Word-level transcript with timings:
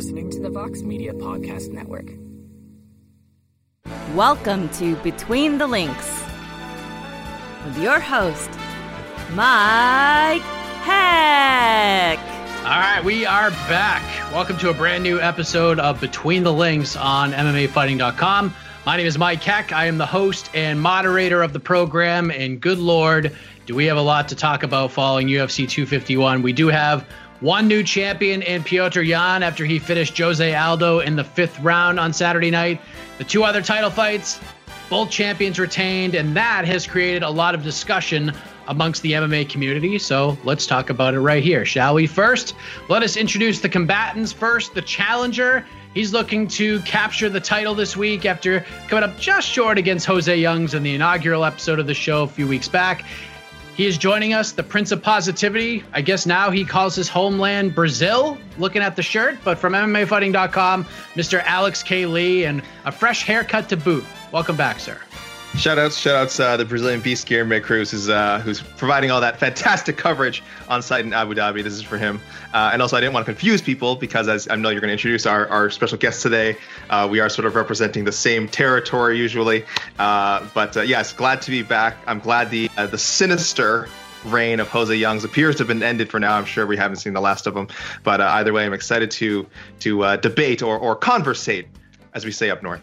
listening 0.00 0.30
to 0.30 0.40
the 0.40 0.48
Vox 0.48 0.80
Media 0.80 1.12
Podcast 1.12 1.72
Network. 1.72 2.14
Welcome 4.16 4.70
to 4.70 4.96
Between 5.02 5.58
the 5.58 5.66
Links 5.66 6.24
with 7.66 7.76
your 7.76 8.00
host, 8.00 8.48
Mike 9.34 10.40
Heck. 10.80 12.18
All 12.64 12.80
right, 12.80 13.02
we 13.04 13.26
are 13.26 13.50
back. 13.50 14.32
Welcome 14.32 14.56
to 14.60 14.70
a 14.70 14.72
brand 14.72 15.02
new 15.02 15.20
episode 15.20 15.78
of 15.78 16.00
Between 16.00 16.44
the 16.44 16.52
Links 16.54 16.96
on 16.96 17.32
MMAfighting.com. 17.32 18.54
My 18.86 18.96
name 18.96 19.06
is 19.06 19.18
Mike 19.18 19.42
Heck. 19.42 19.70
I 19.70 19.84
am 19.84 19.98
the 19.98 20.06
host 20.06 20.48
and 20.54 20.80
moderator 20.80 21.42
of 21.42 21.52
the 21.52 21.60
program. 21.60 22.30
And 22.30 22.58
good 22.58 22.78
Lord, 22.78 23.36
do 23.66 23.74
we 23.74 23.84
have 23.84 23.98
a 23.98 24.02
lot 24.02 24.28
to 24.28 24.34
talk 24.34 24.62
about 24.62 24.92
following 24.92 25.28
UFC 25.28 25.68
251? 25.68 26.40
We 26.40 26.54
do 26.54 26.68
have 26.68 27.06
one 27.40 27.66
new 27.66 27.82
champion 27.82 28.42
in 28.42 28.62
Petr 28.62 29.06
Yan 29.06 29.42
after 29.42 29.64
he 29.64 29.78
finished 29.78 30.16
Jose 30.18 30.54
Aldo 30.54 31.00
in 31.00 31.16
the 31.16 31.24
fifth 31.24 31.58
round 31.60 31.98
on 31.98 32.12
Saturday 32.12 32.50
night. 32.50 32.80
The 33.18 33.24
two 33.24 33.44
other 33.44 33.62
title 33.62 33.90
fights, 33.90 34.40
both 34.90 35.10
champions 35.10 35.58
retained, 35.58 36.14
and 36.14 36.36
that 36.36 36.66
has 36.66 36.86
created 36.86 37.22
a 37.22 37.30
lot 37.30 37.54
of 37.54 37.62
discussion 37.62 38.32
amongst 38.68 39.02
the 39.02 39.12
MMA 39.12 39.48
community. 39.48 39.98
So 39.98 40.36
let's 40.44 40.66
talk 40.66 40.90
about 40.90 41.14
it 41.14 41.20
right 41.20 41.42
here, 41.42 41.64
shall 41.64 41.94
we? 41.94 42.06
First, 42.06 42.54
let 42.88 43.02
us 43.02 43.16
introduce 43.16 43.60
the 43.60 43.68
combatants. 43.68 44.32
First, 44.32 44.74
the 44.74 44.82
challenger. 44.82 45.66
He's 45.94 46.12
looking 46.12 46.46
to 46.48 46.78
capture 46.80 47.28
the 47.28 47.40
title 47.40 47.74
this 47.74 47.96
week 47.96 48.24
after 48.24 48.64
coming 48.86 49.02
up 49.02 49.18
just 49.18 49.48
short 49.48 49.76
against 49.76 50.06
Jose 50.06 50.36
Youngs 50.36 50.74
in 50.74 50.84
the 50.84 50.94
inaugural 50.94 51.44
episode 51.44 51.80
of 51.80 51.88
the 51.88 51.94
show 51.94 52.22
a 52.22 52.28
few 52.28 52.46
weeks 52.46 52.68
back. 52.68 53.04
He 53.80 53.86
is 53.86 53.96
joining 53.96 54.34
us, 54.34 54.52
the 54.52 54.62
Prince 54.62 54.92
of 54.92 55.02
Positivity. 55.02 55.82
I 55.94 56.02
guess 56.02 56.26
now 56.26 56.50
he 56.50 56.66
calls 56.66 56.94
his 56.94 57.08
homeland 57.08 57.74
Brazil, 57.74 58.36
looking 58.58 58.82
at 58.82 58.94
the 58.94 59.02
shirt, 59.02 59.38
but 59.42 59.56
from 59.56 59.72
MMAfighting.com, 59.72 60.84
Mr. 61.14 61.42
Alex 61.46 61.82
K. 61.82 62.04
Lee, 62.04 62.44
and 62.44 62.60
a 62.84 62.92
fresh 62.92 63.22
haircut 63.22 63.70
to 63.70 63.78
boot. 63.78 64.04
Welcome 64.32 64.54
back, 64.54 64.80
sir. 64.80 65.00
Shoutouts, 65.54 65.98
shoutouts, 65.98 66.38
uh, 66.38 66.56
the 66.56 66.64
Brazilian 66.64 67.00
Beast 67.00 67.26
Guilherme 67.26 67.60
Cruz 67.62 67.92
is 67.92 68.08
uh, 68.08 68.38
who's 68.38 68.62
providing 68.62 69.10
all 69.10 69.20
that 69.20 69.38
fantastic 69.38 69.96
coverage 69.96 70.44
on 70.68 70.80
site 70.80 71.04
in 71.04 71.12
Abu 71.12 71.34
Dhabi. 71.34 71.62
This 71.62 71.74
is 71.74 71.82
for 71.82 71.98
him. 71.98 72.20
Uh, 72.54 72.70
and 72.72 72.80
also, 72.80 72.96
I 72.96 73.00
didn't 73.00 73.14
want 73.14 73.26
to 73.26 73.32
confuse 73.32 73.60
people 73.60 73.96
because, 73.96 74.28
as 74.28 74.48
I 74.48 74.54
know 74.54 74.70
you're 74.70 74.80
going 74.80 74.88
to 74.88 74.92
introduce 74.92 75.26
our, 75.26 75.48
our 75.48 75.68
special 75.68 75.98
guest 75.98 76.22
today, 76.22 76.56
uh, 76.88 77.06
we 77.10 77.18
are 77.18 77.28
sort 77.28 77.46
of 77.46 77.56
representing 77.56 78.04
the 78.04 78.12
same 78.12 78.48
territory 78.48 79.18
usually. 79.18 79.64
Uh, 79.98 80.46
but 80.54 80.76
uh, 80.76 80.82
yes, 80.82 81.12
glad 81.12 81.42
to 81.42 81.50
be 81.50 81.62
back. 81.62 81.96
I'm 82.06 82.20
glad 82.20 82.50
the 82.50 82.70
the 82.76 82.98
sinister 82.98 83.88
reign 84.26 84.60
of 84.60 84.68
Jose 84.68 84.94
Youngs 84.94 85.24
appears 85.24 85.56
to 85.56 85.62
have 85.62 85.68
been 85.68 85.82
ended 85.82 86.10
for 86.10 86.20
now. 86.20 86.36
I'm 86.36 86.44
sure 86.44 86.64
we 86.64 86.76
haven't 86.76 86.98
seen 86.98 87.12
the 87.12 87.20
last 87.20 87.48
of 87.48 87.54
them, 87.54 87.66
but 88.04 88.20
either 88.20 88.52
way, 88.52 88.64
I'm 88.64 88.72
excited 88.72 89.10
to 89.10 89.46
to 89.80 90.16
debate 90.18 90.62
or 90.62 90.78
or 90.78 90.94
conversate, 90.94 91.66
as 92.14 92.24
we 92.24 92.30
say 92.30 92.50
up 92.50 92.62
north. 92.62 92.80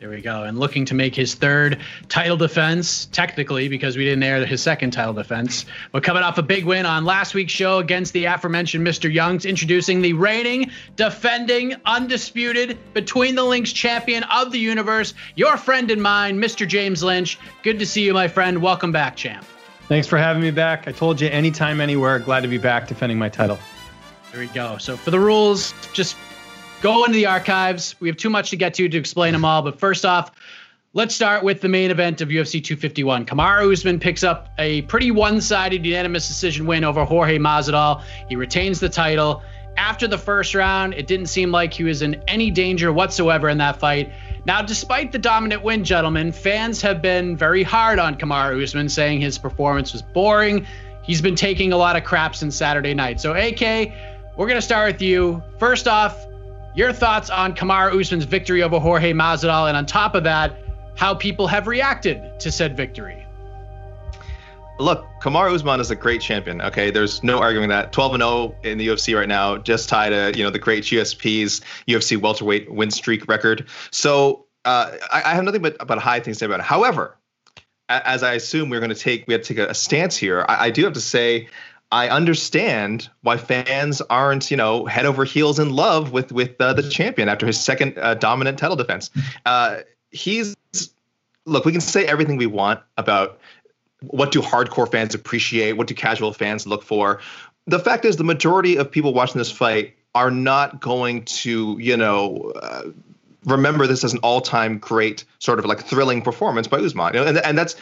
There 0.00 0.08
we 0.08 0.22
go. 0.22 0.44
And 0.44 0.58
looking 0.58 0.86
to 0.86 0.94
make 0.94 1.14
his 1.14 1.34
third 1.34 1.78
title 2.08 2.38
defense, 2.38 3.04
technically, 3.12 3.68
because 3.68 3.98
we 3.98 4.04
didn't 4.06 4.22
air 4.22 4.46
his 4.46 4.62
second 4.62 4.92
title 4.92 5.12
defense. 5.12 5.66
But 5.92 6.02
coming 6.02 6.22
off 6.22 6.38
a 6.38 6.42
big 6.42 6.64
win 6.64 6.86
on 6.86 7.04
last 7.04 7.34
week's 7.34 7.52
show 7.52 7.80
against 7.80 8.14
the 8.14 8.24
aforementioned 8.24 8.86
Mr. 8.86 9.12
Youngs, 9.12 9.44
introducing 9.44 10.00
the 10.00 10.14
reigning, 10.14 10.70
defending, 10.96 11.74
undisputed, 11.84 12.78
between 12.94 13.34
the 13.34 13.44
links 13.44 13.74
champion 13.74 14.22
of 14.22 14.52
the 14.52 14.58
universe, 14.58 15.12
your 15.34 15.58
friend 15.58 15.90
and 15.90 16.00
mine, 16.00 16.40
Mr. 16.40 16.66
James 16.66 17.02
Lynch. 17.02 17.38
Good 17.62 17.78
to 17.78 17.84
see 17.84 18.02
you, 18.02 18.14
my 18.14 18.26
friend. 18.26 18.62
Welcome 18.62 18.92
back, 18.92 19.16
champ. 19.16 19.44
Thanks 19.86 20.06
for 20.06 20.16
having 20.16 20.40
me 20.40 20.50
back. 20.50 20.88
I 20.88 20.92
told 20.92 21.20
you 21.20 21.28
anytime, 21.28 21.78
anywhere. 21.78 22.18
Glad 22.20 22.40
to 22.40 22.48
be 22.48 22.56
back 22.56 22.88
defending 22.88 23.18
my 23.18 23.28
title. 23.28 23.58
There 24.32 24.40
we 24.40 24.46
go. 24.46 24.78
So 24.78 24.96
for 24.96 25.10
the 25.10 25.20
rules, 25.20 25.74
just 25.92 26.16
go 26.80 27.04
into 27.04 27.14
the 27.14 27.26
archives. 27.26 27.94
We 28.00 28.08
have 28.08 28.16
too 28.16 28.30
much 28.30 28.50
to 28.50 28.56
get 28.56 28.74
to 28.74 28.88
to 28.88 28.98
explain 28.98 29.32
them 29.32 29.44
all. 29.44 29.62
But 29.62 29.78
first 29.78 30.04
off, 30.04 30.32
let's 30.92 31.14
start 31.14 31.44
with 31.44 31.60
the 31.60 31.68
main 31.68 31.90
event 31.90 32.20
of 32.20 32.28
UFC 32.28 32.62
251. 32.62 33.26
Kamaru 33.26 33.72
Usman 33.72 34.00
picks 34.00 34.24
up 34.24 34.48
a 34.58 34.82
pretty 34.82 35.10
one-sided 35.10 35.84
unanimous 35.84 36.26
decision 36.26 36.66
win 36.66 36.84
over 36.84 37.04
Jorge 37.04 37.38
Masvidal. 37.38 38.02
He 38.28 38.36
retains 38.36 38.80
the 38.80 38.88
title. 38.88 39.42
After 39.76 40.08
the 40.08 40.18
first 40.18 40.54
round, 40.54 40.94
it 40.94 41.06
didn't 41.06 41.26
seem 41.26 41.52
like 41.52 41.72
he 41.72 41.84
was 41.84 42.02
in 42.02 42.22
any 42.26 42.50
danger 42.50 42.92
whatsoever 42.92 43.48
in 43.48 43.58
that 43.58 43.78
fight. 43.78 44.12
Now, 44.44 44.62
despite 44.62 45.12
the 45.12 45.18
dominant 45.18 45.62
win, 45.62 45.84
gentlemen, 45.84 46.32
fans 46.32 46.82
have 46.82 47.00
been 47.00 47.36
very 47.36 47.62
hard 47.62 47.98
on 47.98 48.16
Kamaru 48.16 48.62
Usman, 48.62 48.88
saying 48.88 49.20
his 49.20 49.38
performance 49.38 49.92
was 49.92 50.02
boring. 50.02 50.66
He's 51.02 51.22
been 51.22 51.36
taking 51.36 51.72
a 51.72 51.76
lot 51.76 51.96
of 51.96 52.04
crap 52.04 52.34
since 52.34 52.56
Saturday 52.56 52.94
night. 52.94 53.20
So, 53.20 53.32
AK, 53.34 53.92
we're 54.36 54.46
going 54.46 54.56
to 54.56 54.62
start 54.62 54.92
with 54.92 55.02
you. 55.02 55.42
First 55.58 55.86
off, 55.86 56.26
your 56.74 56.92
thoughts 56.92 57.30
on 57.30 57.54
Kamaru 57.54 58.00
Usman's 58.00 58.24
victory 58.24 58.62
over 58.62 58.78
Jorge 58.78 59.12
Masvidal, 59.12 59.68
and 59.68 59.76
on 59.76 59.86
top 59.86 60.14
of 60.14 60.24
that, 60.24 60.56
how 60.96 61.14
people 61.14 61.46
have 61.46 61.66
reacted 61.66 62.38
to 62.40 62.52
said 62.52 62.76
victory. 62.76 63.26
Look, 64.78 65.04
Kamaru 65.20 65.54
Usman 65.54 65.80
is 65.80 65.90
a 65.90 65.96
great 65.96 66.22
champion. 66.22 66.62
Okay, 66.62 66.90
there's 66.90 67.22
no 67.22 67.38
arguing 67.38 67.68
that. 67.68 67.92
12 67.92 68.14
and 68.14 68.22
0 68.22 68.54
in 68.62 68.78
the 68.78 68.88
UFC 68.88 69.14
right 69.14 69.28
now, 69.28 69.58
just 69.58 69.88
tied 69.88 70.10
to 70.10 70.32
you 70.36 70.42
know 70.42 70.50
the 70.50 70.58
great 70.58 70.84
GSP's 70.84 71.60
UFC 71.86 72.16
welterweight 72.16 72.72
win 72.72 72.90
streak 72.90 73.28
record. 73.28 73.68
So 73.90 74.46
uh, 74.64 74.92
I, 75.12 75.22
I, 75.24 75.34
have 75.34 75.44
nothing 75.44 75.60
but 75.62 75.86
but 75.86 75.98
high 75.98 76.20
things 76.20 76.38
to 76.38 76.40
say 76.40 76.46
about 76.46 76.60
it. 76.60 76.66
However, 76.66 77.18
as 77.90 78.22
I 78.22 78.34
assume 78.34 78.70
we're 78.70 78.80
going 78.80 78.90
to 78.90 78.94
take 78.94 79.26
we 79.26 79.34
have 79.34 79.42
to 79.42 79.54
take 79.54 79.66
a, 79.66 79.70
a 79.70 79.74
stance 79.74 80.16
here. 80.16 80.46
I, 80.48 80.66
I 80.66 80.70
do 80.70 80.84
have 80.84 80.94
to 80.94 81.00
say 81.00 81.48
I 81.92 82.08
understand 82.08 83.10
why 83.22 83.36
fans 83.36 84.00
aren't, 84.02 84.50
you 84.50 84.56
know, 84.56 84.86
head 84.86 85.06
over 85.06 85.24
heels 85.24 85.58
in 85.58 85.70
love 85.70 86.12
with 86.12 86.30
with 86.30 86.60
uh, 86.60 86.72
the 86.72 86.88
champion 86.88 87.28
after 87.28 87.46
his 87.46 87.58
second 87.58 87.98
uh, 87.98 88.14
dominant 88.14 88.58
title 88.58 88.76
defense. 88.76 89.10
Uh, 89.44 89.78
he's 90.10 90.54
look, 91.46 91.64
we 91.64 91.72
can 91.72 91.80
say 91.80 92.06
everything 92.06 92.36
we 92.36 92.46
want 92.46 92.80
about 92.96 93.40
what 94.02 94.30
do 94.30 94.40
hardcore 94.40 94.90
fans 94.90 95.14
appreciate, 95.14 95.72
what 95.72 95.88
do 95.88 95.94
casual 95.94 96.32
fans 96.32 96.66
look 96.66 96.82
for. 96.82 97.20
The 97.66 97.80
fact 97.80 98.04
is, 98.04 98.16
the 98.16 98.24
majority 98.24 98.76
of 98.76 98.90
people 98.90 99.12
watching 99.12 99.38
this 99.38 99.50
fight 99.50 99.94
are 100.14 100.30
not 100.30 100.80
going 100.80 101.24
to, 101.24 101.76
you 101.78 101.96
know. 101.96 102.52
Uh, 102.62 102.82
remember 103.46 103.86
this 103.86 104.04
as 104.04 104.12
an 104.12 104.18
all-time 104.18 104.76
great 104.76 105.24
sort 105.38 105.58
of 105.58 105.64
like 105.64 105.80
thrilling 105.80 106.20
performance 106.20 106.68
by 106.68 106.76
Usman, 106.76 107.16
and, 107.16 107.38
and 107.38 107.56
that's 107.56 107.74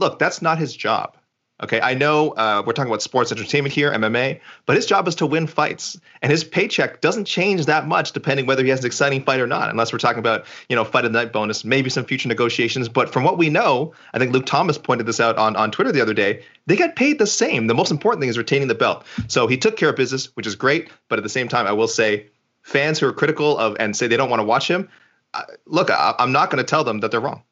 look, 0.00 0.18
that's 0.18 0.42
not 0.42 0.58
his 0.58 0.74
job 0.74 1.16
Okay, 1.64 1.80
I 1.80 1.94
know 1.94 2.32
uh, 2.32 2.62
we're 2.66 2.74
talking 2.74 2.90
about 2.90 3.00
sports 3.00 3.32
entertainment 3.32 3.74
here, 3.74 3.90
MMA, 3.90 4.38
but 4.66 4.76
his 4.76 4.84
job 4.84 5.08
is 5.08 5.14
to 5.14 5.26
win 5.26 5.46
fights, 5.46 5.98
and 6.20 6.30
his 6.30 6.44
paycheck 6.44 7.00
doesn't 7.00 7.24
change 7.24 7.64
that 7.64 7.88
much 7.88 8.12
depending 8.12 8.44
whether 8.44 8.62
he 8.62 8.68
has 8.68 8.80
an 8.80 8.86
exciting 8.86 9.24
fight 9.24 9.40
or 9.40 9.46
not. 9.46 9.70
Unless 9.70 9.90
we're 9.90 9.98
talking 9.98 10.18
about 10.18 10.44
you 10.68 10.76
know 10.76 10.84
fight 10.84 11.06
of 11.06 11.12
the 11.14 11.18
night 11.18 11.32
bonus, 11.32 11.64
maybe 11.64 11.88
some 11.88 12.04
future 12.04 12.28
negotiations. 12.28 12.90
But 12.90 13.10
from 13.10 13.24
what 13.24 13.38
we 13.38 13.48
know, 13.48 13.94
I 14.12 14.18
think 14.18 14.34
Luke 14.34 14.44
Thomas 14.44 14.76
pointed 14.76 15.06
this 15.06 15.20
out 15.20 15.38
on 15.38 15.56
on 15.56 15.70
Twitter 15.70 15.90
the 15.90 16.02
other 16.02 16.12
day. 16.12 16.44
They 16.66 16.76
get 16.76 16.96
paid 16.96 17.18
the 17.18 17.26
same. 17.26 17.66
The 17.66 17.74
most 17.74 17.90
important 17.90 18.20
thing 18.20 18.28
is 18.28 18.36
retaining 18.36 18.68
the 18.68 18.74
belt. 18.74 19.02
So 19.28 19.46
he 19.46 19.56
took 19.56 19.78
care 19.78 19.88
of 19.88 19.96
business, 19.96 20.36
which 20.36 20.46
is 20.46 20.56
great. 20.56 20.90
But 21.08 21.18
at 21.18 21.22
the 21.22 21.30
same 21.30 21.48
time, 21.48 21.66
I 21.66 21.72
will 21.72 21.88
say, 21.88 22.26
fans 22.60 22.98
who 22.98 23.06
are 23.06 23.12
critical 23.14 23.56
of 23.56 23.74
and 23.80 23.96
say 23.96 24.06
they 24.06 24.18
don't 24.18 24.28
want 24.28 24.40
to 24.40 24.44
watch 24.44 24.68
him, 24.68 24.90
uh, 25.32 25.44
look, 25.64 25.88
I, 25.88 26.14
I'm 26.18 26.32
not 26.32 26.50
going 26.50 26.62
to 26.62 26.68
tell 26.68 26.84
them 26.84 27.00
that 27.00 27.10
they're 27.10 27.20
wrong. 27.20 27.42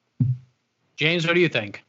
James, 0.97 1.27
what 1.27 1.33
do 1.33 1.41
you 1.41 1.49
think? 1.49 1.83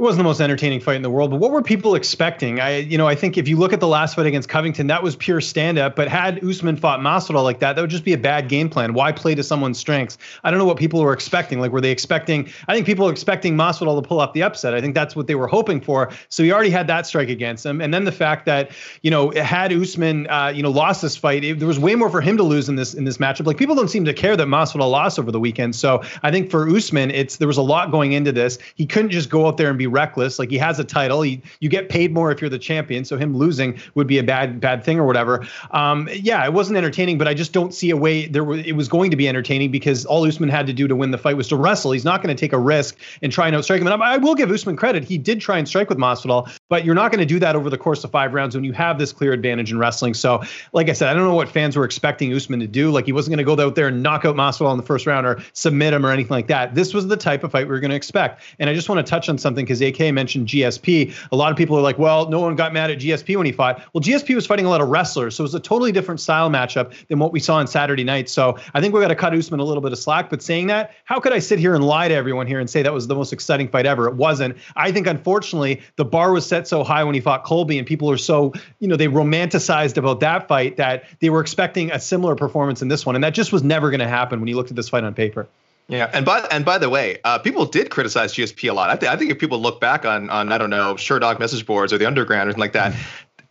It 0.00 0.02
wasn't 0.02 0.20
the 0.20 0.24
most 0.24 0.40
entertaining 0.40 0.80
fight 0.80 0.96
in 0.96 1.02
the 1.02 1.10
world, 1.10 1.30
but 1.30 1.36
what 1.36 1.50
were 1.50 1.60
people 1.60 1.94
expecting? 1.94 2.58
I, 2.58 2.78
you 2.78 2.96
know, 2.96 3.06
I 3.06 3.14
think 3.14 3.36
if 3.36 3.46
you 3.46 3.58
look 3.58 3.74
at 3.74 3.80
the 3.80 3.86
last 3.86 4.16
fight 4.16 4.24
against 4.24 4.48
Covington, 4.48 4.86
that 4.86 5.02
was 5.02 5.14
pure 5.14 5.42
stand-up. 5.42 5.94
But 5.94 6.08
had 6.08 6.42
Usman 6.42 6.78
fought 6.78 7.00
Masvidal 7.00 7.44
like 7.44 7.58
that, 7.58 7.74
that 7.76 7.82
would 7.82 7.90
just 7.90 8.06
be 8.06 8.14
a 8.14 8.18
bad 8.18 8.48
game 8.48 8.70
plan. 8.70 8.94
Why 8.94 9.12
play 9.12 9.34
to 9.34 9.42
someone's 9.42 9.78
strengths? 9.78 10.16
I 10.42 10.50
don't 10.50 10.58
know 10.58 10.64
what 10.64 10.78
people 10.78 11.02
were 11.02 11.12
expecting. 11.12 11.60
Like, 11.60 11.70
were 11.70 11.82
they 11.82 11.90
expecting? 11.90 12.48
I 12.66 12.72
think 12.72 12.86
people 12.86 13.04
were 13.04 13.12
expecting 13.12 13.58
Masvidal 13.58 14.02
to 14.02 14.08
pull 14.08 14.20
off 14.20 14.32
the 14.32 14.42
upset. 14.42 14.72
I 14.72 14.80
think 14.80 14.94
that's 14.94 15.14
what 15.14 15.26
they 15.26 15.34
were 15.34 15.46
hoping 15.46 15.82
for. 15.82 16.10
So 16.30 16.42
he 16.42 16.50
already 16.50 16.70
had 16.70 16.86
that 16.86 17.06
strike 17.06 17.28
against 17.28 17.66
him, 17.66 17.82
and 17.82 17.92
then 17.92 18.06
the 18.06 18.12
fact 18.12 18.46
that 18.46 18.70
you 19.02 19.10
know 19.10 19.32
had 19.32 19.70
Usman, 19.70 20.30
uh, 20.30 20.48
you 20.48 20.62
know, 20.62 20.70
lost 20.70 21.02
this 21.02 21.14
fight, 21.14 21.44
it, 21.44 21.58
there 21.58 21.68
was 21.68 21.78
way 21.78 21.94
more 21.94 22.08
for 22.08 22.22
him 22.22 22.38
to 22.38 22.42
lose 22.42 22.70
in 22.70 22.76
this 22.76 22.94
in 22.94 23.04
this 23.04 23.18
matchup. 23.18 23.44
Like 23.44 23.58
people 23.58 23.74
don't 23.74 23.90
seem 23.90 24.06
to 24.06 24.14
care 24.14 24.34
that 24.34 24.46
Masvidal 24.48 24.90
lost 24.90 25.18
over 25.18 25.30
the 25.30 25.40
weekend. 25.40 25.76
So 25.76 26.02
I 26.22 26.30
think 26.30 26.50
for 26.50 26.66
Usman, 26.74 27.10
it's 27.10 27.36
there 27.36 27.48
was 27.48 27.58
a 27.58 27.62
lot 27.62 27.90
going 27.90 28.12
into 28.12 28.32
this. 28.32 28.58
He 28.76 28.86
couldn't 28.86 29.10
just 29.10 29.28
go 29.28 29.46
out 29.46 29.58
there 29.58 29.68
and 29.68 29.76
be 29.76 29.89
reckless. 29.92 30.38
Like 30.38 30.50
he 30.50 30.58
has 30.58 30.78
a 30.78 30.84
title. 30.84 31.22
He 31.22 31.42
you 31.60 31.68
get 31.68 31.88
paid 31.88 32.12
more 32.12 32.30
if 32.30 32.40
you're 32.40 32.50
the 32.50 32.58
champion. 32.58 33.04
So 33.04 33.16
him 33.16 33.36
losing 33.36 33.78
would 33.94 34.06
be 34.06 34.18
a 34.18 34.22
bad 34.22 34.60
bad 34.60 34.84
thing 34.84 34.98
or 34.98 35.06
whatever. 35.06 35.46
Um, 35.70 36.08
yeah, 36.12 36.44
it 36.44 36.52
wasn't 36.52 36.78
entertaining, 36.78 37.18
but 37.18 37.28
I 37.28 37.34
just 37.34 37.52
don't 37.52 37.74
see 37.74 37.90
a 37.90 37.96
way 37.96 38.26
there. 38.26 38.50
It 38.52 38.76
was 38.76 38.88
going 38.88 39.10
to 39.10 39.16
be 39.16 39.28
entertaining 39.28 39.70
because 39.70 40.04
all 40.04 40.26
Usman 40.26 40.48
had 40.48 40.66
to 40.66 40.72
do 40.72 40.88
to 40.88 40.96
win 40.96 41.10
the 41.10 41.18
fight 41.18 41.36
was 41.36 41.48
to 41.48 41.56
wrestle. 41.56 41.92
He's 41.92 42.04
not 42.04 42.22
going 42.22 42.34
to 42.34 42.40
take 42.40 42.52
a 42.52 42.58
risk 42.58 42.96
and 43.22 43.32
try 43.32 43.46
and 43.46 43.56
outstrike 43.56 43.80
him. 43.80 43.86
And 43.86 44.02
I, 44.02 44.14
I 44.14 44.16
will 44.18 44.34
give 44.34 44.50
Usman 44.50 44.76
credit. 44.76 45.04
He 45.04 45.18
did 45.18 45.40
try 45.40 45.58
and 45.58 45.66
strike 45.66 45.88
with 45.88 45.98
Masvidal, 45.98 46.50
but 46.70 46.84
you're 46.84 46.94
not 46.94 47.10
going 47.10 47.18
to 47.18 47.26
do 47.26 47.38
that 47.40 47.56
over 47.56 47.68
the 47.68 47.76
course 47.76 48.02
of 48.04 48.10
five 48.10 48.32
rounds 48.32 48.54
when 48.54 48.64
you 48.64 48.72
have 48.72 48.98
this 48.98 49.12
clear 49.12 49.32
advantage 49.32 49.70
in 49.72 49.78
wrestling. 49.78 50.14
So, 50.14 50.42
like 50.72 50.88
I 50.88 50.92
said, 50.94 51.08
I 51.08 51.14
don't 51.14 51.24
know 51.24 51.34
what 51.34 51.48
fans 51.48 51.76
were 51.76 51.84
expecting 51.84 52.32
Usman 52.32 52.60
to 52.60 52.66
do. 52.66 52.90
Like 52.90 53.04
he 53.04 53.12
wasn't 53.12 53.36
going 53.36 53.44
to 53.44 53.56
go 53.56 53.60
out 53.62 53.74
there 53.74 53.88
and 53.88 54.02
knock 54.02 54.24
out 54.24 54.36
Masvidal 54.36 54.70
in 54.70 54.76
the 54.78 54.84
first 54.84 55.04
round 55.04 55.26
or 55.26 55.42
submit 55.52 55.92
him 55.92 56.06
or 56.06 56.12
anything 56.12 56.30
like 56.30 56.46
that. 56.46 56.74
This 56.74 56.94
was 56.94 57.08
the 57.08 57.16
type 57.16 57.42
of 57.44 57.50
fight 57.50 57.66
we 57.66 57.72
were 57.72 57.80
going 57.80 57.90
to 57.90 57.96
expect. 57.96 58.42
And 58.60 58.70
I 58.70 58.74
just 58.74 58.88
want 58.88 59.04
to 59.04 59.10
touch 59.10 59.28
on 59.28 59.36
something 59.36 59.64
because 59.64 59.80
AK 59.80 60.14
mentioned 60.14 60.46
GSP. 60.46 61.12
A 61.32 61.36
lot 61.36 61.50
of 61.50 61.58
people 61.58 61.76
are 61.76 61.82
like, 61.82 61.98
well, 61.98 62.28
no 62.30 62.38
one 62.40 62.54
got 62.54 62.72
mad 62.72 62.90
at 62.90 62.98
GSP 62.98 63.36
when 63.36 63.46
he 63.46 63.52
fought. 63.52 63.82
Well, 63.92 64.00
GSP 64.00 64.36
was 64.36 64.46
fighting 64.46 64.64
a 64.64 64.70
lot 64.70 64.80
of 64.80 64.88
wrestlers, 64.88 65.34
so 65.34 65.42
it 65.42 65.46
was 65.46 65.54
a 65.56 65.60
totally 65.60 65.90
different 65.90 66.20
style 66.20 66.48
matchup 66.48 66.94
than 67.08 67.18
what 67.18 67.32
we 67.32 67.40
saw 67.40 67.56
on 67.56 67.66
Saturday 67.66 68.04
night. 68.04 68.28
So 68.28 68.56
I 68.74 68.80
think 68.80 68.94
we 68.94 69.00
got 69.00 69.08
to 69.08 69.16
cut 69.16 69.34
Usman 69.34 69.58
a 69.58 69.64
little 69.64 69.82
bit 69.82 69.90
of 69.90 69.98
slack. 69.98 70.30
But 70.30 70.40
saying 70.40 70.68
that, 70.68 70.92
how 71.04 71.18
could 71.18 71.32
I 71.32 71.40
sit 71.40 71.58
here 71.58 71.74
and 71.74 71.82
lie 71.82 72.06
to 72.06 72.14
everyone 72.14 72.46
here 72.46 72.60
and 72.60 72.70
say 72.70 72.82
that 72.82 72.92
was 72.92 73.08
the 73.08 73.16
most 73.16 73.32
exciting 73.32 73.68
fight 73.68 73.86
ever? 73.86 74.06
It 74.06 74.14
wasn't. 74.14 74.56
I 74.76 74.92
think 74.92 75.08
unfortunately 75.08 75.82
the 75.96 76.04
bar 76.04 76.30
was 76.30 76.46
set 76.46 76.59
so 76.68 76.84
high 76.84 77.04
when 77.04 77.14
he 77.14 77.20
fought 77.20 77.44
Colby, 77.44 77.78
and 77.78 77.86
people 77.86 78.10
are 78.10 78.18
so 78.18 78.52
you 78.78 78.88
know 78.88 78.96
they 78.96 79.08
romanticized 79.08 79.96
about 79.96 80.20
that 80.20 80.48
fight 80.48 80.76
that 80.76 81.04
they 81.20 81.30
were 81.30 81.40
expecting 81.40 81.90
a 81.90 82.00
similar 82.00 82.34
performance 82.34 82.82
in 82.82 82.88
this 82.88 83.04
one, 83.04 83.14
and 83.14 83.24
that 83.24 83.34
just 83.34 83.52
was 83.52 83.62
never 83.62 83.90
going 83.90 84.00
to 84.00 84.08
happen 84.08 84.40
when 84.40 84.48
you 84.48 84.56
looked 84.56 84.70
at 84.70 84.76
this 84.76 84.88
fight 84.88 85.04
on 85.04 85.14
paper. 85.14 85.48
Yeah, 85.90 86.08
and 86.12 86.24
by 86.24 86.46
and 86.52 86.64
by 86.64 86.78
the 86.78 86.88
way, 86.88 87.18
uh, 87.24 87.38
people 87.40 87.66
did 87.66 87.90
criticize 87.90 88.32
GSP 88.32 88.70
a 88.70 88.72
lot. 88.72 88.90
I, 88.90 88.96
th- 88.96 89.10
I 89.10 89.16
think 89.16 89.32
if 89.32 89.40
people 89.40 89.60
look 89.60 89.80
back 89.80 90.04
on 90.04 90.30
on 90.30 90.52
I 90.52 90.58
don't 90.58 90.70
know 90.70 90.94
Sherdog 90.94 91.40
message 91.40 91.66
boards 91.66 91.92
or 91.92 91.98
the 91.98 92.06
Underground 92.06 92.48
or 92.48 92.52
something 92.52 92.60
like 92.60 92.72
that, 92.74 92.94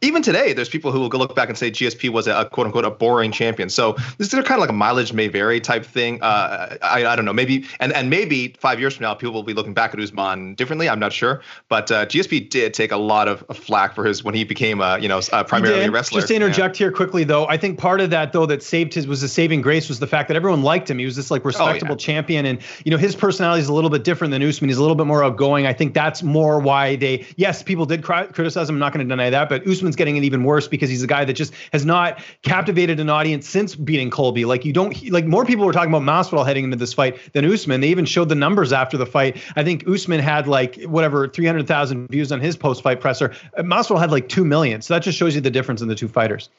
even 0.01 0.21
today, 0.21 0.53
there's 0.53 0.69
people 0.69 0.91
who 0.91 0.99
will 0.99 1.09
go 1.09 1.17
look 1.17 1.35
back 1.35 1.49
and 1.49 1.57
say 1.57 1.69
GSP 1.69 2.09
was 2.09 2.25
a, 2.25 2.45
quote 2.45 2.67
unquote 2.67 2.85
a 2.85 2.89
boring 2.89 3.31
champion. 3.31 3.69
So 3.69 3.93
this 4.17 4.33
is 4.33 4.33
kind 4.33 4.51
of 4.51 4.59
like 4.59 4.69
a 4.69 4.73
mileage 4.73 5.11
may 5.11 5.27
vary 5.27 5.59
type 5.59 5.85
thing. 5.85 6.21
Uh, 6.21 6.77
I, 6.81 7.05
I 7.05 7.15
don't 7.15 7.25
know. 7.25 7.33
Maybe 7.33 7.65
and 7.81 7.91
and 7.91 8.09
maybe 8.09 8.55
five 8.59 8.79
years 8.79 8.95
from 8.95 9.03
now, 9.03 9.13
people 9.13 9.33
will 9.33 9.43
be 9.43 9.53
looking 9.53 9.73
back 9.73 9.93
at 9.93 9.99
Usman 9.99 10.55
differently. 10.55 10.87
I'm 10.87 10.99
not 10.99 11.11
sure. 11.11 11.41
But 11.67 11.91
uh, 11.91 12.05
GSP 12.05 12.49
did 12.49 12.73
take 12.73 12.91
a 12.93 12.97
lot 12.97 13.27
of, 13.27 13.43
of, 13.49 13.57
flack 13.57 13.93
for 13.93 14.05
his 14.05 14.23
when 14.23 14.33
he 14.33 14.45
became 14.45 14.79
a 14.79 14.97
you 14.99 15.09
know 15.09 15.19
a 15.33 15.43
primarily 15.43 15.85
a 15.85 15.91
wrestler. 15.91 16.21
Just 16.21 16.29
to 16.29 16.35
interject 16.35 16.79
yeah. 16.79 16.85
here 16.85 16.91
quickly 16.93 17.25
though, 17.25 17.45
I 17.47 17.57
think 17.57 17.77
part 17.77 17.99
of 17.99 18.09
that 18.11 18.31
though 18.31 18.45
that 18.45 18.63
saved 18.63 18.93
his 18.93 19.05
was 19.05 19.19
the 19.19 19.27
saving 19.27 19.61
grace 19.61 19.89
was 19.89 19.99
the 19.99 20.07
fact 20.07 20.29
that 20.29 20.37
everyone 20.37 20.63
liked 20.63 20.89
him. 20.89 20.97
He 20.97 21.05
was 21.05 21.17
this 21.17 21.29
like 21.29 21.43
respectable 21.43 21.91
oh, 21.91 21.95
yeah. 21.95 21.97
champion, 21.97 22.45
and 22.45 22.59
you 22.85 22.91
know 22.91 22.97
his 22.97 23.17
personality 23.17 23.61
is 23.61 23.67
a 23.67 23.73
little 23.73 23.89
bit 23.89 24.05
different 24.05 24.31
than 24.31 24.41
Usman. 24.41 24.69
He's 24.69 24.77
a 24.77 24.81
little 24.81 24.95
bit 24.95 25.07
more 25.07 25.25
outgoing. 25.25 25.67
I 25.67 25.73
think 25.73 25.93
that's 25.93 26.23
more 26.23 26.59
why 26.59 26.95
they 26.95 27.25
yes 27.35 27.61
people 27.61 27.85
did 27.85 28.01
cry, 28.01 28.27
criticize 28.27 28.69
him. 28.69 28.75
I'm 28.75 28.79
not 28.79 28.93
going 28.93 29.05
to 29.05 29.09
deny 29.09 29.29
that, 29.29 29.49
but 29.49 29.67
Usman's 29.89 29.95
getting 29.95 30.17
it 30.17 30.23
even 30.23 30.43
worse 30.43 30.67
because 30.67 30.89
he's 30.89 31.01
a 31.01 31.07
guy 31.07 31.25
that 31.25 31.33
just 31.33 31.53
has 31.73 31.85
not 31.85 32.21
captivated 32.43 32.99
an 32.99 33.09
audience 33.09 33.49
since 33.49 33.75
beating 33.75 34.11
Colby. 34.11 34.45
Like 34.45 34.63
you 34.65 34.73
don't 34.73 35.09
like 35.09 35.25
more 35.25 35.45
people 35.45 35.65
were 35.65 35.73
talking 35.73 35.93
about 35.93 36.03
Masvidal 36.03 36.45
heading 36.45 36.65
into 36.65 36.77
this 36.77 36.93
fight 36.93 37.17
than 37.33 37.51
Usman. 37.51 37.81
They 37.81 37.89
even 37.89 38.05
showed 38.05 38.29
the 38.29 38.35
numbers 38.35 38.71
after 38.71 38.97
the 38.97 39.05
fight. 39.05 39.37
I 39.55 39.63
think 39.63 39.87
Usman 39.87 40.19
had 40.19 40.47
like 40.47 40.83
whatever 40.83 41.27
300,000 41.27 42.07
views 42.09 42.31
on 42.31 42.39
his 42.39 42.55
post-fight 42.55 43.01
presser. 43.01 43.33
Uh, 43.57 43.63
Masvidal 43.63 43.99
had 43.99 44.11
like 44.11 44.29
2 44.29 44.45
million. 44.45 44.81
So 44.81 44.93
that 44.93 45.01
just 45.01 45.17
shows 45.17 45.33
you 45.33 45.41
the 45.41 45.49
difference 45.49 45.81
in 45.81 45.87
the 45.87 45.95
two 45.95 46.07
fighters. 46.07 46.49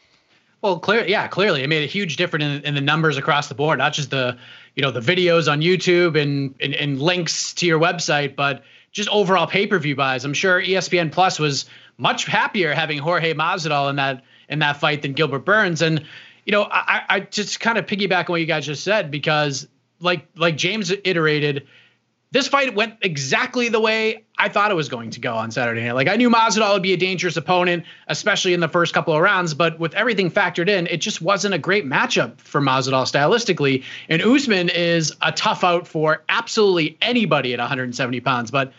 Well, 0.63 0.79
clear, 0.79 1.07
yeah, 1.07 1.27
clearly, 1.27 1.63
it 1.63 1.69
made 1.69 1.85
a 1.85 1.87
huge 1.87 2.17
difference 2.17 2.45
in, 2.45 2.63
in, 2.65 2.75
the 2.75 2.83
numbers 2.83 3.17
across 3.17 3.49
the 3.49 3.55
board, 3.55 3.79
not 3.79 3.95
just 3.95 4.11
the, 4.11 4.37
you 4.75 4.83
know, 4.83 4.91
the 4.91 5.01
videos 5.01 5.51
on 5.51 5.63
YouTube 5.63 6.21
and, 6.21 6.55
and, 6.61 6.75
and 6.75 7.01
links 7.01 7.55
to 7.55 7.67
your 7.67 7.81
website, 7.81 8.37
but 8.37 8.63
just 8.93 9.09
overall 9.09 9.47
pay 9.47 9.67
per 9.67 9.79
view 9.79 9.97
buys. 9.97 10.25
I'm 10.25 10.35
sure 10.35 10.61
ESPN 10.61 11.13
Plus 11.13 11.39
was 11.39 11.65
much 12.01 12.25
happier 12.25 12.75
having 12.75 12.99
Jorge 12.99 13.35
Masvidal 13.35 13.91
in 13.91 13.97
that 13.97 14.23
in 14.49 14.59
that 14.61 14.79
fight 14.79 15.03
than 15.03 15.13
Gilbert 15.13 15.45
Burns. 15.45 15.83
And 15.83 16.05
you 16.45 16.53
know, 16.53 16.67
I, 16.71 17.03
I 17.09 17.21
just 17.21 17.61
kind 17.61 17.79
of 17.79 17.87
piggyback 17.87 18.29
on 18.29 18.33
what 18.33 18.41
you 18.41 18.47
guys 18.47 18.67
just 18.67 18.83
said 18.83 19.11
because 19.11 19.69
like 20.01 20.27
like 20.37 20.57
James 20.57 20.91
iterated, 21.05 21.67
this 22.33 22.49
fight 22.49 22.75
went 22.75 22.95
exactly 23.03 23.69
the 23.69 23.81
way 23.81 24.25
I 24.39 24.49
thought 24.49 24.71
it 24.71 24.75
was 24.75 24.89
going 24.89 25.11
to 25.11 25.21
go 25.21 25.35
on 25.35 25.51
Saturday 25.51 25.85
night. 25.85 25.93
Like 25.93 26.09
I 26.09 26.17
knew 26.17 26.31
Masvidal 26.31 26.73
would 26.73 26.83
be 26.83 26.93
a 26.93 26.97
dangerous 26.97 27.37
opponent, 27.37 27.85
especially 28.09 28.55
in 28.55 28.61
the 28.61 28.69
first 28.69 28.95
couple 28.95 29.15
of 29.15 29.21
rounds. 29.21 29.53
But 29.53 29.79
with 29.79 29.95
everything 29.95 30.31
factored 30.31 30.69
in, 30.69 30.87
it 30.87 30.99
just 30.99 31.21
wasn't 31.21 31.55
a 31.55 31.59
great 31.59 31.85
matchup 31.85 32.41
for 32.41 32.61
Masvidal 32.61 33.05
stylistically. 33.05 33.85
And 34.09 34.23
Usman 34.23 34.71
is 34.71 35.15
a 35.21 35.33
tough 35.33 35.63
out 35.63 35.87
for 35.87 36.23
absolutely 36.29 36.97
anybody 37.03 37.53
at 37.53 37.59
170 37.59 38.21
pounds. 38.21 38.51
But 38.51 38.73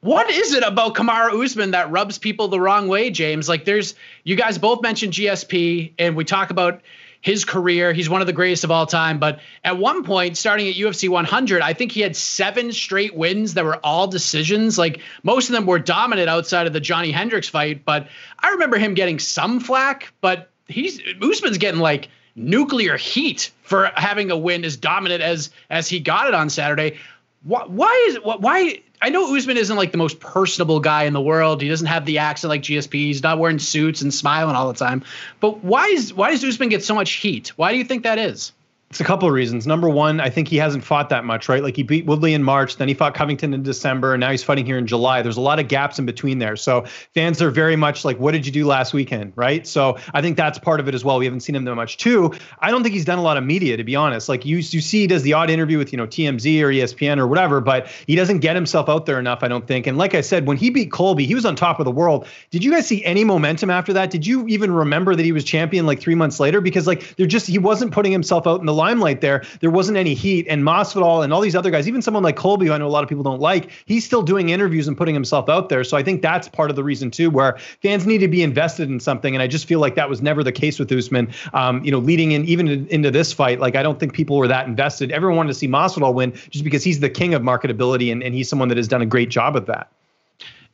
what 0.00 0.30
is 0.30 0.54
it 0.54 0.62
about 0.62 0.94
Kamaru 0.94 1.44
Usman 1.44 1.72
that 1.72 1.90
rubs 1.90 2.18
people 2.18 2.48
the 2.48 2.60
wrong 2.60 2.88
way, 2.88 3.10
James? 3.10 3.48
Like, 3.48 3.64
there's 3.64 3.94
you 4.24 4.36
guys 4.36 4.58
both 4.58 4.82
mentioned 4.82 5.12
GSP, 5.12 5.92
and 5.98 6.16
we 6.16 6.24
talk 6.24 6.50
about 6.50 6.80
his 7.20 7.44
career. 7.44 7.92
He's 7.92 8.08
one 8.08 8.22
of 8.22 8.26
the 8.26 8.32
greatest 8.32 8.64
of 8.64 8.70
all 8.70 8.86
time. 8.86 9.18
But 9.18 9.40
at 9.62 9.76
one 9.76 10.04
point, 10.04 10.38
starting 10.38 10.68
at 10.68 10.74
UFC 10.74 11.08
100, 11.08 11.60
I 11.60 11.74
think 11.74 11.92
he 11.92 12.00
had 12.00 12.16
seven 12.16 12.72
straight 12.72 13.14
wins 13.14 13.54
that 13.54 13.64
were 13.64 13.76
all 13.84 14.06
decisions. 14.06 14.78
Like 14.78 15.00
most 15.22 15.50
of 15.50 15.54
them 15.54 15.66
were 15.66 15.78
dominant 15.78 16.30
outside 16.30 16.66
of 16.66 16.72
the 16.72 16.80
Johnny 16.80 17.10
Hendricks 17.10 17.48
fight. 17.48 17.84
But 17.84 18.08
I 18.38 18.50
remember 18.50 18.78
him 18.78 18.94
getting 18.94 19.18
some 19.18 19.60
flack. 19.60 20.12
But 20.22 20.50
he's 20.66 21.00
Usman's 21.20 21.58
getting 21.58 21.80
like 21.80 22.08
nuclear 22.36 22.96
heat 22.96 23.50
for 23.62 23.90
having 23.96 24.30
a 24.30 24.36
win 24.36 24.64
as 24.64 24.76
dominant 24.78 25.22
as 25.22 25.50
as 25.68 25.88
he 25.88 26.00
got 26.00 26.26
it 26.26 26.34
on 26.34 26.48
Saturday. 26.48 26.96
Why, 27.42 27.64
why 27.66 28.06
is 28.08 28.18
why 28.22 28.80
I 29.02 29.08
know 29.08 29.34
Usman 29.34 29.56
isn't 29.56 29.76
like 29.76 29.92
the 29.92 29.98
most 29.98 30.20
personable 30.20 30.80
guy 30.80 31.04
in 31.04 31.14
the 31.14 31.20
world. 31.20 31.62
He 31.62 31.68
doesn't 31.68 31.86
have 31.86 32.04
the 32.04 32.18
accent 32.18 32.50
like 32.50 32.62
GSP. 32.62 32.92
He's 32.92 33.22
not 33.22 33.38
wearing 33.38 33.58
suits 33.58 34.02
and 34.02 34.12
smiling 34.12 34.54
all 34.54 34.70
the 34.70 34.78
time. 34.78 35.04
But 35.40 35.64
why 35.64 35.86
is 35.86 36.12
why 36.12 36.30
does 36.30 36.44
Usman 36.44 36.68
get 36.68 36.84
so 36.84 36.94
much 36.94 37.12
heat? 37.12 37.48
Why 37.56 37.72
do 37.72 37.78
you 37.78 37.84
think 37.84 38.02
that 38.02 38.18
is? 38.18 38.52
It's 38.90 38.98
a 38.98 39.04
couple 39.04 39.28
of 39.28 39.34
reasons. 39.34 39.68
Number 39.68 39.88
one, 39.88 40.18
I 40.18 40.30
think 40.30 40.48
he 40.48 40.56
hasn't 40.56 40.82
fought 40.82 41.10
that 41.10 41.24
much, 41.24 41.48
right? 41.48 41.62
Like 41.62 41.76
he 41.76 41.84
beat 41.84 42.06
Woodley 42.06 42.34
in 42.34 42.42
March, 42.42 42.76
then 42.76 42.88
he 42.88 42.94
fought 42.94 43.14
Covington 43.14 43.54
in 43.54 43.62
December, 43.62 44.14
and 44.14 44.20
now 44.20 44.32
he's 44.32 44.42
fighting 44.42 44.66
here 44.66 44.78
in 44.78 44.88
July. 44.88 45.22
There's 45.22 45.36
a 45.36 45.40
lot 45.40 45.60
of 45.60 45.68
gaps 45.68 46.00
in 46.00 46.06
between 46.06 46.40
there. 46.40 46.56
So 46.56 46.84
fans 47.14 47.40
are 47.40 47.52
very 47.52 47.76
much 47.76 48.04
like, 48.04 48.18
what 48.18 48.32
did 48.32 48.44
you 48.44 48.50
do 48.50 48.66
last 48.66 48.92
weekend, 48.92 49.32
right? 49.36 49.64
So 49.64 49.96
I 50.12 50.20
think 50.20 50.36
that's 50.36 50.58
part 50.58 50.80
of 50.80 50.88
it 50.88 50.96
as 50.96 51.04
well. 51.04 51.20
We 51.20 51.24
haven't 51.24 51.42
seen 51.42 51.54
him 51.54 51.62
that 51.66 51.74
much. 51.76 51.98
Two, 51.98 52.32
I 52.58 52.72
don't 52.72 52.82
think 52.82 52.92
he's 52.92 53.04
done 53.04 53.20
a 53.20 53.22
lot 53.22 53.36
of 53.36 53.44
media, 53.44 53.76
to 53.76 53.84
be 53.84 53.94
honest. 53.94 54.28
Like 54.28 54.44
you, 54.44 54.56
you 54.56 54.80
see, 54.80 55.02
he 55.02 55.06
does 55.06 55.22
the 55.22 55.34
odd 55.34 55.50
interview 55.50 55.78
with 55.78 55.92
you 55.92 55.96
know 55.96 56.08
TMZ 56.08 56.60
or 56.60 56.70
ESPN 56.70 57.18
or 57.18 57.28
whatever, 57.28 57.60
but 57.60 57.86
he 58.08 58.16
doesn't 58.16 58.40
get 58.40 58.56
himself 58.56 58.88
out 58.88 59.06
there 59.06 59.20
enough, 59.20 59.44
I 59.44 59.46
don't 59.46 59.68
think. 59.68 59.86
And 59.86 59.98
like 59.98 60.16
I 60.16 60.20
said, 60.20 60.48
when 60.48 60.56
he 60.56 60.68
beat 60.68 60.90
Colby, 60.90 61.26
he 61.26 61.36
was 61.36 61.44
on 61.44 61.54
top 61.54 61.78
of 61.78 61.84
the 61.84 61.92
world. 61.92 62.26
Did 62.50 62.64
you 62.64 62.72
guys 62.72 62.88
see 62.88 63.04
any 63.04 63.22
momentum 63.22 63.70
after 63.70 63.92
that? 63.92 64.10
Did 64.10 64.26
you 64.26 64.48
even 64.48 64.72
remember 64.72 65.14
that 65.14 65.24
he 65.24 65.30
was 65.30 65.44
champion 65.44 65.86
like 65.86 66.00
three 66.00 66.16
months 66.16 66.40
later? 66.40 66.60
Because 66.60 66.88
like 66.88 67.14
they're 67.14 67.28
just 67.28 67.46
he 67.46 67.58
wasn't 67.58 67.92
putting 67.92 68.10
himself 68.10 68.48
out 68.48 68.58
in 68.58 68.66
the 68.66 68.79
limelight 68.80 69.20
there 69.20 69.44
there 69.60 69.70
wasn't 69.70 69.98
any 69.98 70.14
heat. 70.14 70.46
And 70.48 70.62
Masvidal 70.62 71.22
and 71.22 71.32
all 71.32 71.40
these 71.40 71.54
other 71.54 71.70
guys, 71.70 71.86
even 71.86 72.02
someone 72.02 72.22
like 72.22 72.36
Colby, 72.36 72.66
who 72.66 72.72
I 72.72 72.78
know 72.78 72.86
a 72.86 72.88
lot 72.88 73.02
of 73.02 73.08
people 73.08 73.22
don't 73.24 73.40
like, 73.40 73.70
he's 73.84 74.04
still 74.04 74.22
doing 74.22 74.48
interviews 74.48 74.88
and 74.88 74.96
putting 74.96 75.14
himself 75.14 75.48
out 75.48 75.68
there. 75.68 75.84
So 75.84 75.96
I 75.96 76.02
think 76.02 76.22
that's 76.22 76.48
part 76.48 76.70
of 76.70 76.76
the 76.76 76.84
reason 76.84 77.10
too, 77.10 77.30
where 77.30 77.58
fans 77.82 78.06
need 78.06 78.18
to 78.18 78.28
be 78.28 78.42
invested 78.42 78.88
in 78.88 79.00
something. 79.00 79.34
And 79.34 79.42
I 79.42 79.46
just 79.46 79.66
feel 79.66 79.80
like 79.80 79.94
that 79.94 80.08
was 80.08 80.22
never 80.22 80.42
the 80.42 80.52
case 80.52 80.78
with 80.78 80.90
Usman. 80.92 81.32
Um, 81.52 81.84
you 81.84 81.90
know, 81.90 81.98
leading 81.98 82.32
in 82.32 82.44
even 82.46 82.86
into 82.88 83.10
this 83.10 83.32
fight, 83.32 83.60
like 83.60 83.76
I 83.76 83.82
don't 83.82 84.00
think 84.00 84.14
people 84.14 84.36
were 84.36 84.48
that 84.48 84.66
invested. 84.66 85.12
Everyone 85.12 85.36
wanted 85.36 85.52
to 85.52 85.58
see 85.58 85.68
Masvidal 85.68 86.14
win 86.14 86.32
just 86.50 86.64
because 86.64 86.82
he's 86.82 87.00
the 87.00 87.10
king 87.10 87.34
of 87.34 87.42
marketability 87.42 88.10
and, 88.10 88.22
and 88.22 88.34
he's 88.34 88.48
someone 88.48 88.68
that 88.68 88.76
has 88.76 88.88
done 88.88 89.02
a 89.02 89.06
great 89.06 89.28
job 89.28 89.56
of 89.56 89.66
that. 89.66 89.90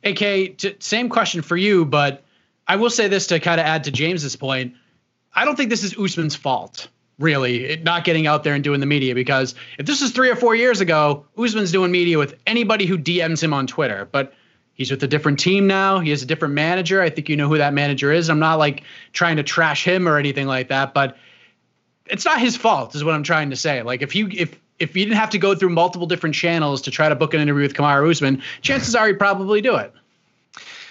AK, 0.03 0.57
t- 0.57 0.75
same 0.79 1.09
question 1.09 1.41
for 1.41 1.57
you, 1.57 1.85
but 1.85 2.23
I 2.67 2.75
will 2.75 2.89
say 2.89 3.07
this 3.07 3.27
to 3.27 3.39
kind 3.39 3.59
of 3.59 3.65
add 3.65 3.83
to 3.85 3.91
James's 3.91 4.35
point. 4.35 4.75
I 5.33 5.45
don't 5.45 5.55
think 5.55 5.69
this 5.69 5.83
is 5.83 5.97
Usman's 5.97 6.35
fault 6.35 6.87
really 7.19 7.81
not 7.83 8.03
getting 8.03 8.27
out 8.27 8.43
there 8.43 8.53
and 8.53 8.63
doing 8.63 8.79
the 8.79 8.85
media 8.85 9.15
because 9.15 9.55
if 9.79 9.85
this 9.85 10.01
is 10.01 10.11
three 10.11 10.29
or 10.29 10.35
four 10.35 10.55
years 10.55 10.81
ago, 10.81 11.25
Usman's 11.37 11.71
doing 11.71 11.91
media 11.91 12.17
with 12.17 12.35
anybody 12.45 12.85
who 12.85 12.97
DMs 12.97 13.41
him 13.41 13.53
on 13.53 13.65
Twitter. 13.65 14.07
But 14.11 14.33
he's 14.73 14.91
with 14.91 15.03
a 15.03 15.07
different 15.07 15.39
team 15.39 15.67
now. 15.67 15.99
He 15.99 16.11
has 16.11 16.21
a 16.21 16.25
different 16.25 16.53
manager. 16.53 17.01
I 17.01 17.09
think 17.09 17.29
you 17.29 17.35
know 17.35 17.47
who 17.47 17.57
that 17.57 17.73
manager 17.73 18.11
is. 18.11 18.29
I'm 18.29 18.39
not 18.39 18.59
like 18.59 18.83
trying 19.13 19.37
to 19.37 19.43
trash 19.43 19.83
him 19.83 20.07
or 20.07 20.17
anything 20.17 20.47
like 20.47 20.69
that, 20.69 20.93
but 20.93 21.17
it's 22.05 22.25
not 22.25 22.39
his 22.39 22.55
fault, 22.55 22.95
is 22.95 23.03
what 23.03 23.15
I'm 23.15 23.23
trying 23.23 23.49
to 23.49 23.55
say. 23.55 23.81
Like 23.81 24.01
if 24.01 24.15
you 24.15 24.29
if 24.31 24.57
if 24.79 24.95
you 24.95 25.05
didn't 25.05 25.17
have 25.17 25.31
to 25.31 25.39
go 25.39 25.55
through 25.55 25.69
multiple 25.69 26.05
different 26.05 26.35
channels 26.35 26.83
to 26.83 26.91
try 26.91 27.09
to 27.09 27.15
book 27.15 27.33
an 27.33 27.41
interview 27.41 27.63
with 27.63 27.73
Kamaru 27.73 28.11
Usman, 28.11 28.43
chances 28.61 28.95
are 28.95 29.07
he'd 29.07 29.17
probably 29.17 29.59
do 29.59 29.75
it. 29.75 29.91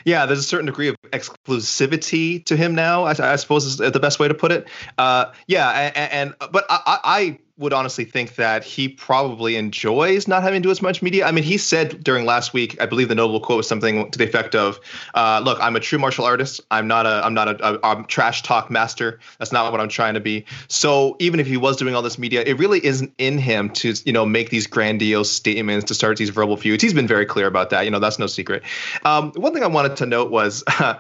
Yeah, 0.07 0.25
there's 0.25 0.39
a 0.39 0.45
certain 0.45 0.67
degree 0.67 0.87
of 0.87 0.97
exclusivity 1.11 2.45
to 2.45 2.57
him 2.57 2.77
now. 2.77 3.05
I, 3.05 3.33
I 3.33 3.37
suppose 3.37 3.65
is 3.65 3.79
the 3.79 3.99
best 4.01 4.21
way 4.21 4.29
to 4.29 4.35
put 4.35 4.53
it. 4.53 4.69
Uh, 4.97 5.33
yeah, 5.49 5.69
and, 5.69 6.13
and 6.13 6.51
but 6.53 6.65
I, 6.71 6.99
I 7.03 7.39
would 7.59 7.73
honestly 7.73 8.05
think 8.05 8.35
that 8.35 8.65
he 8.65 8.87
probably 8.89 9.57
enjoys 9.57 10.29
not 10.29 10.43
having 10.43 10.61
to 10.61 10.67
do 10.67 10.71
as 10.71 10.83
much 10.83 11.01
media. 11.01 11.27
I 11.27 11.33
mean, 11.33 11.45
he 11.45 11.57
said 11.57 12.05
during 12.05 12.27
last 12.27 12.53
week, 12.53 12.77
I 12.81 12.87
believe 12.87 13.09
the 13.09 13.15
notable 13.15 13.41
quote 13.41 13.59
was 13.59 13.69
something 13.69 14.11
to 14.11 14.19
the 14.19 14.25
effect 14.25 14.55
of, 14.55 14.79
uh, 15.15 15.41
"Look, 15.43 15.59
I'm 15.63 15.75
a 15.75 15.81
true 15.81 15.99
martial 15.99 16.25
artist. 16.25 16.61
I'm 16.71 16.87
not 16.87 17.07
a 17.07 17.25
I'm 17.25 17.33
not 17.33 17.49
a, 17.49 17.89
a 17.89 18.05
trash 18.05 18.43
talk 18.43 18.71
master. 18.71 19.21
That's 19.39 19.53
not 19.53 19.73
what 19.73 19.81
I'm 19.81 19.89
trying 19.89 20.15
to 20.15 20.21
be." 20.21 20.45
So 20.69 21.17
even 21.19 21.41
if 21.41 21.47
he 21.47 21.57
was 21.57 21.77
doing 21.77 21.95
all 21.95 22.03
this 22.03 22.19
media, 22.19 22.43
it 22.43 22.59
really 22.59 22.85
isn't 22.85 23.13
in 23.17 23.39
him 23.39 23.71
to 23.71 23.95
you 24.05 24.13
know 24.13 24.27
make 24.27 24.51
these 24.51 24.67
grandiose 24.67 25.33
statements 25.33 25.87
to 25.87 25.95
start 25.95 26.19
these 26.19 26.31
verbal 26.31 26.59
feuds. 26.59 26.83
He's 26.83 26.95
been 26.95 27.09
very 27.09 27.25
clear 27.25 27.47
about 27.47 27.71
that. 27.71 27.87
You 27.87 27.91
know, 27.91 28.01
that's 28.01 28.19
no 28.19 28.27
secret. 28.27 28.63
Um, 29.05 29.33
one 29.33 29.55
thing 29.55 29.63
I 29.63 29.69
wanted 29.69 29.97
to 29.97 30.07
note 30.07 30.31
was. 30.31 30.63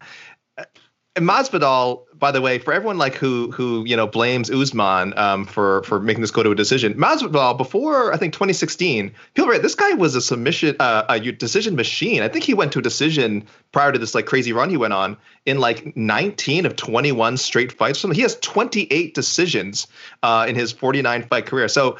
Masvidal, 1.17 2.03
by 2.15 2.31
the 2.31 2.41
way, 2.41 2.59
for 2.59 2.73
everyone 2.73 2.99
like 2.99 3.15
who 3.15 3.51
who 3.51 3.85
you 3.87 3.97
know 3.97 4.07
blames 4.07 4.51
Usman 4.51 5.17
um, 5.17 5.47
for 5.47 5.83
for 5.85 5.99
making 5.99 6.21
this 6.21 6.31
go 6.31 6.43
to 6.43 6.51
a 6.51 6.55
decision, 6.55 6.95
Masvidal 6.95 7.57
before 7.57 8.13
I 8.13 8.17
think 8.17 8.35
2016, 8.35 9.13
people 9.35 9.51
right, 9.51 9.63
this 9.63 9.75
guy 9.75 9.93
was 9.95 10.15
a 10.15 10.21
submission 10.21 10.77
uh, 10.79 11.05
a 11.09 11.19
decision 11.33 11.75
machine. 11.75 12.23
I 12.23 12.29
think 12.29 12.45
he 12.45 12.55
went 12.55 12.73
to 12.73 12.81
a 12.81 12.83
decision 12.83 13.47
prior 13.73 13.93
to 13.93 13.99
this 13.99 14.15
like 14.15 14.27
crazy 14.27 14.53
run 14.53 14.69
he 14.69 14.77
went 14.77 14.93
on 14.93 15.17
in 15.47 15.59
like 15.59 15.97
19 15.97 16.67
of 16.67 16.77
21 16.77 17.37
straight 17.37 17.73
fights. 17.73 18.03
He 18.03 18.21
has 18.21 18.37
28 18.41 19.15
decisions 19.15 19.87
uh, 20.23 20.45
in 20.49 20.55
his 20.55 20.73
49 20.73 21.23
fight 21.25 21.47
career. 21.47 21.69
So 21.69 21.97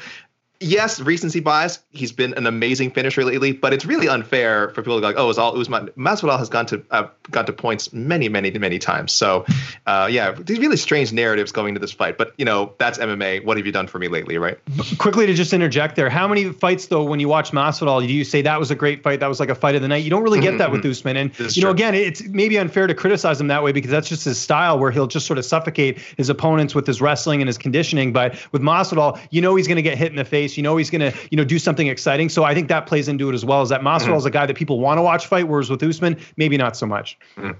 yes, 0.59 0.99
recency 0.99 1.39
bias. 1.39 1.79
He's 1.91 2.11
been 2.11 2.33
an 2.35 2.47
amazing 2.47 2.91
finisher 2.91 3.23
lately, 3.23 3.51
but 3.51 3.73
it's 3.73 3.85
really 3.85 4.07
unfair 4.07 4.69
for 4.69 4.81
people 4.81 4.95
to 4.95 5.01
go 5.01 5.07
like, 5.07 5.17
oh, 5.17 5.29
it's 5.29 5.39
all 5.39 5.59
Usman. 5.59 5.89
Masvidal 5.97 6.37
has 6.37 6.49
gone 6.49 6.65
to 6.67 6.83
uh, 6.91 7.07
got 7.31 7.45
to 7.47 7.53
points 7.53 7.93
many, 7.93 8.29
many, 8.29 8.51
many 8.57 8.79
times. 8.79 9.11
So, 9.11 9.45
uh, 9.85 10.07
yeah, 10.09 10.31
these 10.31 10.59
really 10.59 10.77
strange 10.77 11.13
narratives 11.13 11.51
going 11.51 11.69
into 11.69 11.79
this 11.79 11.91
fight. 11.91 12.17
But 12.17 12.33
you 12.37 12.45
know, 12.45 12.73
that's 12.77 12.97
MMA. 12.97 13.45
What 13.45 13.57
have 13.57 13.65
you 13.65 13.71
done 13.71 13.87
for 13.87 13.99
me 13.99 14.07
lately, 14.07 14.37
right? 14.37 14.57
Quickly 14.97 15.25
to 15.25 15.33
just 15.33 15.53
interject 15.53 15.95
there, 15.95 16.09
how 16.09 16.27
many 16.27 16.51
fights 16.51 16.87
though, 16.87 17.03
when 17.03 17.19
you 17.19 17.27
watch 17.27 17.51
Masvidal, 17.51 18.05
do 18.05 18.13
you 18.13 18.23
say 18.23 18.41
that 18.41 18.59
was 18.59 18.71
a 18.71 18.75
great 18.75 19.03
fight? 19.03 19.19
That 19.19 19.27
was 19.27 19.39
like 19.39 19.49
a 19.49 19.55
fight 19.55 19.75
of 19.75 19.81
the 19.81 19.87
night. 19.87 20.03
You 20.03 20.09
don't 20.09 20.23
really 20.23 20.41
get 20.41 20.57
that 20.57 20.71
with 20.71 20.81
mm-hmm. 20.81 20.91
Usman, 20.91 21.17
and 21.17 21.39
you 21.55 21.61
know, 21.61 21.67
true. 21.67 21.71
again, 21.71 21.95
it's 21.95 22.23
maybe 22.23 22.57
unfair 22.57 22.87
to 22.87 22.95
criticize 22.95 23.39
him 23.39 23.47
that 23.47 23.63
way 23.63 23.71
because 23.71 23.91
that's 23.91 24.09
just 24.09 24.25
his 24.25 24.39
style, 24.39 24.79
where 24.79 24.91
he'll 24.91 25.07
just 25.07 25.25
sort 25.25 25.39
of 25.39 25.45
suffocate 25.45 25.97
his 26.17 26.29
opponents 26.29 26.73
with 26.75 26.87
his 26.87 27.01
wrestling 27.01 27.41
and 27.41 27.47
his 27.47 27.57
conditioning. 27.57 28.13
But 28.13 28.35
with 28.51 28.61
Masvidal, 28.61 29.19
you 29.31 29.41
know, 29.41 29.55
he's 29.55 29.67
going 29.67 29.77
to 29.77 29.81
get 29.81 29.97
hit 29.97 30.11
in 30.11 30.15
the 30.15 30.25
face. 30.25 30.46
You 30.55 30.63
know, 30.63 30.77
he's 30.77 30.89
going 30.89 31.11
to 31.11 31.17
you 31.31 31.37
know 31.37 31.43
do 31.43 31.57
something 31.59 31.87
exciting. 31.87 32.29
So 32.29 32.43
I 32.43 32.53
think 32.53 32.67
that 32.69 32.85
plays 32.85 33.07
into 33.07 33.29
it 33.29 33.33
as 33.33 33.43
well. 33.43 33.63
Is 33.63 33.69
that 33.69 33.81
Masvidal 33.81 34.05
mm-hmm. 34.05 34.17
is 34.17 34.25
a 34.25 34.31
guy 34.31 34.45
that 34.45 34.55
people 34.55 34.79
want 34.79 34.99
to 34.99 35.01
watch 35.01 35.25
fight, 35.25 35.47
whereas 35.47 35.69
with 35.69 35.81
Usman, 35.81 36.17
maybe 36.37 36.57
not 36.57 36.77
so 36.77 36.85
much. 36.85 37.17
Mm. 37.35 37.55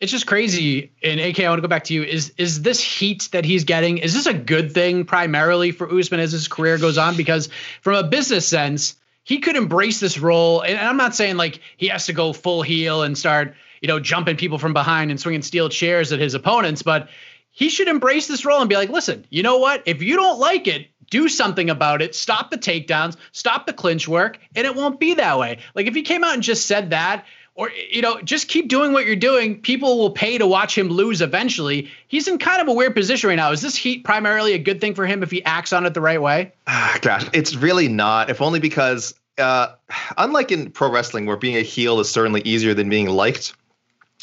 It's 0.00 0.12
just 0.12 0.26
crazy. 0.26 0.92
And 1.02 1.20
AK, 1.20 1.40
I 1.40 1.48
want 1.48 1.58
to 1.58 1.62
go 1.62 1.68
back 1.68 1.84
to 1.84 1.94
you. 1.94 2.02
Is 2.02 2.32
is 2.36 2.62
this 2.62 2.80
heat 2.80 3.28
that 3.32 3.44
he's 3.44 3.64
getting? 3.64 3.98
Is 3.98 4.14
this 4.14 4.26
a 4.26 4.34
good 4.34 4.72
thing 4.72 5.04
primarily 5.04 5.70
for 5.70 5.90
Usman 5.92 6.20
as 6.20 6.32
his 6.32 6.48
career 6.48 6.78
goes 6.78 6.98
on? 6.98 7.16
Because 7.16 7.48
from 7.80 7.94
a 7.94 8.02
business 8.02 8.46
sense, 8.46 8.96
he 9.24 9.38
could 9.38 9.56
embrace 9.56 9.98
this 9.98 10.18
role. 10.18 10.60
And 10.60 10.78
I'm 10.78 10.96
not 10.96 11.14
saying 11.14 11.36
like 11.36 11.60
he 11.76 11.88
has 11.88 12.06
to 12.06 12.12
go 12.12 12.32
full 12.32 12.62
heel 12.62 13.02
and 13.02 13.16
start, 13.16 13.54
you 13.80 13.88
know, 13.88 13.98
jumping 13.98 14.36
people 14.36 14.58
from 14.58 14.72
behind 14.72 15.10
and 15.10 15.18
swinging 15.18 15.42
steel 15.42 15.68
chairs 15.68 16.12
at 16.12 16.20
his 16.20 16.34
opponents, 16.34 16.82
but 16.82 17.08
he 17.50 17.70
should 17.70 17.88
embrace 17.88 18.28
this 18.28 18.44
role 18.44 18.60
and 18.60 18.68
be 18.68 18.76
like, 18.76 18.90
listen, 18.90 19.24
you 19.30 19.42
know 19.42 19.56
what? 19.56 19.82
If 19.86 20.02
you 20.02 20.14
don't 20.14 20.38
like 20.38 20.68
it, 20.68 20.88
do 21.10 21.28
something 21.28 21.70
about 21.70 22.02
it. 22.02 22.14
Stop 22.14 22.50
the 22.50 22.58
takedowns, 22.58 23.16
stop 23.32 23.66
the 23.66 23.72
clinch 23.72 24.08
work, 24.08 24.38
and 24.54 24.66
it 24.66 24.74
won't 24.74 25.00
be 25.00 25.14
that 25.14 25.38
way. 25.38 25.58
Like 25.74 25.86
if 25.86 25.94
he 25.94 26.02
came 26.02 26.24
out 26.24 26.34
and 26.34 26.42
just 26.42 26.66
said 26.66 26.90
that, 26.90 27.24
or 27.56 27.70
you 27.90 28.02
know 28.02 28.20
just 28.20 28.48
keep 28.48 28.68
doing 28.68 28.92
what 28.92 29.06
you're 29.06 29.16
doing 29.16 29.60
people 29.60 29.98
will 29.98 30.10
pay 30.10 30.38
to 30.38 30.46
watch 30.46 30.76
him 30.76 30.88
lose 30.88 31.20
eventually 31.20 31.90
he's 32.06 32.28
in 32.28 32.38
kind 32.38 32.60
of 32.60 32.68
a 32.68 32.72
weird 32.72 32.94
position 32.94 33.28
right 33.28 33.36
now 33.36 33.50
is 33.50 33.62
this 33.62 33.74
heat 33.74 34.04
primarily 34.04 34.52
a 34.52 34.58
good 34.58 34.80
thing 34.80 34.94
for 34.94 35.06
him 35.06 35.22
if 35.22 35.30
he 35.30 35.42
acts 35.44 35.72
on 35.72 35.84
it 35.84 35.94
the 35.94 36.00
right 36.00 36.22
way 36.22 36.52
gosh 37.00 37.26
it's 37.32 37.56
really 37.56 37.88
not 37.88 38.30
if 38.30 38.40
only 38.40 38.60
because 38.60 39.14
uh, 39.38 39.74
unlike 40.16 40.50
in 40.50 40.70
pro 40.70 40.90
wrestling 40.90 41.26
where 41.26 41.36
being 41.36 41.56
a 41.56 41.62
heel 41.62 42.00
is 42.00 42.08
certainly 42.10 42.40
easier 42.42 42.72
than 42.72 42.88
being 42.88 43.08
liked 43.08 43.54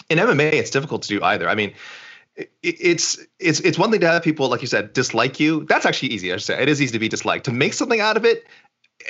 in 0.10 0.18
mma 0.18 0.54
it's 0.54 0.70
difficult 0.70 1.02
to 1.04 1.10
do 1.10 1.24
either 1.24 1.50
i 1.50 1.56
mean 1.56 1.74
it's 2.64 3.20
it's 3.40 3.60
it's 3.60 3.78
one 3.78 3.92
thing 3.92 4.00
to 4.00 4.08
have 4.08 4.24
people 4.24 4.50
like 4.50 4.62
you 4.62 4.68
said 4.68 4.94
dislike 4.94 5.40
you. 5.40 5.66
That's 5.66 5.86
actually 5.86 6.10
easy 6.10 6.34
i 6.34 6.38
say. 6.38 6.62
It 6.62 6.70
is 6.70 6.82
easy 6.82 6.94
to 6.94 7.00
be 7.00 7.10
disliked. 7.10 7.46
To 7.46 7.52
make 7.52 7.74
something 7.74 8.00
out 8.00 8.18
of 8.18 8.26
it 8.26 8.46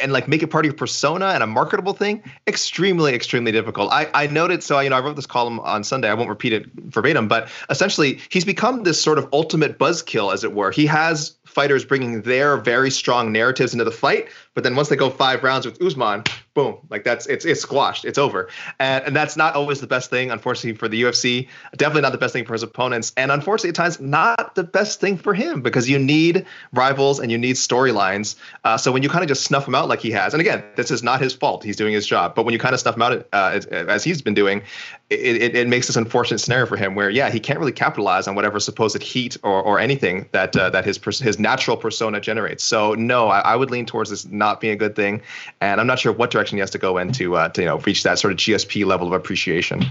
and 0.02 0.12
like 0.12 0.28
make 0.28 0.42
it 0.42 0.48
part 0.48 0.66
of 0.66 0.68
your 0.68 0.78
persona 0.78 1.28
and 1.28 1.44
a 1.44 1.48
marketable 1.48 1.94
thing 1.94 2.24
extremely 2.48 3.14
extremely 3.14 3.52
difficult. 3.52 3.92
I 3.92 4.10
i 4.14 4.28
noted 4.28 4.64
so 4.64 4.80
you 4.80 4.90
know 4.90 4.98
i 4.98 5.00
wrote 5.00 5.16
this 5.16 5.26
column 5.26 5.60
on 5.62 5.84
sunday. 5.84 6.10
I 6.10 6.14
won't 6.16 6.30
repeat 6.30 6.52
it 6.52 6.66
verbatim 6.76 7.28
but 7.28 7.50
essentially 7.70 8.20
he's 8.30 8.46
become 8.46 8.84
this 8.84 9.02
sort 9.02 9.18
of 9.18 9.30
ultimate 9.32 9.78
buzzkill 9.78 10.34
as 10.34 10.44
it 10.44 10.54
were. 10.54 10.72
He 10.72 10.86
has 10.88 11.38
fighters 11.46 11.86
bringing 11.86 12.24
their 12.24 12.58
very 12.58 12.92
strong 12.92 13.32
narratives 13.32 13.74
into 13.74 13.86
the 13.86 13.92
fight 13.92 14.28
but 14.54 14.64
then 14.64 14.76
once 14.76 14.90
they 14.90 14.96
go 14.96 15.10
five 15.10 15.44
rounds 15.44 15.66
with 15.66 15.82
Usman, 15.82 16.24
boom, 16.54 16.78
like 16.90 17.04
that's 17.04 17.26
it's 17.26 17.46
it's 17.46 17.62
squashed, 17.62 18.06
it's 18.06 18.18
over, 18.18 18.50
and 18.80 19.04
and 19.06 19.16
that's 19.16 19.36
not 19.36 19.56
always 19.56 19.82
the 19.82 19.88
best 19.88 20.10
thing, 20.10 20.30
unfortunately 20.32 20.78
for 20.78 20.88
the 20.88 21.02
UFC. 21.02 21.48
Definitely 21.76 22.02
not 22.02 22.12
the 22.12 22.18
best 22.18 22.34
thing 22.34 22.46
for 22.46 22.54
his 22.54 22.64
opponents, 22.64 23.14
and 23.18 23.32
unfortunately 23.32 23.70
at 23.70 23.76
times 23.76 24.00
not 24.00 24.56
the 24.56 24.64
best 24.64 25.00
thing 25.00 25.18
for 25.18 25.34
him 25.34 25.62
because 25.62 25.90
you 25.90 25.98
need 25.98 26.46
rivals 26.72 27.20
and 27.20 27.32
you 27.32 27.38
need 27.38 27.56
storylines. 27.56 28.36
Uh, 28.64 28.78
so 28.78 28.92
when 28.92 29.02
you 29.02 29.10
kind 29.10 29.24
of 29.24 29.28
just 29.28 29.44
snuff 29.44 29.68
him 29.68 29.76
out 29.76 29.88
like 29.88 30.00
he 30.00 30.12
has, 30.12 30.34
and 30.34 30.42
again, 30.42 30.64
this 30.76 30.92
is 30.92 31.02
not 31.02 31.20
his 31.20 31.34
fault; 31.34 31.64
he's 31.64 31.76
doing 31.76 31.94
his 31.94 32.06
job. 32.06 32.36
But 32.36 32.46
when 32.46 32.54
you 32.54 32.60
kind 32.60 32.74
of 32.74 32.80
snuff 32.80 32.96
him 32.96 33.02
out 33.02 33.28
uh, 33.34 33.52
as, 33.54 33.66
as, 33.66 34.04
he's 34.04 34.22
been 34.22 34.34
doing, 34.36 34.62
it, 35.10 35.20
it, 35.20 35.56
it, 35.56 35.68
makes 35.68 35.88
this 35.88 35.96
unfortunate 35.96 36.40
scenario 36.40 36.66
for 36.68 36.78
him 36.78 36.94
where 36.94 37.10
yeah, 37.10 37.30
he 37.32 37.40
can't 37.40 37.58
really 37.58 37.72
capitalize 37.72 38.28
on 38.28 38.36
whatever 38.36 38.60
supposed 38.60 39.02
heat 39.02 39.38
or, 39.44 39.62
or 39.64 39.80
anything 39.80 40.28
that 40.32 40.56
uh, 40.56 40.70
that 40.70 40.86
his 40.86 40.98
his 41.20 41.40
natural 41.40 41.76
persona 41.76 42.20
generates. 42.20 42.64
So 42.64 42.94
no, 42.94 43.30
I, 43.30 43.40
I 43.40 43.56
would 43.56 43.72
lean 43.72 43.86
towards 43.86 44.12
this 44.12 44.26
being 44.60 44.74
a 44.74 44.78
good 44.78 44.96
thing. 44.96 45.22
And 45.62 45.80
I'm 45.80 45.88
not 45.88 46.00
sure 46.00 46.12
what 46.12 46.32
direction 46.32 46.58
he 46.58 46.60
has 46.60 46.72
to 46.72 46.78
go 46.78 46.98
in 46.98 47.12
to, 47.14 47.36
uh, 47.36 47.50
to 47.50 47.62
you 47.62 47.68
know 47.68 47.78
reach 47.80 48.04
that 48.04 48.20
sort 48.20 48.34
of 48.34 48.38
GSP 48.38 48.86
level 48.86 49.08
of 49.08 49.14
appreciation. 49.14 49.86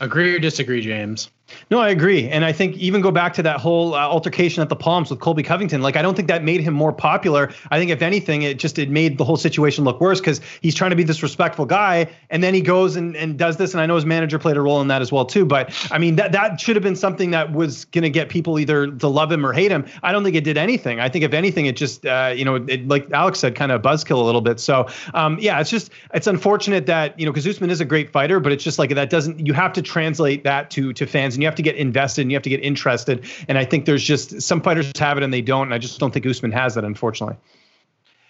Agree 0.00 0.34
or 0.34 0.38
disagree, 0.38 0.80
James? 0.80 1.30
No, 1.70 1.78
I 1.78 1.90
agree, 1.90 2.28
and 2.28 2.44
I 2.44 2.52
think 2.52 2.76
even 2.76 3.00
go 3.00 3.12
back 3.12 3.34
to 3.34 3.42
that 3.42 3.60
whole 3.60 3.94
uh, 3.94 3.98
altercation 3.98 4.62
at 4.62 4.68
the 4.68 4.74
Palms 4.76 5.10
with 5.10 5.20
Colby 5.20 5.44
Covington. 5.44 5.80
Like, 5.80 5.96
I 5.96 6.02
don't 6.02 6.16
think 6.16 6.26
that 6.28 6.42
made 6.42 6.60
him 6.60 6.74
more 6.74 6.92
popular. 6.92 7.52
I 7.70 7.78
think 7.78 7.92
if 7.92 8.02
anything, 8.02 8.42
it 8.42 8.58
just 8.58 8.78
it 8.80 8.90
made 8.90 9.16
the 9.16 9.24
whole 9.24 9.36
situation 9.36 9.84
look 9.84 10.00
worse 10.00 10.18
because 10.18 10.40
he's 10.60 10.74
trying 10.74 10.90
to 10.90 10.96
be 10.96 11.04
this 11.04 11.22
respectful 11.22 11.64
guy, 11.64 12.08
and 12.30 12.42
then 12.42 12.52
he 12.52 12.60
goes 12.60 12.96
and, 12.96 13.14
and 13.16 13.38
does 13.38 13.58
this. 13.58 13.74
And 13.74 13.80
I 13.80 13.86
know 13.86 13.94
his 13.94 14.04
manager 14.04 14.40
played 14.40 14.56
a 14.56 14.60
role 14.60 14.80
in 14.80 14.88
that 14.88 15.02
as 15.02 15.12
well 15.12 15.24
too. 15.24 15.44
But 15.44 15.72
I 15.92 15.98
mean, 15.98 16.16
that 16.16 16.32
that 16.32 16.60
should 16.60 16.74
have 16.74 16.82
been 16.82 16.96
something 16.96 17.30
that 17.30 17.52
was 17.52 17.84
going 17.86 18.02
to 18.02 18.10
get 18.10 18.28
people 18.28 18.58
either 18.58 18.90
to 18.90 19.08
love 19.08 19.30
him 19.30 19.46
or 19.46 19.52
hate 19.52 19.70
him. 19.70 19.86
I 20.02 20.10
don't 20.10 20.24
think 20.24 20.34
it 20.34 20.44
did 20.44 20.58
anything. 20.58 20.98
I 20.98 21.08
think 21.08 21.24
if 21.24 21.32
anything, 21.32 21.66
it 21.66 21.76
just 21.76 22.04
uh, 22.04 22.32
you 22.34 22.44
know, 22.44 22.56
it, 22.56 22.88
like 22.88 23.08
Alex 23.12 23.38
said, 23.38 23.54
kind 23.54 23.70
of 23.70 23.82
buzzkill 23.82 24.20
a 24.20 24.24
little 24.24 24.40
bit. 24.40 24.58
So 24.58 24.88
um, 25.14 25.38
yeah, 25.40 25.60
it's 25.60 25.70
just 25.70 25.92
it's 26.12 26.26
unfortunate 26.26 26.86
that 26.86 27.18
you 27.20 27.24
know 27.24 27.30
because 27.30 27.46
Usman 27.46 27.70
is 27.70 27.80
a 27.80 27.84
great 27.84 28.10
fighter, 28.10 28.40
but 28.40 28.50
it's 28.50 28.64
just 28.64 28.80
like 28.80 28.92
that 28.92 29.10
doesn't 29.10 29.46
you 29.46 29.52
have 29.52 29.72
to 29.74 29.82
translate 29.82 30.42
that 30.42 30.70
to 30.70 30.92
to 30.92 31.06
fans 31.06 31.35
and 31.36 31.42
you 31.42 31.46
have 31.46 31.54
to 31.56 31.62
get 31.62 31.76
invested 31.76 32.22
and 32.22 32.30
you 32.30 32.36
have 32.36 32.42
to 32.42 32.50
get 32.50 32.62
interested. 32.62 33.24
And 33.48 33.56
I 33.58 33.64
think 33.64 33.84
there's 33.84 34.02
just 34.02 34.42
some 34.42 34.60
fighters 34.60 34.90
have 34.98 35.16
it 35.16 35.22
and 35.22 35.32
they 35.32 35.42
don't. 35.42 35.68
And 35.68 35.74
I 35.74 35.78
just 35.78 36.00
don't 36.00 36.12
think 36.12 36.26
Usman 36.26 36.52
has 36.52 36.74
that, 36.74 36.84
unfortunately. 36.84 37.36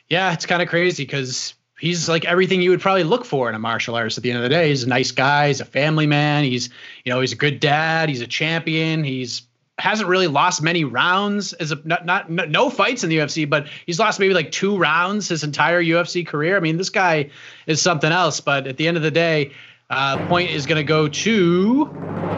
Yeah, 0.08 0.32
it's 0.32 0.46
kind 0.46 0.62
of 0.62 0.68
crazy 0.68 1.04
because 1.04 1.54
he's 1.78 2.08
like 2.08 2.24
everything 2.24 2.62
you 2.62 2.70
would 2.70 2.80
probably 2.80 3.04
look 3.04 3.24
for 3.24 3.48
in 3.48 3.54
a 3.54 3.58
martial 3.58 3.94
artist 3.94 4.18
at 4.18 4.22
the 4.22 4.30
end 4.30 4.38
of 4.38 4.42
the 4.42 4.48
day. 4.48 4.68
He's 4.68 4.84
a 4.84 4.88
nice 4.88 5.10
guy, 5.10 5.48
he's 5.48 5.60
a 5.60 5.64
family 5.64 6.06
man, 6.06 6.44
he's 6.44 6.68
you 7.04 7.12
know, 7.12 7.20
he's 7.20 7.32
a 7.32 7.36
good 7.36 7.60
dad, 7.60 8.08
he's 8.08 8.20
a 8.20 8.26
champion, 8.26 9.04
he's 9.04 9.42
hasn't 9.78 10.08
really 10.08 10.26
lost 10.26 10.62
many 10.62 10.84
rounds 10.84 11.52
as 11.54 11.70
a 11.70 11.80
not, 11.84 12.06
not 12.06 12.30
no 12.30 12.70
fights 12.70 13.04
in 13.04 13.10
the 13.10 13.18
UFC, 13.18 13.48
but 13.48 13.68
he's 13.84 13.98
lost 13.98 14.18
maybe 14.18 14.32
like 14.32 14.50
two 14.50 14.76
rounds 14.76 15.28
his 15.28 15.44
entire 15.44 15.82
UFC 15.82 16.26
career. 16.26 16.56
I 16.56 16.60
mean, 16.60 16.78
this 16.78 16.88
guy 16.88 17.30
is 17.66 17.82
something 17.82 18.10
else. 18.10 18.40
But 18.40 18.66
at 18.66 18.78
the 18.78 18.88
end 18.88 18.96
of 18.96 19.02
the 19.02 19.10
day, 19.10 19.52
uh, 19.90 20.26
point 20.28 20.50
is 20.50 20.66
going 20.66 20.78
to 20.78 20.84
go 20.84 21.08
to 21.08 22.35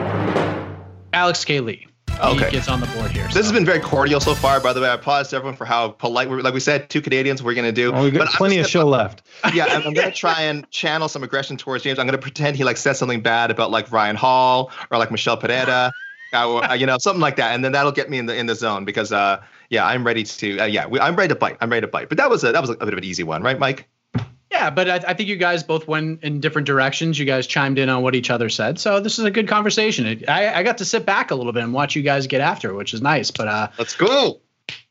Alex 1.18 1.44
K. 1.44 1.58
Lee. 1.58 1.84
Okay. 2.20 2.44
He 2.44 2.50
gets 2.52 2.68
on 2.68 2.78
the 2.78 2.86
board 2.86 3.10
here. 3.10 3.28
So. 3.28 3.38
This 3.38 3.44
has 3.44 3.52
been 3.52 3.64
very 3.64 3.80
cordial 3.80 4.20
so 4.20 4.36
far, 4.36 4.60
by 4.60 4.72
the 4.72 4.80
way. 4.80 4.88
I 4.88 4.94
apologize 4.94 5.30
to 5.30 5.36
everyone 5.36 5.56
for 5.56 5.64
how 5.64 5.88
polite, 5.88 6.30
we're, 6.30 6.42
like 6.42 6.54
we 6.54 6.60
said, 6.60 6.88
two 6.90 7.00
Canadians 7.00 7.42
we're 7.42 7.54
going 7.54 7.66
to 7.66 7.72
do. 7.72 7.92
Oh, 7.92 8.04
we 8.04 8.12
got 8.12 8.26
but 8.26 8.28
plenty 8.34 8.58
of 8.58 8.68
show 8.68 8.86
left. 8.86 9.22
Yeah, 9.52 9.64
I'm, 9.64 9.82
I'm 9.82 9.94
going 9.94 10.08
to 10.08 10.16
try 10.16 10.42
and 10.42 10.68
channel 10.70 11.08
some 11.08 11.24
aggression 11.24 11.56
towards 11.56 11.82
James. 11.82 11.98
I'm 11.98 12.06
going 12.06 12.16
to 12.16 12.22
pretend 12.22 12.56
he 12.56 12.62
like 12.62 12.76
said 12.76 12.92
something 12.92 13.20
bad 13.20 13.50
about 13.50 13.72
like 13.72 13.90
Ryan 13.90 14.14
Hall 14.14 14.70
or 14.92 14.98
like 14.98 15.10
Michel 15.10 15.36
Pereira. 15.36 15.90
uh, 16.32 16.76
you 16.78 16.86
know, 16.86 16.98
something 16.98 17.20
like 17.20 17.34
that, 17.36 17.52
and 17.52 17.64
then 17.64 17.72
that'll 17.72 17.90
get 17.90 18.10
me 18.10 18.18
in 18.18 18.26
the 18.26 18.36
in 18.36 18.46
the 18.46 18.54
zone 18.54 18.84
because, 18.84 19.10
uh, 19.10 19.42
yeah, 19.70 19.84
I'm 19.84 20.04
ready 20.06 20.22
to, 20.22 20.58
uh, 20.60 20.64
yeah, 20.66 20.86
we, 20.86 21.00
I'm 21.00 21.16
ready 21.16 21.34
to 21.34 21.34
bite. 21.34 21.56
I'm 21.60 21.70
ready 21.70 21.80
to 21.80 21.90
bite. 21.90 22.08
But 22.08 22.18
that 22.18 22.30
was 22.30 22.44
a 22.44 22.52
that 22.52 22.60
was 22.60 22.70
a 22.70 22.76
bit 22.76 22.92
of 22.92 22.98
an 22.98 23.04
easy 23.04 23.24
one, 23.24 23.42
right, 23.42 23.58
Mike? 23.58 23.88
Yeah, 24.50 24.70
but 24.70 24.88
I, 24.88 24.96
I, 24.96 25.14
think 25.14 25.28
you 25.28 25.36
guys 25.36 25.62
both 25.62 25.86
went 25.86 26.24
in 26.24 26.40
different 26.40 26.66
directions. 26.66 27.18
You 27.18 27.26
guys 27.26 27.46
chimed 27.46 27.78
in 27.78 27.88
on 27.88 28.02
what 28.02 28.14
each 28.14 28.30
other 28.30 28.48
said, 28.48 28.78
so 28.78 28.98
this 28.98 29.18
is 29.18 29.24
a 29.24 29.30
good 29.30 29.46
conversation. 29.46 30.24
I, 30.26 30.52
I 30.54 30.62
got 30.62 30.78
to 30.78 30.84
sit 30.84 31.04
back 31.04 31.30
a 31.30 31.34
little 31.34 31.52
bit 31.52 31.62
and 31.62 31.74
watch 31.74 31.94
you 31.94 32.02
guys 32.02 32.26
get 32.26 32.40
after, 32.40 32.70
it, 32.70 32.74
which 32.74 32.94
is 32.94 33.02
nice. 33.02 33.30
But 33.30 33.48
uh, 33.48 33.68
let's 33.78 33.94
go. 33.94 34.40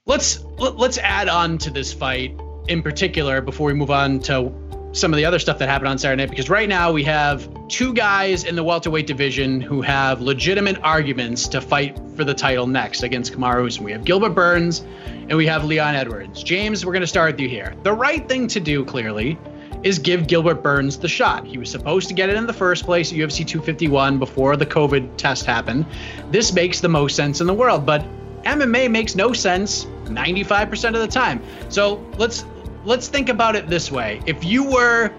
Let's 0.05 0.43
let, 0.43 0.73
us 0.73 0.79
let 0.79 0.89
us 0.89 0.97
add 0.99 1.27
on 1.27 1.57
to 1.59 1.69
this 1.71 1.91
fight 1.91 2.39
in 2.67 2.83
particular 2.83 3.41
before 3.41 3.67
we 3.67 3.73
move 3.73 3.91
on 3.91 4.19
to 4.21 4.53
some 4.99 5.13
of 5.13 5.17
the 5.17 5.25
other 5.25 5.39
stuff 5.39 5.59
that 5.59 5.69
happened 5.69 5.89
on 5.89 5.97
Saturday 5.97 6.23
night 6.23 6.29
because 6.29 6.49
right 6.49 6.67
now 6.67 6.91
we 6.91 7.03
have 7.03 7.47
two 7.67 7.93
guys 7.93 8.43
in 8.43 8.55
the 8.55 8.63
welterweight 8.63 9.07
division 9.07 9.61
who 9.61 9.81
have 9.81 10.21
legitimate 10.21 10.79
arguments 10.83 11.47
to 11.47 11.61
fight 11.61 11.97
for 12.15 12.23
the 12.23 12.33
title 12.33 12.67
next 12.67 13.03
against 13.03 13.33
Kamaru 13.33 13.67
Usman. 13.67 13.85
We 13.85 13.91
have 13.91 14.03
Gilbert 14.03 14.31
Burns 14.31 14.79
and 15.05 15.37
we 15.37 15.45
have 15.45 15.63
Leon 15.63 15.95
Edwards. 15.95 16.43
James, 16.43 16.85
we're 16.85 16.93
going 16.93 17.01
to 17.01 17.07
start 17.07 17.33
with 17.33 17.39
you 17.39 17.49
here. 17.49 17.75
The 17.83 17.93
right 17.93 18.27
thing 18.27 18.47
to 18.47 18.59
do, 18.59 18.83
clearly, 18.83 19.37
is 19.83 19.99
give 19.99 20.27
Gilbert 20.27 20.63
Burns 20.63 20.97
the 20.97 21.07
shot. 21.07 21.45
He 21.45 21.57
was 21.57 21.69
supposed 21.69 22.07
to 22.07 22.13
get 22.13 22.29
it 22.29 22.35
in 22.35 22.47
the 22.47 22.53
first 22.53 22.83
place 22.85 23.11
at 23.11 23.17
UFC 23.17 23.45
251 23.47 24.17
before 24.17 24.57
the 24.57 24.65
COVID 24.65 25.17
test 25.17 25.45
happened. 25.45 25.85
This 26.31 26.51
makes 26.53 26.79
the 26.79 26.89
most 26.89 27.15
sense 27.15 27.41
in 27.41 27.47
the 27.47 27.53
world, 27.53 27.85
but 27.85 28.03
MMA 28.43 28.89
makes 28.89 29.15
no 29.15 29.33
sense 29.33 29.85
95% 30.05 30.87
of 30.95 31.01
the 31.01 31.07
time. 31.07 31.41
So 31.69 32.03
let's 32.17 32.45
let's 32.87 33.09
think 33.09 33.27
about 33.27 33.53
it 33.57 33.67
this 33.67 33.91
way. 33.91 34.21
If 34.25 34.45
you 34.45 34.63
were 34.63 35.11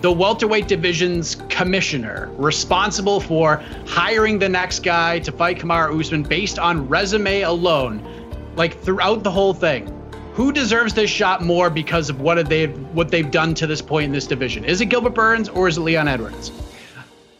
the 0.00 0.10
welterweight 0.10 0.66
division's 0.66 1.36
commissioner, 1.48 2.28
responsible 2.36 3.20
for 3.20 3.62
hiring 3.86 4.40
the 4.40 4.48
next 4.48 4.80
guy 4.80 5.20
to 5.20 5.30
fight 5.30 5.58
Kamaru 5.58 6.00
Usman 6.00 6.24
based 6.24 6.58
on 6.58 6.88
resume 6.88 7.42
alone, 7.42 8.02
like 8.56 8.76
throughout 8.80 9.22
the 9.22 9.30
whole 9.30 9.54
thing, 9.54 9.88
who 10.34 10.50
deserves 10.50 10.94
this 10.94 11.08
shot 11.08 11.44
more 11.44 11.70
because 11.70 12.10
of 12.10 12.20
what 12.20 12.48
they've 12.48 12.76
what 12.92 13.12
they've 13.12 13.30
done 13.30 13.54
to 13.54 13.68
this 13.68 13.80
point 13.80 14.06
in 14.06 14.12
this 14.12 14.26
division? 14.26 14.64
Is 14.64 14.80
it 14.80 14.86
Gilbert 14.86 15.14
Burns 15.14 15.48
or 15.48 15.68
is 15.68 15.78
it 15.78 15.82
Leon 15.82 16.08
Edwards? 16.08 16.50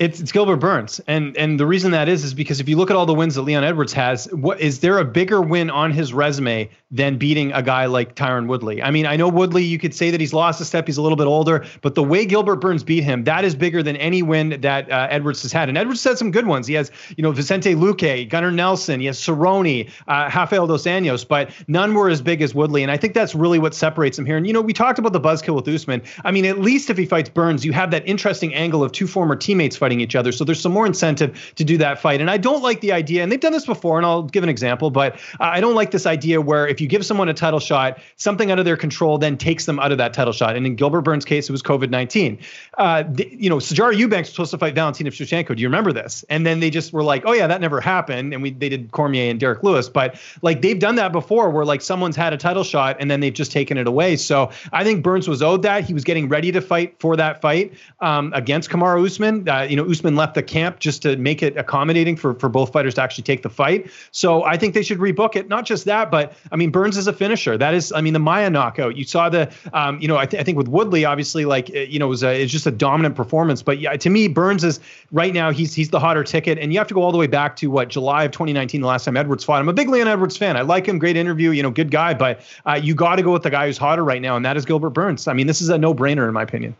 It's, 0.02 0.18
it's 0.18 0.32
Gilbert 0.32 0.56
Burns, 0.56 1.00
and 1.06 1.36
and 1.36 1.60
the 1.60 1.64
reason 1.64 1.92
that 1.92 2.08
is 2.08 2.24
is 2.24 2.34
because 2.34 2.58
if 2.58 2.68
you 2.68 2.76
look 2.76 2.90
at 2.90 2.96
all 2.96 3.06
the 3.06 3.14
wins 3.14 3.36
that 3.36 3.42
Leon 3.42 3.62
Edwards 3.62 3.92
has, 3.92 4.24
what 4.32 4.60
is 4.60 4.80
there 4.80 4.98
a 4.98 5.04
bigger 5.04 5.40
win 5.40 5.70
on 5.70 5.92
his 5.92 6.12
resume 6.12 6.68
than 6.90 7.18
beating 7.18 7.52
a 7.52 7.62
guy 7.62 7.86
like 7.86 8.16
Tyron 8.16 8.48
Woodley? 8.48 8.82
I 8.82 8.90
mean, 8.90 9.06
I 9.06 9.14
know 9.14 9.28
Woodley, 9.28 9.62
you 9.62 9.78
could 9.78 9.94
say 9.94 10.10
that 10.10 10.20
he's 10.20 10.32
lost 10.32 10.60
a 10.60 10.64
step, 10.64 10.88
he's 10.88 10.96
a 10.96 11.02
little 11.02 11.14
bit 11.14 11.28
older, 11.28 11.64
but 11.82 11.94
the 11.94 12.02
way 12.02 12.26
Gilbert 12.26 12.56
Burns 12.56 12.82
beat 12.82 13.04
him, 13.04 13.22
that 13.24 13.44
is 13.44 13.54
bigger 13.54 13.80
than 13.80 13.94
any 13.94 14.24
win 14.24 14.60
that 14.62 14.90
uh, 14.90 15.06
Edwards 15.08 15.40
has 15.42 15.52
had. 15.52 15.68
And 15.68 15.78
Edwards 15.78 16.02
had 16.02 16.18
some 16.18 16.32
good 16.32 16.48
ones. 16.48 16.66
He 16.66 16.74
has, 16.74 16.90
you 17.16 17.22
know, 17.22 17.30
Vicente 17.30 17.76
Luque, 17.76 18.28
Gunnar 18.28 18.50
Nelson, 18.50 18.98
he 18.98 19.06
has 19.06 19.20
Cerrone, 19.20 19.88
uh, 20.08 20.30
Rafael 20.34 20.66
dos 20.66 20.82
Anjos, 20.82 21.28
but 21.28 21.52
none 21.68 21.94
were 21.94 22.08
as 22.08 22.20
big 22.20 22.42
as 22.42 22.56
Woodley. 22.56 22.82
And 22.82 22.90
I 22.90 22.96
think 22.96 23.14
that's 23.14 23.36
really 23.36 23.60
what 23.60 23.72
separates 23.72 24.18
him 24.18 24.26
here. 24.26 24.36
And 24.36 24.48
you 24.48 24.52
know, 24.52 24.62
we 24.62 24.72
talked 24.72 24.98
about 24.98 25.12
the 25.12 25.20
buzzkill 25.20 25.54
with 25.54 25.68
Usman. 25.68 26.02
I 26.24 26.32
mean, 26.32 26.44
at 26.44 26.58
least 26.58 26.90
if 26.90 26.98
he 26.98 27.06
fights 27.06 27.28
Burns, 27.28 27.64
you 27.64 27.72
have 27.72 27.92
that 27.92 28.04
interesting 28.04 28.52
angle 28.52 28.82
of 28.82 28.90
two 28.90 29.06
former 29.06 29.36
teammates 29.36 29.76
fighting 29.76 29.91
each 30.00 30.16
other. 30.16 30.32
So 30.32 30.44
there's 30.44 30.60
some 30.60 30.72
more 30.72 30.86
incentive 30.86 31.52
to 31.56 31.64
do 31.64 31.76
that 31.78 31.98
fight. 31.98 32.20
And 32.20 32.30
I 32.30 32.36
don't 32.36 32.62
like 32.62 32.80
the 32.80 32.92
idea, 32.92 33.22
and 33.22 33.30
they've 33.30 33.40
done 33.40 33.52
this 33.52 33.66
before, 33.66 33.96
and 33.96 34.06
I'll 34.06 34.22
give 34.22 34.42
an 34.42 34.48
example, 34.48 34.90
but 34.90 35.18
I 35.40 35.60
don't 35.60 35.74
like 35.74 35.90
this 35.90 36.06
idea 36.06 36.40
where 36.40 36.66
if 36.66 36.80
you 36.80 36.86
give 36.86 37.04
someone 37.04 37.28
a 37.28 37.34
title 37.34 37.60
shot, 37.60 37.98
something 38.16 38.50
out 38.50 38.58
of 38.58 38.64
their 38.64 38.76
control 38.76 39.18
then 39.18 39.36
takes 39.36 39.66
them 39.66 39.78
out 39.78 39.92
of 39.92 39.98
that 39.98 40.12
title 40.14 40.32
shot. 40.32 40.56
And 40.56 40.66
in 40.66 40.76
Gilbert 40.76 41.02
Burns' 41.02 41.24
case, 41.24 41.48
it 41.48 41.52
was 41.52 41.62
COVID 41.62 41.90
19. 41.90 42.38
Uh, 42.78 43.04
you 43.16 43.50
know, 43.50 43.56
Sijara 43.56 43.96
Eubanks 43.96 44.28
was 44.28 44.34
supposed 44.34 44.50
to 44.52 44.58
fight 44.58 44.74
Valentina 44.74 45.10
Shevchenko. 45.10 45.54
Do 45.56 45.62
you 45.62 45.68
remember 45.68 45.92
this? 45.92 46.24
And 46.28 46.46
then 46.46 46.60
they 46.60 46.70
just 46.70 46.92
were 46.92 47.02
like, 47.02 47.24
oh, 47.26 47.32
yeah, 47.32 47.46
that 47.46 47.60
never 47.60 47.80
happened. 47.80 48.32
And 48.32 48.42
we 48.42 48.50
they 48.50 48.68
did 48.68 48.92
Cormier 48.92 49.30
and 49.30 49.38
Derrick 49.38 49.62
Lewis. 49.62 49.88
But 49.88 50.20
like 50.42 50.62
they've 50.62 50.78
done 50.78 50.96
that 50.96 51.12
before 51.12 51.50
where 51.50 51.64
like 51.64 51.80
someone's 51.80 52.16
had 52.16 52.32
a 52.32 52.36
title 52.36 52.64
shot 52.64 52.96
and 53.00 53.10
then 53.10 53.20
they've 53.20 53.32
just 53.32 53.52
taken 53.52 53.76
it 53.76 53.86
away. 53.86 54.16
So 54.16 54.50
I 54.72 54.84
think 54.84 55.02
Burns 55.02 55.28
was 55.28 55.42
owed 55.42 55.62
that. 55.62 55.84
He 55.84 55.94
was 55.94 56.04
getting 56.04 56.28
ready 56.28 56.52
to 56.52 56.60
fight 56.60 56.96
for 56.98 57.16
that 57.16 57.40
fight 57.40 57.74
um, 58.00 58.32
against 58.34 58.70
Kamaru 58.70 59.04
Usman. 59.06 59.48
Uh, 59.48 59.66
you 59.72 59.76
know, 59.76 59.90
Usman 59.90 60.16
left 60.16 60.34
the 60.34 60.42
camp 60.42 60.80
just 60.80 61.00
to 61.00 61.16
make 61.16 61.42
it 61.42 61.56
accommodating 61.56 62.14
for, 62.14 62.34
for 62.34 62.50
both 62.50 62.74
fighters 62.74 62.92
to 62.96 63.02
actually 63.02 63.24
take 63.24 63.42
the 63.42 63.48
fight. 63.48 63.90
So 64.10 64.44
I 64.44 64.58
think 64.58 64.74
they 64.74 64.82
should 64.82 64.98
rebook 64.98 65.34
it. 65.34 65.48
Not 65.48 65.64
just 65.64 65.86
that, 65.86 66.10
but 66.10 66.36
I 66.52 66.56
mean, 66.56 66.70
Burns 66.70 66.98
is 66.98 67.06
a 67.06 67.12
finisher. 67.14 67.56
That 67.56 67.72
is, 67.72 67.90
I 67.90 68.02
mean, 68.02 68.12
the 68.12 68.18
Maia 68.18 68.50
knockout. 68.50 68.98
You 68.98 69.04
saw 69.04 69.30
the, 69.30 69.50
um, 69.72 69.98
you 69.98 70.08
know, 70.08 70.18
I, 70.18 70.26
th- 70.26 70.38
I 70.38 70.44
think 70.44 70.58
with 70.58 70.68
Woodley, 70.68 71.06
obviously, 71.06 71.46
like, 71.46 71.70
you 71.70 71.98
know, 71.98 72.04
it 72.04 72.10
was, 72.10 72.22
a, 72.22 72.42
it's 72.42 72.52
just 72.52 72.66
a 72.66 72.70
dominant 72.70 73.16
performance. 73.16 73.62
But 73.62 73.78
yeah, 73.78 73.96
to 73.96 74.10
me, 74.10 74.28
Burns 74.28 74.62
is 74.62 74.78
right 75.10 75.32
now, 75.32 75.50
he's 75.50 75.72
he's 75.72 75.88
the 75.88 75.98
hotter 75.98 76.22
ticket. 76.22 76.58
And 76.58 76.70
you 76.70 76.78
have 76.78 76.88
to 76.88 76.94
go 76.94 77.00
all 77.00 77.10
the 77.10 77.16
way 77.16 77.26
back 77.26 77.56
to 77.56 77.70
what, 77.70 77.88
July 77.88 78.24
of 78.24 78.32
2019, 78.32 78.82
the 78.82 78.86
last 78.86 79.06
time 79.06 79.16
Edwards 79.16 79.42
fought. 79.42 79.58
I'm 79.58 79.70
a 79.70 79.72
big 79.72 79.88
Leon 79.88 80.06
Edwards 80.06 80.36
fan. 80.36 80.58
I 80.58 80.60
like 80.60 80.84
him. 80.86 80.98
Great 80.98 81.16
interview, 81.16 81.52
you 81.52 81.62
know, 81.62 81.70
good 81.70 81.90
guy. 81.90 82.12
But 82.12 82.42
uh, 82.66 82.78
you 82.82 82.94
got 82.94 83.16
to 83.16 83.22
go 83.22 83.32
with 83.32 83.42
the 83.42 83.50
guy 83.50 83.68
who's 83.68 83.78
hotter 83.78 84.04
right 84.04 84.20
now, 84.20 84.36
and 84.36 84.44
that 84.44 84.58
is 84.58 84.66
Gilbert 84.66 84.90
Burns. 84.90 85.26
I 85.28 85.32
mean, 85.32 85.46
this 85.46 85.62
is 85.62 85.70
a 85.70 85.78
no 85.78 85.94
brainer, 85.94 86.28
in 86.28 86.34
my 86.34 86.42
opinion. 86.42 86.76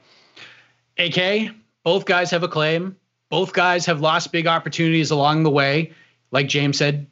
AK, 0.98 1.54
both 1.84 2.04
guys 2.04 2.30
have 2.30 2.42
a 2.42 2.48
claim. 2.48 2.96
Both 3.30 3.52
guys 3.52 3.86
have 3.86 4.00
lost 4.00 4.32
big 4.32 4.46
opportunities 4.46 5.10
along 5.10 5.42
the 5.42 5.50
way. 5.50 5.92
Like 6.30 6.48
James 6.48 6.78
said, 6.78 7.06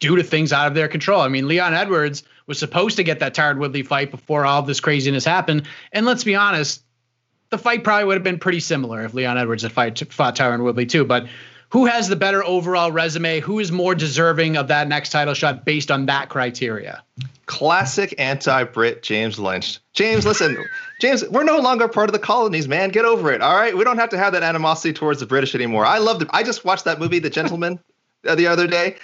due 0.00 0.16
to 0.16 0.22
things 0.22 0.52
out 0.52 0.66
of 0.66 0.74
their 0.74 0.88
control. 0.88 1.20
I 1.20 1.28
mean, 1.28 1.48
Leon 1.48 1.74
Edwards 1.74 2.24
was 2.46 2.58
supposed 2.58 2.96
to 2.96 3.04
get 3.04 3.20
that 3.20 3.34
Tyron 3.34 3.58
Woodley 3.58 3.82
fight 3.82 4.10
before 4.10 4.44
all 4.44 4.62
this 4.62 4.80
craziness 4.80 5.24
happened. 5.24 5.66
And 5.92 6.04
let's 6.04 6.24
be 6.24 6.34
honest, 6.34 6.82
the 7.50 7.58
fight 7.58 7.84
probably 7.84 8.04
would 8.04 8.14
have 8.14 8.24
been 8.24 8.38
pretty 8.38 8.60
similar 8.60 9.04
if 9.04 9.14
Leon 9.14 9.38
Edwards 9.38 9.62
had 9.62 9.72
fight, 9.72 10.12
fought 10.12 10.36
Tyron 10.36 10.62
Woodley 10.62 10.86
too. 10.86 11.04
But 11.04 11.28
who 11.74 11.86
has 11.86 12.08
the 12.08 12.14
better 12.14 12.44
overall 12.44 12.92
resume? 12.92 13.40
Who 13.40 13.58
is 13.58 13.72
more 13.72 13.96
deserving 13.96 14.56
of 14.56 14.68
that 14.68 14.86
next 14.86 15.10
title 15.10 15.34
shot 15.34 15.64
based 15.64 15.90
on 15.90 16.06
that 16.06 16.28
criteria? 16.28 17.02
Classic 17.46 18.14
anti-Brit 18.16 19.02
James 19.02 19.40
Lynch. 19.40 19.80
James, 19.92 20.24
listen, 20.24 20.56
James, 21.00 21.28
we're 21.30 21.42
no 21.42 21.58
longer 21.58 21.88
part 21.88 22.08
of 22.08 22.12
the 22.12 22.20
colonies, 22.20 22.68
man. 22.68 22.90
Get 22.90 23.04
over 23.04 23.32
it. 23.32 23.42
All 23.42 23.56
right, 23.56 23.76
we 23.76 23.82
don't 23.82 23.98
have 23.98 24.10
to 24.10 24.16
have 24.16 24.34
that 24.34 24.44
animosity 24.44 24.92
towards 24.92 25.18
the 25.18 25.26
British 25.26 25.56
anymore. 25.56 25.84
I 25.84 25.98
loved 25.98 26.22
it. 26.22 26.28
I 26.30 26.44
just 26.44 26.64
watched 26.64 26.84
that 26.84 27.00
movie, 27.00 27.18
The 27.18 27.28
Gentleman, 27.28 27.80
the 28.22 28.46
other 28.46 28.68
day. 28.68 28.94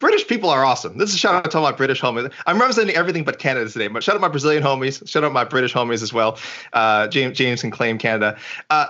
British 0.00 0.26
people 0.26 0.50
are 0.50 0.64
awesome. 0.64 0.98
This 0.98 1.10
is 1.10 1.14
a 1.14 1.18
shout 1.18 1.36
out 1.36 1.52
to 1.52 1.58
all 1.58 1.62
my 1.62 1.70
British 1.70 2.00
homies. 2.02 2.32
I'm 2.44 2.58
representing 2.58 2.96
everything 2.96 3.22
but 3.22 3.38
Canada 3.38 3.70
today, 3.70 3.86
but 3.86 4.02
shout 4.02 4.16
out 4.16 4.20
my 4.20 4.26
Brazilian 4.26 4.64
homies. 4.64 5.08
Shout 5.08 5.22
out 5.22 5.32
my 5.32 5.44
British 5.44 5.72
homies 5.72 6.02
as 6.02 6.12
well. 6.12 6.40
Uh, 6.72 7.06
James 7.06 7.38
James 7.38 7.60
can 7.60 7.70
claim 7.70 7.98
Canada. 7.98 8.36
Uh, 8.68 8.86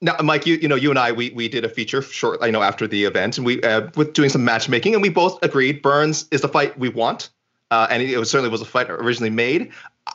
now, 0.00 0.16
Mike, 0.22 0.46
you 0.46 0.56
you 0.56 0.68
know 0.68 0.76
you 0.76 0.90
and 0.90 0.98
I 0.98 1.12
we 1.12 1.30
we 1.30 1.48
did 1.48 1.64
a 1.64 1.68
feature 1.68 2.02
short 2.02 2.38
I 2.42 2.50
know 2.50 2.62
after 2.62 2.86
the 2.86 3.04
event 3.04 3.36
and 3.36 3.46
we 3.46 3.62
uh, 3.62 3.88
with 3.96 4.12
doing 4.12 4.28
some 4.28 4.44
matchmaking 4.44 4.94
and 4.94 5.02
we 5.02 5.08
both 5.08 5.42
agreed 5.42 5.82
Burns 5.82 6.26
is 6.30 6.40
the 6.40 6.48
fight 6.48 6.78
we 6.78 6.88
want, 6.88 7.30
uh, 7.70 7.88
and 7.90 8.02
it, 8.02 8.16
was, 8.16 8.30
certainly 8.30 8.50
was 8.50 8.60
a 8.60 8.66
fight 8.66 8.90
originally 8.90 9.30
made. 9.30 9.72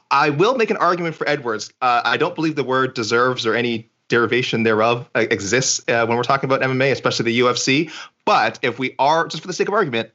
I 0.10 0.30
will 0.30 0.56
make 0.56 0.70
an 0.70 0.78
argument 0.78 1.16
for 1.16 1.28
Edwards. 1.28 1.72
Uh, 1.82 2.02
I 2.04 2.18
don't 2.18 2.36
believe 2.36 2.56
the 2.56 2.64
word 2.64 2.94
deserves 2.94 3.46
or 3.46 3.56
any 3.56 3.90
derivation 4.08 4.64
thereof 4.64 5.10
uh, 5.16 5.26
exists 5.30 5.82
uh, 5.88 6.06
when 6.06 6.18
we're 6.18 6.24
talking 6.24 6.50
about 6.50 6.62
MMA, 6.62 6.92
especially 6.92 7.26
the 7.26 7.40
UFC. 7.42 7.92
But 8.26 8.60
if 8.62 8.80
we 8.80 8.96
are 9.00 9.28
just 9.28 9.42
for 9.42 9.48
the 9.48 9.54
sake 9.54 9.68
of 9.68 9.74
argument, 9.74 10.12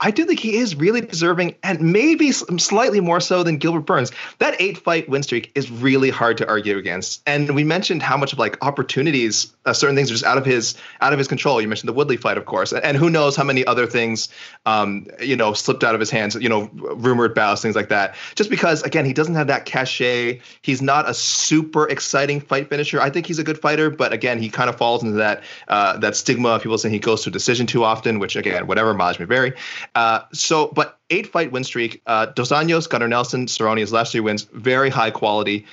I 0.00 0.10
do 0.10 0.26
think 0.26 0.40
he 0.40 0.56
is 0.56 0.74
really 0.76 1.00
deserving, 1.00 1.54
and 1.62 1.80
maybe 1.80 2.30
slightly 2.32 3.00
more 3.00 3.20
so 3.20 3.42
than 3.42 3.56
Gilbert 3.56 3.80
Burns. 3.80 4.12
That 4.38 4.60
eight 4.60 4.76
fight 4.76 5.08
win 5.08 5.22
streak 5.22 5.52
is 5.54 5.70
really 5.70 6.10
hard 6.10 6.36
to 6.38 6.48
argue 6.48 6.76
against. 6.76 7.22
And 7.26 7.54
we 7.54 7.64
mentioned 7.64 8.02
how 8.02 8.16
much 8.18 8.32
of 8.32 8.38
like 8.38 8.62
opportunities, 8.62 9.54
uh, 9.64 9.72
certain 9.72 9.96
things 9.96 10.10
are 10.10 10.14
just 10.14 10.24
out 10.24 10.36
of 10.36 10.44
his 10.44 10.76
out 11.00 11.12
of 11.12 11.18
his 11.18 11.28
control. 11.28 11.62
You 11.62 11.68
mentioned 11.68 11.88
the 11.88 11.94
Woodley 11.94 12.18
fight, 12.18 12.36
of 12.36 12.44
course, 12.44 12.74
and 12.74 12.96
who 12.96 13.08
knows 13.08 13.36
how 13.36 13.44
many 13.44 13.64
other 13.64 13.86
things, 13.86 14.28
um, 14.66 15.06
you 15.20 15.34
know, 15.34 15.54
slipped 15.54 15.82
out 15.82 15.94
of 15.94 16.00
his 16.00 16.10
hands. 16.10 16.34
You 16.34 16.48
know, 16.48 16.70
rumored 16.74 17.34
bouts, 17.34 17.62
things 17.62 17.74
like 17.74 17.88
that. 17.88 18.16
Just 18.34 18.50
because, 18.50 18.82
again, 18.82 19.06
he 19.06 19.14
doesn't 19.14 19.34
have 19.34 19.46
that 19.46 19.64
cachet. 19.64 20.40
He's 20.60 20.82
not 20.82 21.08
a 21.08 21.14
super 21.14 21.88
exciting 21.88 22.40
fight 22.40 22.68
finisher. 22.68 23.00
I 23.00 23.08
think 23.08 23.26
he's 23.26 23.38
a 23.38 23.44
good 23.44 23.58
fighter, 23.58 23.88
but 23.88 24.12
again, 24.12 24.38
he 24.38 24.50
kind 24.50 24.68
of 24.68 24.76
falls 24.76 25.02
into 25.02 25.16
that 25.16 25.42
uh, 25.68 25.96
that 25.98 26.16
stigma 26.16 26.50
of 26.50 26.62
people 26.62 26.76
saying 26.76 26.92
he 26.92 26.98
goes 26.98 27.22
to 27.22 27.30
a 27.30 27.32
decision 27.32 27.66
too 27.66 27.82
often. 27.82 28.18
Which 28.18 28.36
again, 28.36 28.66
whatever, 28.66 28.92
may 28.92 29.14
vary. 29.14 29.54
Uh, 29.96 30.20
so, 30.30 30.68
but 30.68 31.00
eight 31.08 31.26
fight 31.26 31.50
win 31.50 31.64
streak. 31.64 32.02
Uh, 32.06 32.26
Dos 32.26 32.50
Anjos, 32.50 32.88
Gunnar 32.88 33.08
Nelson, 33.08 33.46
Cerrone, 33.46 33.80
his 33.80 33.92
last 33.92 34.12
three 34.12 34.20
wins, 34.20 34.42
very 34.52 34.90
high 34.90 35.10
quality. 35.10 35.64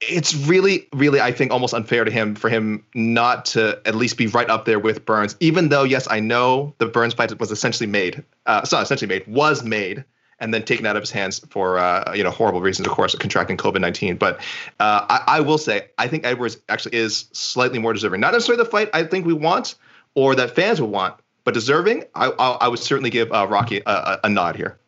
It's 0.00 0.34
really, 0.46 0.86
really, 0.92 1.20
I 1.20 1.32
think, 1.32 1.50
almost 1.50 1.72
unfair 1.72 2.04
to 2.04 2.10
him 2.10 2.34
for 2.34 2.50
him 2.50 2.84
not 2.94 3.46
to 3.46 3.80
at 3.86 3.96
least 3.96 4.18
be 4.18 4.26
right 4.26 4.48
up 4.48 4.66
there 4.66 4.78
with 4.78 5.04
Burns. 5.06 5.34
Even 5.40 5.70
though, 5.70 5.82
yes, 5.82 6.06
I 6.10 6.20
know 6.20 6.74
the 6.76 6.86
Burns 6.86 7.14
fight 7.14 7.36
was 7.40 7.50
essentially 7.50 7.86
made. 7.88 8.22
Uh, 8.44 8.60
essentially 8.64 9.08
made, 9.08 9.26
was 9.26 9.64
made 9.64 10.04
and 10.40 10.52
then 10.52 10.62
taken 10.62 10.86
out 10.86 10.94
of 10.94 11.02
his 11.02 11.10
hands 11.10 11.40
for 11.48 11.78
uh, 11.78 12.12
you 12.14 12.22
know 12.22 12.30
horrible 12.30 12.60
reasons, 12.60 12.86
of 12.86 12.92
course, 12.92 13.14
contracting 13.14 13.56
COVID 13.56 13.80
nineteen. 13.80 14.16
But 14.16 14.36
uh, 14.78 15.06
I, 15.08 15.24
I, 15.26 15.40
will 15.40 15.58
say, 15.58 15.88
I 15.96 16.06
think 16.06 16.26
Edwards 16.26 16.58
actually 16.68 16.96
is 16.96 17.28
slightly 17.32 17.78
more 17.78 17.94
deserving. 17.94 18.20
Not 18.20 18.34
necessarily 18.34 18.62
the 18.62 18.70
fight 18.70 18.90
I 18.92 19.04
think 19.04 19.24
we 19.24 19.32
want 19.32 19.74
or 20.14 20.34
that 20.34 20.54
fans 20.54 20.80
would 20.80 20.90
want, 20.90 21.14
but 21.44 21.54
deserving, 21.54 22.04
I, 22.14 22.26
I, 22.26 22.50
I 22.52 22.68
would 22.68 22.78
certainly 22.78 23.10
give 23.10 23.32
uh, 23.32 23.46
Rocky 23.48 23.82
a, 23.86 24.20
a, 24.24 24.28
nod 24.28 24.56
here. 24.56 24.78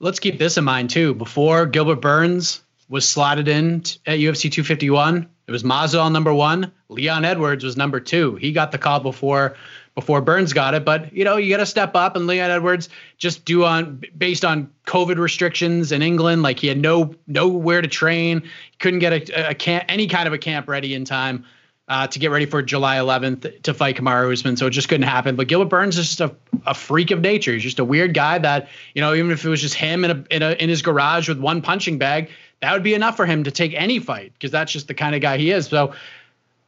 Let's 0.00 0.18
keep 0.18 0.38
this 0.38 0.56
in 0.56 0.64
mind 0.64 0.90
too. 0.90 1.14
Before 1.14 1.66
Gilbert 1.66 2.00
Burns 2.00 2.62
was 2.88 3.08
slotted 3.08 3.48
in 3.48 3.76
at 4.06 4.18
UFC 4.18 4.50
251, 4.50 5.28
it 5.46 5.50
was 5.50 5.62
Masvidal 5.62 6.10
number 6.10 6.34
one. 6.34 6.72
Leon 6.88 7.24
Edwards 7.24 7.64
was 7.64 7.76
number 7.76 8.00
two. 8.00 8.34
He 8.36 8.52
got 8.52 8.72
the 8.72 8.78
call 8.78 9.00
before 9.00 9.56
before 9.94 10.20
Burns 10.20 10.52
got 10.52 10.74
it. 10.74 10.84
But 10.84 11.12
you 11.12 11.24
know, 11.24 11.36
you 11.36 11.50
got 11.50 11.58
to 11.58 11.66
step 11.66 11.96
up, 11.96 12.16
and 12.16 12.26
Leon 12.26 12.50
Edwards 12.50 12.88
just 13.16 13.44
do 13.44 13.64
on 13.64 14.02
based 14.16 14.44
on 14.44 14.70
COVID 14.86 15.18
restrictions 15.18 15.90
in 15.90 16.02
England. 16.02 16.42
Like 16.42 16.60
he 16.60 16.68
had 16.68 16.78
no 16.78 17.14
nowhere 17.26 17.82
to 17.82 17.88
train, 17.88 18.42
couldn't 18.78 19.00
get 19.00 19.12
a, 19.12 19.50
a 19.50 19.54
camp, 19.54 19.84
any 19.88 20.06
kind 20.06 20.26
of 20.28 20.32
a 20.32 20.38
camp 20.38 20.68
ready 20.68 20.94
in 20.94 21.04
time 21.04 21.44
uh, 21.88 22.06
to 22.08 22.18
get 22.18 22.30
ready 22.30 22.46
for 22.46 22.62
July 22.62 22.96
11th 22.96 23.62
to 23.62 23.74
fight 23.74 23.96
Kamaru 23.96 24.32
Usman. 24.32 24.56
So 24.56 24.66
it 24.66 24.70
just 24.70 24.88
couldn't 24.88 25.06
happen. 25.06 25.36
But 25.36 25.48
Gilbert 25.48 25.68
Burns 25.68 25.96
is 25.96 26.08
just 26.08 26.20
a, 26.20 26.34
a 26.66 26.74
freak 26.74 27.10
of 27.10 27.20
nature. 27.20 27.52
He's 27.52 27.62
just 27.62 27.78
a 27.78 27.84
weird 27.84 28.12
guy 28.12 28.38
that, 28.38 28.68
you 28.94 29.00
know, 29.00 29.14
even 29.14 29.30
if 29.30 29.44
it 29.44 29.48
was 29.48 29.60
just 29.60 29.74
him 29.74 30.04
in 30.04 30.10
a, 30.10 30.24
in, 30.30 30.42
a, 30.42 30.50
in 30.52 30.68
his 30.68 30.82
garage 30.82 31.28
with 31.28 31.38
one 31.38 31.62
punching 31.62 31.98
bag, 31.98 32.30
that 32.60 32.72
would 32.72 32.82
be 32.82 32.94
enough 32.94 33.16
for 33.16 33.26
him 33.26 33.44
to 33.44 33.50
take 33.50 33.72
any 33.74 33.98
fight 34.00 34.32
because 34.32 34.50
that's 34.50 34.72
just 34.72 34.88
the 34.88 34.94
kind 34.94 35.14
of 35.14 35.20
guy 35.20 35.38
he 35.38 35.50
is. 35.50 35.66
So 35.66 35.94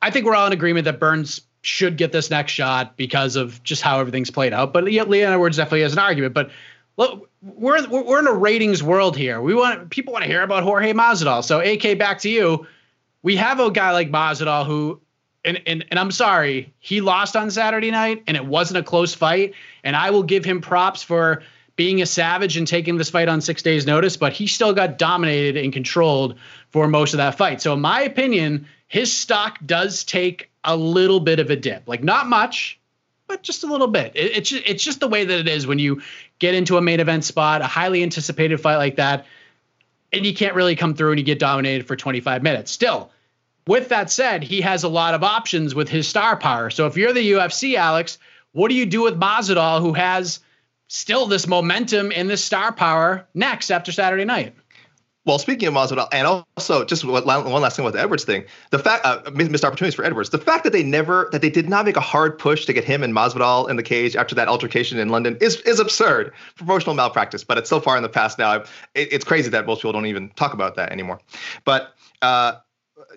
I 0.01 0.11
think 0.11 0.27
we're 0.27 0.35
all 0.35 0.47
in 0.47 0.53
agreement 0.53 0.85
that 0.85 1.01
Burns 1.01 1.41
should 1.63 1.97
get 1.97 2.13
this 2.13 2.31
next 2.31 2.53
shot 2.53 2.97
because 2.97 3.37
of 3.37 3.63
just 3.65 3.83
how 3.83 3.99
everything's 3.99 4.31
played 4.31 4.53
out. 4.53 4.73
But 4.73 4.91
yeah, 4.93 5.03
Leon 5.03 5.33
Edwards 5.33 5.57
definitely 5.57 5.83
has 5.83 5.93
an 5.93 5.99
argument. 5.99 6.35
But 6.35 6.51
look, 6.97 7.29
we're 7.43 7.87
we're 7.89 8.21
in 8.21 8.27
a 8.27 8.33
ratings 8.33 8.83
world 8.83 9.17
here. 9.17 9.41
We 9.41 9.55
want 9.55 9.91
people 9.91 10.13
want 10.13 10.25
to 10.25 10.31
hear 10.31 10.43
about 10.43 10.63
Jorge 10.63 10.93
Masvidal. 10.93 11.45
So 11.45 11.61
AK, 11.61 11.99
back 11.99 12.21
to 12.21 12.29
you. 12.29 12.67
We 13.23 13.37
have 13.37 13.59
a 13.59 13.71
guy 13.71 13.91
like 13.93 14.11
Masvidal 14.13 14.65
who, 14.65 15.01
and 15.45 15.61
and 15.67 15.85
and 15.91 15.99
I'm 15.99 16.11
sorry, 16.11 16.73
he 16.79 17.01
lost 17.01 17.37
on 17.37 17.51
Saturday 17.51 17.91
night, 17.91 18.25
and 18.27 18.37
it 18.37 18.45
wasn't 18.45 18.79
a 18.79 18.83
close 18.83 19.15
fight. 19.15 19.55
And 19.85 19.97
I 19.97 20.11
will 20.11 20.23
give 20.23 20.45
him 20.45 20.61
props 20.61 21.03
for 21.03 21.43
being 21.77 22.03
a 22.03 22.07
savage 22.07 22.57
and 22.57 22.67
taking 22.67 22.97
this 22.97 23.11
fight 23.11 23.29
on 23.29 23.41
six 23.41 23.63
days' 23.63 23.87
notice. 23.87 24.17
But 24.17 24.33
he 24.33 24.47
still 24.47 24.73
got 24.73 24.99
dominated 24.99 25.63
and 25.63 25.73
controlled 25.73 26.37
for 26.71 26.89
most 26.89 27.15
of 27.15 27.19
that 27.19 27.37
fight. 27.37 27.63
So 27.63 27.73
in 27.73 27.81
my 27.81 28.03
opinion, 28.03 28.67
his 28.89 29.13
stock 29.13 29.59
does 29.65 30.05
take 30.05 30.51
a 30.65 30.77
little 30.77 31.21
bit 31.21 31.39
of 31.39 31.51
a 31.51 31.57
dip, 31.57 31.87
like 31.87 32.03
not 32.03 32.27
much, 32.27 32.79
but 33.27 33.43
just 33.43 33.63
a 33.63 33.67
little 33.67 33.87
bit. 33.87 34.13
It, 34.17 34.37
it's 34.37 34.51
just, 34.51 34.63
it's 34.67 34.83
just 34.83 35.01
the 35.01 35.09
way 35.09 35.25
that 35.25 35.39
it 35.39 35.49
is 35.49 35.67
when 35.67 35.79
you 35.79 36.03
get 36.39 36.55
into 36.55 36.77
a 36.77 36.81
main 36.81 36.99
event 36.99 37.25
spot, 37.25 37.63
a 37.63 37.67
highly 37.67 38.03
anticipated 38.03 38.61
fight 38.61 38.77
like 38.77 38.97
that, 38.97 39.27
and 40.13 40.27
you 40.27 40.35
can't 40.35 40.55
really 40.55 40.75
come 40.75 40.95
through 40.95 41.11
and 41.11 41.21
you 41.21 41.25
get 41.25 41.39
dominated 41.39 41.87
for 41.87 41.95
25 41.95 42.43
minutes. 42.43 42.71
Still, 42.71 43.11
with 43.69 43.91
that 43.91 44.11
said, 44.11 44.43
he 44.43 44.63
has 44.63 44.83
a 44.83 44.89
lot 44.89 45.13
of 45.13 45.23
options 45.23 45.75
with 45.75 45.91
his 45.91 46.09
star 46.09 46.37
power. 46.37 46.71
So 46.71 46.87
if 46.87 46.97
you're 46.97 47.13
the 47.13 47.33
UFC, 47.33 47.75
Alex, 47.75 48.19
what 48.53 48.71
do 48.71 48.75
you 48.75 48.87
do 48.87 49.03
with 49.03 49.21
Masvidal, 49.21 49.83
who 49.83 49.93
has 49.93 50.41
still 50.89 51.27
this 51.27 51.47
momentum 51.47 52.11
and 52.17 52.31
this 52.31 52.43
star 52.43 52.73
power 52.73 53.29
next 53.35 53.71
after 53.71 53.93
Saturday 53.93 54.25
night? 54.25 54.55
Well, 55.27 55.39
speaking 55.39 55.69
of 55.69 55.75
Masvidal, 55.75 56.09
and 56.13 56.27
also 56.27 56.87
just 56.87 57.05
one 57.05 57.27
last 57.27 57.77
thing 57.77 57.85
about 57.85 57.93
the 57.93 58.01
Edwards 58.01 58.25
thing, 58.25 58.45
the 58.71 58.79
fact 58.79 59.05
uh, 59.05 59.31
missed 59.33 59.67
opportunities 59.67 59.95
for 59.95 60.03
Edwards. 60.03 60.31
The 60.31 60.39
fact 60.39 60.65
that 60.65 60.73
they 60.73 60.83
never 60.83 61.29
that 61.33 61.43
they 61.43 61.51
did 61.51 61.69
not 61.69 61.85
make 61.85 61.99
a 61.99 62.01
hard 62.01 62.39
push 62.39 62.65
to 62.65 62.73
get 62.73 62.85
him 62.85 63.03
and 63.03 63.15
Masvidal 63.15 63.69
in 63.69 63.77
the 63.77 63.83
cage 63.83 64.17
after 64.17 64.35
that 64.37 64.49
altercation 64.49 64.99
in 64.99 65.11
London 65.11 65.37
is 65.43 65.57
is 65.63 65.79
absurd, 65.79 66.33
promotional 66.57 66.95
malpractice. 66.95 67.45
But 67.45 67.59
it's 67.59 67.69
so 67.69 67.79
far 67.79 67.99
in 67.99 68.03
the 68.03 68.09
past 68.09 68.39
now. 68.39 68.55
It, 68.55 68.65
it's 68.95 69.25
crazy 69.27 69.51
that 69.51 69.67
most 69.67 69.81
people 69.81 69.93
don't 69.93 70.07
even 70.07 70.31
talk 70.31 70.55
about 70.55 70.77
that 70.77 70.91
anymore. 70.93 71.21
But 71.67 71.93
uh, 72.23 72.55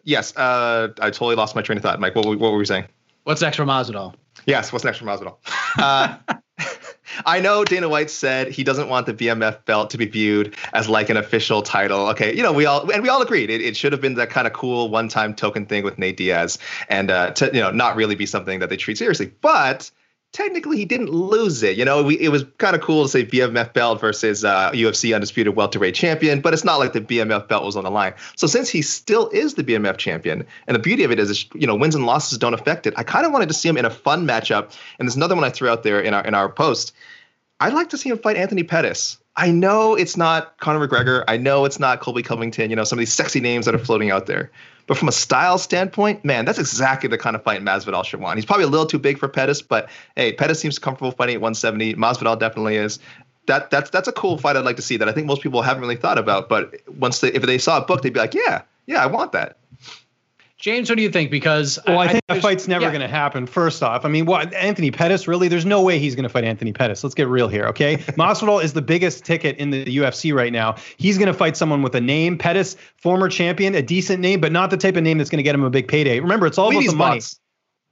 yes, 0.03 0.35
uh, 0.35 0.89
I 0.99 1.09
totally 1.09 1.35
lost 1.35 1.55
my 1.55 1.61
train 1.61 1.77
of 1.77 1.83
thought, 1.83 1.99
Mike. 1.99 2.15
What, 2.15 2.25
what 2.25 2.51
were 2.51 2.57
we 2.57 2.65
saying? 2.65 2.85
What's 3.23 3.41
next 3.41 3.57
for 3.57 3.65
Masvidal? 3.65 4.15
Yes, 4.45 4.73
what's 4.73 4.83
next 4.83 4.97
for 4.97 5.05
Masvidal? 5.05 5.37
Uh, 5.77 6.17
I 7.25 7.39
know 7.39 7.65
Dana 7.65 7.89
White 7.89 8.09
said 8.09 8.49
he 8.49 8.63
doesn't 8.63 8.89
want 8.89 9.05
the 9.05 9.13
BMF 9.13 9.65
belt 9.65 9.89
to 9.91 9.97
be 9.97 10.05
viewed 10.05 10.55
as 10.73 10.87
like 10.87 11.09
an 11.09 11.17
official 11.17 11.61
title. 11.61 12.07
Okay, 12.09 12.35
you 12.35 12.41
know 12.41 12.53
we 12.53 12.65
all 12.65 12.89
and 12.89 13.03
we 13.03 13.09
all 13.09 13.21
agreed 13.21 13.49
it, 13.49 13.61
it 13.61 13.75
should 13.75 13.91
have 13.91 14.01
been 14.01 14.15
that 14.15 14.29
kind 14.29 14.47
of 14.47 14.53
cool 14.53 14.89
one-time 14.89 15.35
token 15.35 15.65
thing 15.65 15.83
with 15.83 15.97
Nate 15.97 16.17
Diaz, 16.17 16.57
and 16.89 17.11
uh, 17.11 17.31
to 17.31 17.47
you 17.47 17.59
know 17.59 17.71
not 17.71 17.95
really 17.95 18.15
be 18.15 18.25
something 18.25 18.59
that 18.59 18.69
they 18.69 18.77
treat 18.77 18.97
seriously. 18.97 19.31
But 19.41 19.91
technically 20.33 20.77
he 20.77 20.85
didn't 20.85 21.09
lose 21.09 21.61
it. 21.63 21.77
You 21.77 21.85
know, 21.85 22.03
we, 22.03 22.19
it 22.19 22.29
was 22.29 22.45
kind 22.57 22.75
of 22.75 22.81
cool 22.81 23.03
to 23.03 23.09
say 23.09 23.25
BMF 23.25 23.73
belt 23.73 23.99
versus 23.99 24.45
uh, 24.45 24.71
UFC 24.71 25.13
undisputed 25.13 25.55
welterweight 25.55 25.95
champion, 25.95 26.41
but 26.41 26.53
it's 26.53 26.63
not 26.63 26.79
like 26.79 26.93
the 26.93 27.01
BMF 27.01 27.47
belt 27.47 27.65
was 27.65 27.75
on 27.75 27.83
the 27.83 27.91
line. 27.91 28.13
So 28.35 28.47
since 28.47 28.69
he 28.69 28.81
still 28.81 29.29
is 29.29 29.55
the 29.55 29.63
BMF 29.63 29.97
champion, 29.97 30.45
and 30.67 30.75
the 30.75 30.79
beauty 30.79 31.03
of 31.03 31.11
it 31.11 31.19
is, 31.19 31.45
you 31.53 31.67
know, 31.67 31.75
wins 31.75 31.95
and 31.95 32.05
losses 32.05 32.37
don't 32.37 32.53
affect 32.53 32.87
it. 32.87 32.93
I 32.97 33.03
kind 33.03 33.25
of 33.25 33.31
wanted 33.31 33.49
to 33.49 33.53
see 33.53 33.67
him 33.67 33.77
in 33.77 33.85
a 33.85 33.89
fun 33.89 34.25
matchup. 34.25 34.73
And 34.99 35.07
there's 35.07 35.15
another 35.15 35.35
one 35.35 35.43
I 35.43 35.49
threw 35.49 35.69
out 35.69 35.83
there 35.83 35.99
in 35.99 36.13
our 36.13 36.25
in 36.25 36.33
our 36.33 36.49
post. 36.49 36.93
I'd 37.59 37.73
like 37.73 37.89
to 37.89 37.97
see 37.97 38.09
him 38.09 38.17
fight 38.17 38.37
Anthony 38.37 38.63
Pettis. 38.63 39.17
I 39.35 39.51
know 39.51 39.95
it's 39.95 40.17
not 40.17 40.57
Conor 40.59 40.85
McGregor. 40.85 41.23
I 41.27 41.37
know 41.37 41.63
it's 41.65 41.79
not 41.79 42.01
Colby 42.01 42.23
Covington. 42.23 42.69
You 42.69 42.75
know, 42.75 42.83
some 42.83 42.97
of 42.97 43.01
these 43.01 43.13
sexy 43.13 43.39
names 43.39 43.65
that 43.65 43.75
are 43.75 43.79
floating 43.79 44.11
out 44.11 44.25
there. 44.25 44.51
But 44.91 44.97
from 44.97 45.07
a 45.07 45.13
style 45.13 45.57
standpoint, 45.57 46.25
man, 46.25 46.43
that's 46.43 46.59
exactly 46.59 47.07
the 47.07 47.17
kind 47.17 47.33
of 47.37 47.43
fight 47.43 47.61
Masvidal 47.61 48.03
should 48.03 48.19
want. 48.19 48.37
He's 48.37 48.45
probably 48.45 48.65
a 48.65 48.67
little 48.67 48.85
too 48.85 48.99
big 48.99 49.17
for 49.17 49.29
Pettis, 49.29 49.61
but 49.61 49.89
hey, 50.17 50.33
Pettis 50.33 50.59
seems 50.59 50.79
comfortable 50.79 51.11
fighting 51.11 51.35
at 51.35 51.39
170. 51.39 51.93
Masvidal 51.93 52.37
definitely 52.37 52.75
is. 52.75 52.99
That 53.45 53.69
that's 53.69 53.89
that's 53.89 54.09
a 54.09 54.11
cool 54.11 54.37
fight 54.37 54.57
I'd 54.57 54.65
like 54.65 54.75
to 54.75 54.81
see 54.81 54.97
that 54.97 55.07
I 55.07 55.13
think 55.13 55.27
most 55.27 55.43
people 55.43 55.61
haven't 55.61 55.79
really 55.79 55.95
thought 55.95 56.17
about. 56.17 56.49
But 56.49 56.75
once 56.97 57.21
they 57.21 57.29
if 57.29 57.41
they 57.43 57.57
saw 57.57 57.81
a 57.81 57.85
book, 57.85 58.01
they'd 58.01 58.11
be 58.11 58.19
like, 58.19 58.33
yeah, 58.33 58.63
yeah, 58.85 59.01
I 59.01 59.05
want 59.05 59.31
that. 59.31 59.59
James, 60.61 60.89
what 60.89 60.95
do 60.95 61.01
you 61.01 61.09
think? 61.09 61.31
Because 61.31 61.79
well, 61.87 61.97
I, 61.97 62.05
I 62.05 62.07
think 62.09 62.23
the 62.27 62.35
fight's 62.35 62.67
never 62.67 62.85
yeah. 62.85 62.91
going 62.91 63.01
to 63.01 63.07
happen. 63.07 63.47
First 63.47 63.81
off, 63.81 64.05
I 64.05 64.09
mean, 64.09 64.27
what 64.27 64.53
Anthony 64.53 64.91
Pettis 64.91 65.27
really? 65.27 65.47
There's 65.47 65.65
no 65.65 65.81
way 65.81 65.97
he's 65.97 66.13
going 66.13 66.23
to 66.23 66.29
fight 66.29 66.43
Anthony 66.43 66.71
Pettis. 66.71 67.03
Let's 67.03 67.15
get 67.15 67.27
real 67.27 67.47
here, 67.47 67.65
okay? 67.65 67.97
Masvidal 68.17 68.63
is 68.63 68.73
the 68.73 68.81
biggest 68.81 69.25
ticket 69.25 69.57
in 69.57 69.71
the 69.71 69.83
UFC 69.85 70.33
right 70.35 70.53
now. 70.53 70.75
He's 70.97 71.17
going 71.17 71.27
to 71.27 71.33
fight 71.33 71.57
someone 71.57 71.81
with 71.81 71.95
a 71.95 72.01
name. 72.01 72.37
Pettis, 72.37 72.77
former 72.95 73.27
champion, 73.27 73.73
a 73.73 73.81
decent 73.81 74.19
name, 74.19 74.39
but 74.39 74.51
not 74.51 74.69
the 74.69 74.77
type 74.77 74.95
of 74.95 75.03
name 75.03 75.17
that's 75.17 75.31
going 75.31 75.37
to 75.37 75.43
get 75.43 75.55
him 75.55 75.63
a 75.63 75.71
big 75.71 75.87
payday. 75.87 76.19
Remember, 76.19 76.45
it's 76.45 76.59
all 76.59 76.69
Wheaties 76.69 76.83
about 76.83 76.91
the 76.91 76.95
money. 76.97 77.15
Box. 77.17 77.39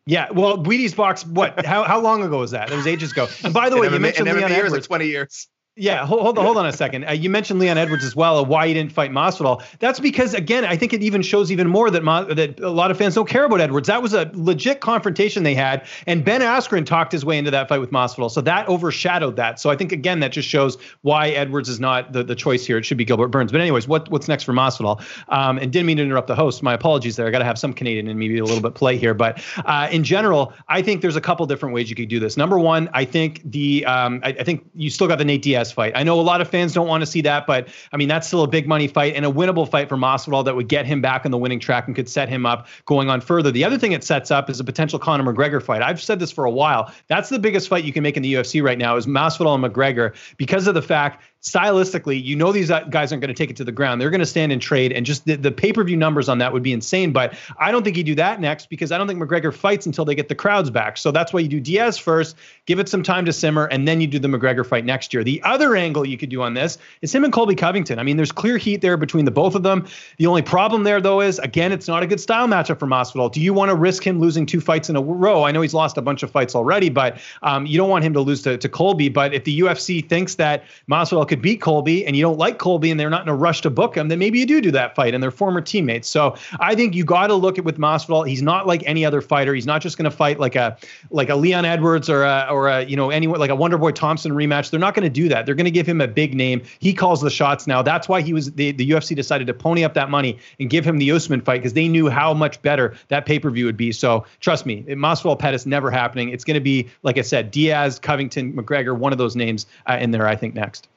Yeah, 0.06 0.32
well, 0.32 0.58
Wheaties 0.60 0.96
box. 0.96 1.26
What? 1.26 1.66
how 1.66 1.84
how 1.84 2.00
long 2.00 2.24
ago 2.24 2.40
was 2.40 2.52
that? 2.52 2.70
That 2.70 2.76
was 2.76 2.88
ages 2.88 3.12
ago. 3.12 3.28
And 3.44 3.54
by 3.54 3.70
the 3.70 3.78
way, 3.80 3.90
you 3.90 4.00
mentioned 4.00 4.28
Leon 4.28 4.52
Edwards. 4.52 4.88
Twenty 4.88 5.08
years. 5.08 5.48
Yeah, 5.80 6.06
hold, 6.06 6.22
hold 6.22 6.38
on, 6.38 6.46
hold 6.46 6.58
on 6.58 6.66
a 6.66 6.74
second. 6.74 7.06
Uh, 7.06 7.14
you 7.14 7.30
mentioned 7.30 7.60
Leon 7.60 7.78
Edwards 7.78 8.04
as 8.04 8.14
well. 8.14 8.46
why 8.46 8.68
he 8.68 8.74
didn't 8.74 8.92
fight 8.92 9.12
Masvidal. 9.12 9.64
That's 9.80 10.00
because 10.00 10.34
again, 10.34 10.66
I 10.66 10.76
think 10.76 10.94
it 10.94 11.02
even 11.02 11.22
shows 11.22 11.52
even 11.52 11.68
more 11.68 11.90
that 11.90 12.04
Ma- 12.04 12.24
that 12.24 12.60
a 12.60 12.70
lot 12.70 12.92
of 12.92 12.98
fans 12.98 13.16
don't 13.16 13.30
care 13.30 13.46
about 13.46 13.62
Edwards. 13.62 13.88
That 13.88 14.02
was 14.02 14.14
a 14.14 14.30
legit 14.34 14.82
confrontation 14.82 15.44
they 15.44 15.56
had, 15.56 15.86
and 16.06 16.26
Ben 16.26 16.42
Askren 16.42 16.86
talked 16.86 17.14
his 17.14 17.24
way 17.24 17.38
into 17.38 17.50
that 17.52 17.70
fight 17.70 17.80
with 17.80 17.92
Masvidal, 17.92 18.30
so 18.30 18.42
that 18.42 18.68
overshadowed 18.68 19.38
that. 19.38 19.60
So 19.60 19.70
I 19.70 19.78
think 19.78 19.94
again 19.94 20.20
that 20.20 20.34
just 20.34 20.50
shows 20.50 20.78
why 21.02 21.30
Edwards 21.30 21.70
is 21.70 21.80
not 21.80 22.12
the, 22.12 22.24
the 22.24 22.36
choice 22.36 22.66
here. 22.66 22.78
It 22.78 22.84
should 22.86 22.98
be 22.98 23.06
Gilbert 23.06 23.30
Burns. 23.30 23.52
But 23.52 23.62
anyways, 23.62 23.88
what 23.88 24.10
what's 24.12 24.28
next 24.28 24.44
for 24.44 24.52
Masvidal? 24.52 25.02
Um, 25.30 25.58
and 25.58 25.72
didn't 25.72 25.86
mean 25.86 25.98
to 25.98 26.04
interrupt 26.04 26.28
the 26.28 26.36
host. 26.36 26.62
My 26.62 26.74
apologies 26.74 27.16
there. 27.16 27.26
I 27.26 27.32
got 27.32 27.40
to 27.40 27.46
have 27.46 27.58
some 27.58 27.72
Canadian 27.72 28.10
and 28.10 28.20
maybe 28.20 28.38
a 28.38 28.44
little 28.44 28.62
bit 28.62 28.76
play 28.76 28.98
here, 28.98 29.14
but 29.14 29.42
uh, 29.66 29.88
in 29.90 30.04
general, 30.04 30.54
I 30.68 30.82
think 30.82 31.02
there's 31.02 31.16
a 31.16 31.22
couple 31.22 31.46
different 31.46 31.74
ways 31.74 31.90
you 31.90 31.96
could 31.96 32.10
do 32.10 32.20
this. 32.20 32.36
Number 32.36 32.60
one, 32.60 32.90
I 32.94 33.06
think 33.06 33.42
the 33.50 33.86
um, 33.86 34.20
I, 34.26 34.30
I 34.30 34.44
think 34.44 34.70
you 34.76 34.90
still 34.90 35.08
got 35.08 35.18
the 35.20 35.26
Nate 35.26 35.42
Diaz 35.42 35.69
fight. 35.72 35.94
I 35.96 36.04
know 36.04 36.20
a 36.20 36.22
lot 36.22 36.42
of 36.42 36.50
fans 36.50 36.74
don't 36.74 36.88
want 36.88 37.02
to 37.02 37.06
see 37.06 37.22
that, 37.22 37.48
but 37.48 37.68
I 37.92 37.98
mean 37.98 38.08
that's 38.08 38.28
still 38.28 38.44
a 38.44 38.48
big 38.48 38.68
money 38.68 38.88
fight 38.88 39.16
and 39.16 39.26
a 39.26 39.32
winnable 39.32 39.70
fight 39.70 39.90
for 39.90 39.98
Masvidal 39.98 40.46
that 40.46 40.56
would 40.56 40.68
get 40.68 40.86
him 40.86 41.02
back 41.02 41.26
on 41.26 41.32
the 41.32 41.38
winning 41.38 41.60
track 41.60 41.88
and 41.88 41.96
could 41.96 42.10
set 42.10 42.30
him 42.30 42.46
up 42.46 42.68
going 42.86 43.10
on 43.10 43.22
further. 43.22 43.52
The 43.52 43.64
other 43.64 43.78
thing 43.78 43.92
it 43.92 44.04
sets 44.04 44.32
up 44.32 44.50
is 44.50 44.60
a 44.60 44.64
potential 44.64 45.00
Conor 45.00 45.32
McGregor 45.32 45.62
fight. 45.62 45.82
I've 45.82 46.02
said 46.02 46.20
this 46.20 46.32
for 46.32 46.46
a 46.46 46.52
while. 46.52 46.94
That's 47.08 47.30
the 47.30 47.40
biggest 47.40 47.68
fight 47.68 47.84
you 47.84 47.94
can 47.94 48.04
make 48.04 48.18
in 48.18 48.24
the 48.24 48.34
UFC 48.34 48.64
right 48.64 48.78
now 48.78 48.96
is 48.96 49.08
Masvidal 49.08 49.56
and 49.56 49.64
McGregor 49.64 50.16
because 50.38 50.68
of 50.68 50.74
the 50.74 50.82
fact 50.82 51.24
stylistically, 51.42 52.22
you 52.22 52.36
know 52.36 52.52
these 52.52 52.70
guys 52.70 53.12
aren't 53.12 53.22
going 53.22 53.30
to 53.30 53.34
take 53.34 53.50
it 53.50 53.56
to 53.58 53.64
the 53.64 53.72
ground. 53.72 54.02
They're 54.02 54.10
going 54.10 54.20
to 54.20 54.26
stand 54.26 54.52
and 54.52 54.62
trade, 54.62 54.92
and 54.92 55.06
just 55.06 55.26
the, 55.26 55.36
the 55.36 55.52
pay 55.52 55.72
per 55.72 55.84
view 55.84 55.96
numbers 55.96 56.28
on 56.28 56.40
that 56.40 56.52
would 56.52 56.64
be 56.64 56.74
insane. 56.74 57.14
But 57.14 57.36
I 57.58 57.72
don't 57.72 57.84
think 57.84 57.96
you 57.96 58.04
do 58.04 58.16
that 58.16 58.42
next 58.42 58.70
because 58.70 58.92
I 58.92 58.98
don't 58.98 59.08
think 59.08 59.22
McGregor 59.22 59.54
fights 59.54 59.86
until 59.86 60.04
they 60.04 60.16
get 60.16 60.28
the 60.28 60.36
crowds 60.36 60.70
back. 60.70 60.98
So 60.98 61.12
that's 61.12 61.32
why 61.32 61.40
you 61.40 61.48
do 61.48 61.60
Diaz 61.60 61.98
first, 61.98 62.36
give 62.66 62.80
it 62.80 62.90
some 62.90 63.04
time 63.04 63.26
to 63.26 63.34
simmer, 63.34 63.66
and 63.66 63.88
then 63.88 64.02
you 64.02 64.08
do 64.08 64.20
the 64.20 64.28
McGregor 64.28 64.66
fight 64.66 64.84
next 64.84 65.14
year. 65.14 65.24
The 65.24 65.42
other 65.44 65.76
angle 65.76 66.06
you 66.06 66.18
could 66.18 66.30
do 66.30 66.42
on 66.42 66.54
this 66.54 66.78
is 67.02 67.16
him 67.16 67.24
and 67.24 67.32
Colby 67.32 67.56
Covington. 67.56 68.00
I 68.00 68.04
mean, 68.04 68.18
there's 68.18 68.34
clear 68.34 68.58
heat 68.58 68.82
there 68.82 68.98
between 68.98 69.24
the 69.24 69.32
both 69.32 69.56
of 69.56 69.64
them. 69.64 69.88
The 70.18 70.28
only 70.28 70.42
problem 70.42 70.84
there, 70.84 71.00
though, 71.00 71.22
is 71.22 71.40
again, 71.40 71.72
it's 71.72 71.88
not 71.88 72.04
a 72.04 72.08
good 72.08 72.20
style 72.20 72.48
matchup 72.48 72.80
for 72.80 72.88
Masvidal. 72.88 73.32
Do 73.32 73.40
you 73.40 73.54
want 73.54 73.70
to 73.70 73.76
risk 73.76 74.06
him 74.06 74.20
losing 74.20 74.46
two 74.46 74.60
fights 74.60 74.90
in 74.90 74.98
a 74.98 75.02
row? 75.02 75.44
I 75.44 75.52
know 75.52 75.62
he's 75.62 75.74
lost 75.74 75.98
a 75.98 76.02
bunch 76.02 76.22
of 76.22 76.32
fights 76.32 76.54
already, 76.54 76.90
but 76.90 77.18
um, 77.44 77.66
you 77.66 77.78
don't 77.78 77.90
want 77.90 78.04
him 78.04 78.14
to 78.14 78.22
lose 78.22 78.42
to, 78.42 78.58
to 78.58 78.68
Colby. 78.68 79.08
But 79.08 79.34
if 79.34 79.46
the 79.46 79.62
UFC 79.62 80.08
thinks 80.08 80.36
that 80.36 80.66
Masvidal 80.90 81.29
could 81.30 81.42
beat 81.42 81.62
Colby, 81.62 82.06
and 82.06 82.16
you 82.16 82.22
don't 82.22 82.38
like 82.38 82.58
Colby 82.58 82.92
and 82.92 83.00
they're 83.00 83.10
not 83.10 83.22
in 83.22 83.30
a 83.30 83.36
rush 83.36 83.62
to 83.62 83.70
book 83.70 83.96
him, 83.96 84.10
then 84.10 84.20
maybe 84.20 84.40
you 84.40 84.46
do 84.46 84.60
do 84.60 84.72
that 84.72 84.96
fight 84.96 85.14
and 85.14 85.24
they're 85.24 85.32
former 85.32 85.62
teammates. 85.62 86.08
So 86.10 86.36
I 86.60 86.76
think 86.76 86.96
you 86.96 87.06
got 87.06 87.28
to 87.28 87.36
look 87.36 87.58
at 87.58 87.64
with 87.64 87.78
Masvidal. 87.78 88.28
He's 88.28 88.42
not 88.42 88.68
like 88.68 88.84
any 88.86 89.06
other 89.06 89.22
fighter. 89.22 89.54
He's 89.54 89.66
not 89.66 89.82
just 89.82 89.98
going 89.98 90.10
to 90.10 90.16
fight 90.16 90.40
like 90.40 90.56
a 90.56 90.78
like 91.12 91.30
a 91.30 91.36
Leon 91.36 91.64
Edwards 91.66 92.10
or 92.10 92.24
a, 92.24 92.48
or 92.50 92.68
a 92.68 92.84
you 92.84 92.98
know 92.98 93.10
anyone 93.12 93.40
like 93.40 93.52
a 93.52 93.56
Wonderboy 93.56 93.96
Thompson 93.96 94.34
rematch. 94.34 94.72
They're 94.72 94.80
not 94.80 94.96
going 94.96 95.04
to 95.04 95.10
do 95.10 95.30
that. 95.30 95.46
They're 95.46 95.56
going 95.56 95.66
to 95.66 95.72
give 95.72 95.88
him 95.88 96.02
a 96.02 96.08
big 96.08 96.34
name. 96.34 96.62
He 96.80 96.94
calls 96.94 97.22
the 97.22 97.30
shots 97.30 97.68
now. 97.68 97.82
That's 97.82 98.10
why 98.10 98.22
he 98.22 98.34
was 98.34 98.52
the, 98.52 98.72
the 98.72 98.90
UFC 98.90 99.16
decided 99.16 99.48
to 99.48 99.54
pony 99.54 99.84
up 99.84 99.94
that 99.94 100.10
money 100.10 100.38
and 100.60 100.70
give 100.70 100.84
him 100.84 100.98
the 100.98 101.12
Usman 101.12 101.42
fight 101.42 101.60
because 101.60 101.74
they 101.74 101.88
knew 101.88 102.10
how 102.10 102.34
much 102.34 102.62
better 102.62 102.96
that 103.08 103.26
pay 103.26 103.40
per 103.40 103.50
view 103.50 103.66
would 103.66 103.78
be. 103.78 103.92
So 103.92 104.26
trust 104.40 104.66
me, 104.66 104.84
Masvidal 104.84 105.38
Pettis 105.38 105.66
never 105.66 105.92
happening. 105.92 106.30
It's 106.30 106.44
going 106.44 106.56
to 106.56 106.62
be 106.62 106.90
like 107.04 107.18
I 107.18 107.22
said, 107.22 107.52
Diaz, 107.52 108.00
Covington, 108.00 108.54
McGregor, 108.54 108.98
one 108.98 109.12
of 109.12 109.18
those 109.18 109.36
names 109.36 109.68
uh, 109.88 109.98
in 110.00 110.12
there. 110.12 110.28
I 110.28 110.36
think 110.36 110.56
next. 110.56 110.88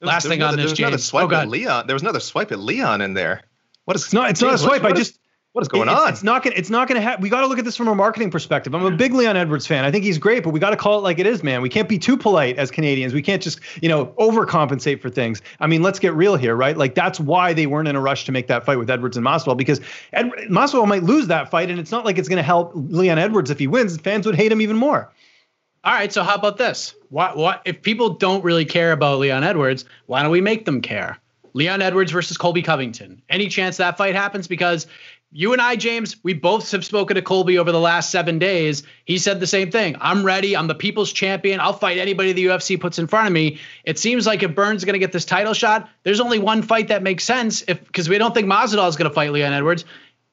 Last 0.00 0.26
thing 0.26 0.42
on 0.42 0.56
this, 0.56 0.72
James. 0.72 1.04
Swipe 1.04 1.30
oh, 1.32 1.34
at 1.34 1.48
Leon. 1.48 1.86
There 1.86 1.94
was 1.94 2.02
another 2.02 2.20
swipe 2.20 2.52
at 2.52 2.58
Leon 2.58 3.00
in 3.00 3.14
there. 3.14 3.42
What 3.84 3.96
is? 3.96 4.04
It's 4.04 4.12
not. 4.12 4.30
It's 4.30 4.40
James, 4.40 4.52
not 4.52 4.54
a 4.54 4.58
swipe. 4.58 4.82
What, 4.82 4.92
I 4.92 4.96
just. 4.96 5.18
What 5.52 5.62
is 5.62 5.68
going 5.68 5.88
it's, 5.88 5.98
on? 5.98 6.08
It's 6.10 6.22
not 6.22 6.44
gonna. 6.44 6.54
It's 6.56 6.70
not 6.70 6.86
gonna 6.86 7.00
have. 7.00 7.20
We 7.20 7.30
got 7.30 7.40
to 7.40 7.46
look 7.46 7.58
at 7.58 7.64
this 7.64 7.74
from 7.74 7.88
a 7.88 7.94
marketing 7.94 8.30
perspective. 8.30 8.74
I'm 8.74 8.84
a 8.84 8.90
big 8.90 9.14
Leon 9.14 9.36
Edwards 9.36 9.66
fan. 9.66 9.84
I 9.84 9.90
think 9.90 10.04
he's 10.04 10.18
great, 10.18 10.44
but 10.44 10.50
we 10.50 10.60
got 10.60 10.70
to 10.70 10.76
call 10.76 10.98
it 10.98 11.02
like 11.02 11.18
it 11.18 11.26
is, 11.26 11.42
man. 11.42 11.62
We 11.62 11.70
can't 11.70 11.88
be 11.88 11.98
too 11.98 12.16
polite 12.16 12.58
as 12.58 12.70
Canadians. 12.70 13.14
We 13.14 13.22
can't 13.22 13.42
just, 13.42 13.58
you 13.82 13.88
know, 13.88 14.06
overcompensate 14.18 15.00
for 15.00 15.08
things. 15.08 15.40
I 15.58 15.66
mean, 15.66 15.82
let's 15.82 15.98
get 15.98 16.12
real 16.12 16.36
here, 16.36 16.54
right? 16.54 16.76
Like 16.76 16.94
that's 16.94 17.18
why 17.18 17.54
they 17.54 17.66
weren't 17.66 17.88
in 17.88 17.96
a 17.96 18.00
rush 18.00 18.26
to 18.26 18.32
make 18.32 18.46
that 18.48 18.64
fight 18.66 18.78
with 18.78 18.90
Edwards 18.90 19.16
and 19.16 19.26
Masvidal 19.26 19.56
because 19.56 19.80
Ed, 20.12 20.30
Masvidal 20.50 20.86
might 20.86 21.02
lose 21.02 21.26
that 21.28 21.50
fight, 21.50 21.70
and 21.70 21.80
it's 21.80 21.90
not 21.90 22.04
like 22.04 22.18
it's 22.18 22.28
gonna 22.28 22.42
help 22.42 22.72
Leon 22.74 23.18
Edwards 23.18 23.50
if 23.50 23.58
he 23.58 23.66
wins. 23.66 23.96
Fans 23.96 24.26
would 24.26 24.36
hate 24.36 24.52
him 24.52 24.60
even 24.60 24.76
more. 24.76 25.10
All 25.88 25.94
right, 25.94 26.12
so 26.12 26.22
how 26.22 26.34
about 26.34 26.58
this? 26.58 26.94
What 27.08 27.34
what 27.34 27.62
if 27.64 27.80
people 27.80 28.10
don't 28.10 28.44
really 28.44 28.66
care 28.66 28.92
about 28.92 29.20
Leon 29.20 29.42
Edwards, 29.42 29.86
why 30.04 30.20
don't 30.20 30.30
we 30.30 30.42
make 30.42 30.66
them 30.66 30.82
care? 30.82 31.16
Leon 31.54 31.80
Edwards 31.80 32.12
versus 32.12 32.36
Colby 32.36 32.60
Covington. 32.60 33.22
Any 33.30 33.48
chance 33.48 33.78
that 33.78 33.96
fight 33.96 34.14
happens? 34.14 34.48
Because 34.48 34.86
you 35.32 35.54
and 35.54 35.62
I, 35.62 35.76
James, 35.76 36.22
we 36.22 36.34
both 36.34 36.70
have 36.72 36.84
spoken 36.84 37.14
to 37.14 37.22
Colby 37.22 37.56
over 37.56 37.72
the 37.72 37.80
last 37.80 38.10
seven 38.10 38.38
days. 38.38 38.82
He 39.06 39.16
said 39.16 39.40
the 39.40 39.46
same 39.46 39.70
thing. 39.70 39.96
I'm 39.98 40.26
ready. 40.26 40.54
I'm 40.54 40.66
the 40.66 40.74
people's 40.74 41.10
champion. 41.10 41.58
I'll 41.58 41.72
fight 41.72 41.96
anybody 41.96 42.34
the 42.34 42.44
UFC 42.44 42.78
puts 42.78 42.98
in 42.98 43.06
front 43.06 43.26
of 43.26 43.32
me. 43.32 43.58
It 43.82 43.98
seems 43.98 44.26
like 44.26 44.42
if 44.42 44.54
Burns 44.54 44.82
is 44.82 44.84
going 44.84 44.92
to 44.92 44.98
get 44.98 45.12
this 45.12 45.24
title 45.24 45.54
shot, 45.54 45.88
there's 46.02 46.20
only 46.20 46.38
one 46.38 46.60
fight 46.60 46.88
that 46.88 47.02
makes 47.02 47.24
sense. 47.24 47.64
If 47.66 47.82
because 47.86 48.10
we 48.10 48.18
don't 48.18 48.34
think 48.34 48.46
Masvidal 48.46 48.90
is 48.90 48.96
going 48.96 49.08
to 49.08 49.14
fight 49.14 49.32
Leon 49.32 49.54
Edwards, 49.54 49.86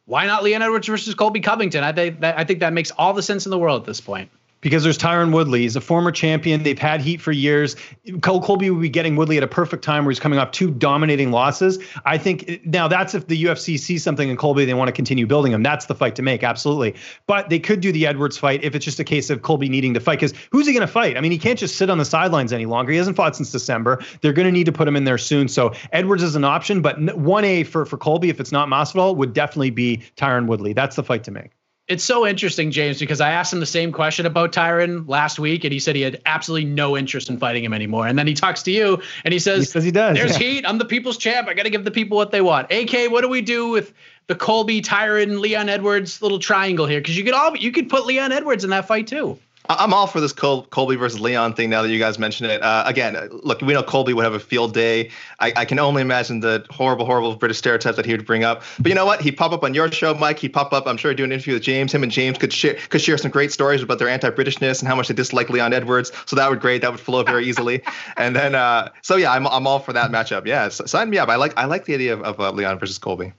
why 0.04 0.26
not 0.26 0.44
Leon 0.44 0.64
Edwards 0.64 0.88
versus 0.88 1.16
Colby 1.16 1.40
Covington? 1.40 1.82
I 1.82 1.94
think 1.94 2.20
that 2.20 2.38
I 2.38 2.44
think 2.44 2.60
that 2.60 2.74
makes 2.74 2.92
all 2.92 3.14
the 3.14 3.24
sense 3.24 3.46
in 3.46 3.52
the 3.52 3.58
world 3.58 3.84
at 3.84 3.88
this 3.88 4.02
point 4.02 4.30
because 4.66 4.84
there's 4.84 4.98
Tyron 4.98 5.32
Woodley. 5.32 5.62
He's 5.62 5.76
a 5.76 5.82
former 5.82 6.12
champion. 6.12 6.64
They've 6.64 6.80
had 6.80 7.00
heat 7.00 7.22
for 7.22 7.32
years. 7.32 7.76
Cole 8.22 8.42
Colby 8.42 8.72
would 8.72 8.82
be 8.82 8.90
getting 8.90 9.16
Woodley 9.16 9.38
at 9.38 9.44
a 9.44 9.48
perfect 9.48 9.84
time 9.84 10.06
where 10.06 10.10
he's 10.10 10.20
coming 10.20 10.40
off 10.40 10.50
two 10.50 10.72
dominating 10.72 11.30
losses. 11.30 11.78
I 12.04 12.18
think 12.18 12.66
now 12.66 12.88
that's 12.88 13.14
if 13.14 13.28
the 13.28 13.44
UFC 13.44 13.78
sees 13.78 14.02
something 14.02 14.28
in 14.28 14.38
Colby, 14.38 14.66
they 14.66 14.74
want 14.74 14.88
to 14.88 14.92
continue 14.92 15.28
building 15.28 15.52
him. 15.52 15.62
That's 15.62 15.86
the 15.86 15.94
fight 15.94 16.16
to 16.16 16.24
make, 16.24 16.44
absolutely. 16.44 16.96
But 17.28 17.50
they 17.50 17.60
could 17.60 17.80
do 17.80 17.92
the 17.92 18.08
Edwards 18.08 18.40
fight 18.40 18.64
if 18.64 18.74
it's 18.74 18.84
just 18.84 19.00
a 19.00 19.04
case 19.04 19.30
of 19.30 19.44
Colby 19.44 19.70
needing 19.70 19.94
to 19.94 20.00
fight. 20.00 20.20
Because 20.20 20.34
who's 20.52 20.66
he 20.66 20.74
going 20.74 20.82
to 20.82 20.92
fight? 20.92 21.16
I 21.16 21.22
mean, 21.22 21.32
he 21.32 21.38
can't 21.38 21.60
just 21.60 21.76
sit 21.76 21.92
on 21.92 22.00
the 22.00 22.06
sidelines 22.06 22.52
any 22.52 22.66
longer. 22.66 22.92
He 22.92 22.98
hasn't 22.98 23.18
fought 23.18 23.36
since 23.36 23.52
December. 23.52 24.02
They're 24.22 24.34
going 24.34 24.48
to 24.48 24.52
need 24.52 24.66
to 24.66 24.72
put 24.72 24.88
him 24.88 24.96
in 24.96 25.04
there 25.04 25.20
soon. 25.20 25.48
So 25.48 25.74
Edwards 25.92 26.24
is 26.24 26.36
an 26.36 26.44
option, 26.44 26.82
but 26.82 26.98
1A 27.00 27.68
for, 27.68 27.86
for 27.86 27.98
Colby, 27.98 28.30
if 28.30 28.40
it's 28.40 28.52
not 28.52 28.68
Masvidal, 28.68 29.16
would 29.16 29.34
definitely 29.34 29.70
be 29.70 30.02
Tyron 30.18 30.48
Woodley. 30.48 30.74
That's 30.74 30.96
the 30.96 31.04
fight 31.04 31.24
to 31.26 31.32
make 31.32 31.52
it's 31.88 32.04
so 32.04 32.26
interesting, 32.26 32.72
James, 32.72 33.00
because 33.00 33.22
I 33.22 33.32
asked 33.32 33.54
him 33.54 33.60
the 33.60 33.66
same 33.66 33.92
question 33.92 34.26
about 34.26 34.52
Tyron 34.52 35.08
last 35.08 35.38
week, 35.38 35.64
and 35.64 35.72
he 35.72 35.80
said 35.80 35.96
he 35.96 36.02
had 36.02 36.20
absolutely 36.26 36.66
no 36.66 36.98
interest 36.98 37.30
in 37.30 37.38
fighting 37.38 37.64
him 37.64 37.74
anymore. 37.74 38.08
And 38.08 38.18
then 38.18 38.26
he 38.26 38.34
talks 38.34 38.64
to 38.64 38.72
you, 38.72 39.02
and 39.24 39.32
he 39.32 39.40
says, 39.40 39.60
he, 39.60 39.66
says 39.66 39.84
he 39.84 39.92
does. 39.92 40.18
There's 40.18 40.40
yeah. 40.40 40.48
heat. 40.48 40.66
I'm 40.66 40.80
the 40.80 40.86
people's 40.86 41.18
champ. 41.18 41.48
I 41.48 41.54
got 41.54 41.64
to 41.64 41.70
give 41.70 41.84
the 41.84 41.92
people 41.92 42.18
what 42.18 42.32
they 42.32 42.42
want. 42.42 42.72
AK, 42.72 43.12
what 43.12 43.22
do 43.22 43.30
we 43.30 43.42
do 43.42 43.70
with 43.70 43.94
the 44.26 44.36
Colby, 44.36 44.82
Tyron, 44.82 45.40
Leon 45.40 45.70
Edwards 45.70 46.24
little 46.24 46.40
triangle 46.40 46.88
here? 46.88 47.00
Because 47.00 47.16
you 47.16 47.24
could 47.24 47.36
all 47.36 47.56
you 47.56 47.72
could 47.72 47.88
put 47.88 48.08
Leon 48.08 48.32
Edwards 48.32 48.64
in 48.64 48.72
that 48.72 48.88
fight 48.88 49.06
too. 49.06 49.38
I'm 49.70 49.94
all 49.94 50.08
for 50.08 50.22
this 50.22 50.34
Col- 50.34 50.64
Colby 50.64 50.96
versus 50.96 51.20
Leon 51.20 51.54
thing 51.54 51.70
now 51.70 51.82
that 51.82 51.90
you 51.90 52.00
guys 52.00 52.20
mentioned 52.20 52.52
it. 52.52 52.62
Uh, 52.62 52.84
again, 52.86 53.16
look, 53.32 53.62
we 53.62 53.74
know 53.74 53.84
Colby 53.84 54.14
would 54.14 54.24
have 54.24 54.34
a 54.34 54.40
field 54.40 54.74
day. 54.74 55.12
I, 55.40 55.54
I, 55.56 55.66
can 55.66 55.80
only 55.80 56.02
imagine 56.02 56.40
the 56.40 56.66
horrible, 56.70 57.06
horrible 57.06 57.36
British 57.36 57.58
stereotypes 57.58 57.96
that 57.96 58.06
he 58.06 58.12
would 58.12 58.26
bring 58.26 58.44
up. 58.44 58.64
But 58.80 58.90
you 58.90 58.96
know 58.96 59.06
what? 59.06 59.22
He'd 59.22 59.38
pop 59.38 59.52
up 59.52 59.64
on 59.64 59.74
your 59.74 59.92
show, 59.92 60.14
Mike. 60.14 60.40
He'd 60.40 60.54
pop 60.54 60.74
up, 60.74 60.88
I'm 60.88 60.98
sure, 60.98 61.14
do 61.14 61.24
an 61.24 61.32
interview 61.32 61.54
with 61.54 61.64
James. 61.64 61.94
Him 61.94 62.04
and 62.04 62.12
James 62.12 62.38
could 62.38 62.54
share 62.54 62.76
could 62.90 63.02
share 63.02 63.18
some 63.18 63.32
great 63.32 63.52
stories 63.52 63.82
about 63.82 64.00
their 64.00 64.10
anti-Britishness 64.10 64.80
and 64.80 64.88
how 64.88 64.96
much 64.96 65.08
they 65.08 65.14
dislike 65.14 65.50
Leon 65.50 65.74
Edwards. 65.74 66.12
So 66.26 66.36
that 66.36 66.50
would 66.50 66.60
great. 66.60 66.82
That 66.82 66.92
would 66.92 67.00
flow 67.00 67.24
very 67.24 67.46
easily. 67.46 67.82
and 68.18 68.36
then, 68.36 68.56
uh, 68.56 68.90
so 69.02 69.16
yeah, 69.16 69.32
I'm, 69.32 69.48
I'm 69.48 69.68
all 69.68 69.80
for 69.80 69.94
that 69.94 70.12
matchup. 70.12 70.46
Yeah, 70.46 70.70
so, 70.70 70.86
sign 70.86 71.10
me 71.10 71.18
up. 71.18 71.30
I 71.30 71.36
like 71.36 71.58
I 71.58 71.66
like 71.66 71.86
the 71.86 71.94
idea 71.94 72.14
of, 72.14 72.22
of 72.22 72.40
uh, 72.40 72.52
Leon 72.52 72.80
versus 72.80 72.98
Colby. 72.98 73.34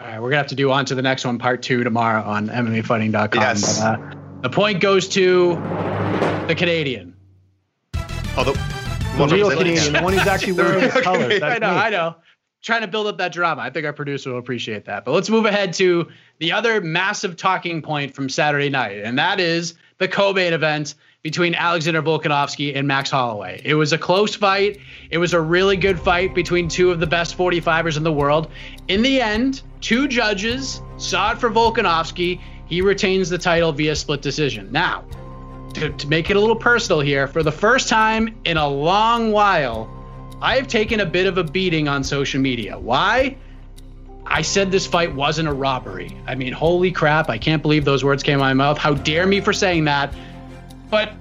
All 0.00 0.06
right, 0.06 0.20
we're 0.20 0.30
gonna 0.30 0.38
have 0.38 0.46
to 0.48 0.54
do 0.54 0.70
on 0.70 0.84
to 0.86 0.94
the 0.94 1.02
next 1.02 1.24
one, 1.24 1.38
part 1.38 1.62
two, 1.62 1.82
tomorrow 1.82 2.22
on 2.22 2.48
MMAfighting.com. 2.48 3.40
Yes. 3.40 3.80
But, 3.80 4.00
uh, 4.00 4.25
the 4.42 4.50
point 4.50 4.80
goes 4.80 5.08
to 5.08 5.54
the 6.46 6.54
Canadian. 6.56 7.14
Oh, 8.36 8.44
the, 8.44 8.52
the 9.16 9.34
real 9.34 9.50
Canadian, 9.50 9.94
the 9.94 10.02
one 10.02 10.12
who's 10.12 10.26
actually 10.26 10.52
wearing 10.52 10.80
his 10.80 10.92
colors. 11.02 11.42
I 11.42 11.58
know, 11.58 11.70
me. 11.70 11.76
I 11.76 11.90
know. 11.90 12.16
Trying 12.62 12.82
to 12.82 12.88
build 12.88 13.06
up 13.06 13.18
that 13.18 13.32
drama. 13.32 13.62
I 13.62 13.70
think 13.70 13.86
our 13.86 13.92
producer 13.92 14.32
will 14.32 14.38
appreciate 14.38 14.86
that. 14.86 15.04
But 15.04 15.12
let's 15.12 15.30
move 15.30 15.46
ahead 15.46 15.72
to 15.74 16.08
the 16.38 16.52
other 16.52 16.80
massive 16.80 17.36
talking 17.36 17.80
point 17.80 18.14
from 18.14 18.28
Saturday 18.28 18.68
night, 18.68 18.98
and 18.98 19.18
that 19.18 19.40
is 19.40 19.74
the 19.98 20.08
co-main 20.08 20.52
event 20.52 20.94
between 21.22 21.54
Alexander 21.54 22.02
Volkanovski 22.02 22.76
and 22.76 22.86
Max 22.86 23.10
Holloway. 23.10 23.60
It 23.64 23.74
was 23.74 23.92
a 23.92 23.98
close 23.98 24.34
fight. 24.34 24.78
It 25.10 25.18
was 25.18 25.32
a 25.32 25.40
really 25.40 25.76
good 25.76 25.98
fight 25.98 26.34
between 26.34 26.68
two 26.68 26.90
of 26.90 27.00
the 27.00 27.06
best 27.06 27.36
45ers 27.36 27.96
in 27.96 28.04
the 28.04 28.12
world. 28.12 28.48
In 28.86 29.02
the 29.02 29.20
end, 29.20 29.62
two 29.80 30.06
judges 30.06 30.80
saw 30.98 31.32
it 31.32 31.38
for 31.38 31.50
Volkanovski. 31.50 32.40
He 32.66 32.82
retains 32.82 33.28
the 33.28 33.38
title 33.38 33.72
via 33.72 33.96
split 33.96 34.22
decision. 34.22 34.70
Now, 34.72 35.04
to, 35.74 35.90
to 35.90 36.08
make 36.08 36.30
it 36.30 36.36
a 36.36 36.40
little 36.40 36.56
personal 36.56 37.00
here, 37.00 37.28
for 37.28 37.42
the 37.42 37.52
first 37.52 37.88
time 37.88 38.36
in 38.44 38.56
a 38.56 38.68
long 38.68 39.32
while, 39.32 39.90
I've 40.40 40.68
taken 40.68 41.00
a 41.00 41.06
bit 41.06 41.26
of 41.26 41.38
a 41.38 41.44
beating 41.44 41.88
on 41.88 42.04
social 42.04 42.40
media. 42.40 42.78
Why? 42.78 43.36
I 44.26 44.42
said 44.42 44.72
this 44.72 44.86
fight 44.86 45.14
wasn't 45.14 45.48
a 45.48 45.52
robbery. 45.52 46.16
I 46.26 46.34
mean, 46.34 46.52
holy 46.52 46.90
crap, 46.90 47.30
I 47.30 47.38
can't 47.38 47.62
believe 47.62 47.84
those 47.84 48.02
words 48.02 48.22
came 48.22 48.40
out 48.40 48.50
of 48.50 48.56
my 48.56 48.64
mouth. 48.64 48.78
How 48.78 48.94
dare 48.94 49.26
me 49.26 49.40
for 49.40 49.52
saying 49.52 49.84
that? 49.84 50.12
But 50.90 51.12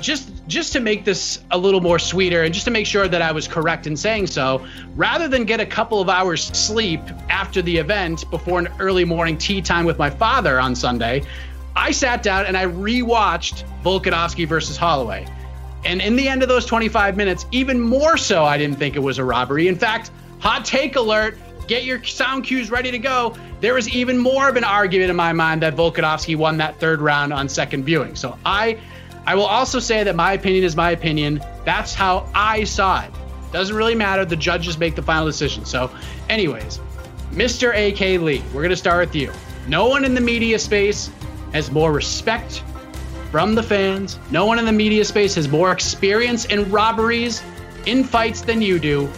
just 0.00 0.35
just 0.46 0.72
to 0.72 0.80
make 0.80 1.04
this 1.04 1.40
a 1.50 1.58
little 1.58 1.80
more 1.80 1.98
sweeter 1.98 2.42
and 2.42 2.54
just 2.54 2.66
to 2.66 2.70
make 2.70 2.86
sure 2.86 3.08
that 3.08 3.22
I 3.22 3.32
was 3.32 3.48
correct 3.48 3.86
in 3.86 3.96
saying 3.96 4.28
so, 4.28 4.64
rather 4.94 5.28
than 5.28 5.44
get 5.44 5.60
a 5.60 5.66
couple 5.66 6.00
of 6.00 6.08
hours 6.08 6.44
sleep 6.44 7.00
after 7.28 7.62
the 7.62 7.76
event 7.76 8.28
before 8.30 8.58
an 8.58 8.68
early 8.78 9.04
morning 9.04 9.36
tea 9.36 9.60
time 9.60 9.84
with 9.84 9.98
my 9.98 10.10
father 10.10 10.60
on 10.60 10.74
Sunday, 10.74 11.22
I 11.74 11.90
sat 11.90 12.22
down 12.22 12.46
and 12.46 12.56
I 12.56 12.66
rewatched 12.66 13.64
Volkanovski 13.82 14.46
versus 14.46 14.76
Holloway. 14.76 15.26
And 15.84 16.00
in 16.00 16.16
the 16.16 16.28
end 16.28 16.42
of 16.42 16.48
those 16.48 16.64
25 16.64 17.16
minutes, 17.16 17.46
even 17.52 17.80
more 17.80 18.16
so, 18.16 18.44
I 18.44 18.58
didn't 18.58 18.78
think 18.78 18.96
it 18.96 19.00
was 19.00 19.18
a 19.18 19.24
robbery. 19.24 19.68
In 19.68 19.76
fact, 19.76 20.10
hot 20.38 20.64
take 20.64 20.96
alert, 20.96 21.38
get 21.68 21.84
your 21.84 22.02
sound 22.02 22.44
cues 22.44 22.70
ready 22.70 22.90
to 22.90 22.98
go. 22.98 23.34
There 23.60 23.74
was 23.74 23.88
even 23.88 24.18
more 24.18 24.48
of 24.48 24.56
an 24.56 24.64
argument 24.64 25.10
in 25.10 25.16
my 25.16 25.32
mind 25.32 25.62
that 25.62 25.76
Volkanovski 25.76 26.36
won 26.36 26.56
that 26.58 26.80
third 26.80 27.00
round 27.00 27.32
on 27.32 27.48
second 27.48 27.84
viewing. 27.84 28.16
So 28.16 28.38
I 28.44 28.78
I 29.26 29.34
will 29.34 29.46
also 29.46 29.80
say 29.80 30.04
that 30.04 30.14
my 30.14 30.34
opinion 30.34 30.64
is 30.64 30.76
my 30.76 30.92
opinion. 30.92 31.42
That's 31.64 31.92
how 31.92 32.30
I 32.34 32.62
saw 32.64 33.02
it. 33.02 33.10
Doesn't 33.52 33.74
really 33.74 33.94
matter. 33.94 34.24
The 34.24 34.36
judges 34.36 34.78
make 34.78 34.94
the 34.94 35.02
final 35.02 35.26
decision. 35.26 35.64
So, 35.64 35.90
anyways, 36.28 36.80
Mr. 37.32 37.70
AK 37.70 38.20
Lee, 38.22 38.42
we're 38.54 38.62
going 38.62 38.70
to 38.70 38.76
start 38.76 39.06
with 39.06 39.16
you. 39.16 39.32
No 39.66 39.88
one 39.88 40.04
in 40.04 40.14
the 40.14 40.20
media 40.20 40.58
space 40.58 41.10
has 41.52 41.70
more 41.72 41.92
respect 41.92 42.62
from 43.32 43.56
the 43.56 43.62
fans. 43.62 44.18
No 44.30 44.46
one 44.46 44.60
in 44.60 44.64
the 44.64 44.72
media 44.72 45.04
space 45.04 45.34
has 45.34 45.48
more 45.48 45.72
experience 45.72 46.44
in 46.44 46.70
robberies, 46.70 47.42
in 47.86 48.04
fights 48.04 48.42
than 48.42 48.62
you 48.62 48.78
do. 48.78 49.10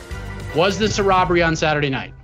Was 0.56 0.78
this 0.78 0.98
a 0.98 1.02
robbery 1.02 1.42
on 1.42 1.54
Saturday 1.54 1.90
night? 1.90 2.14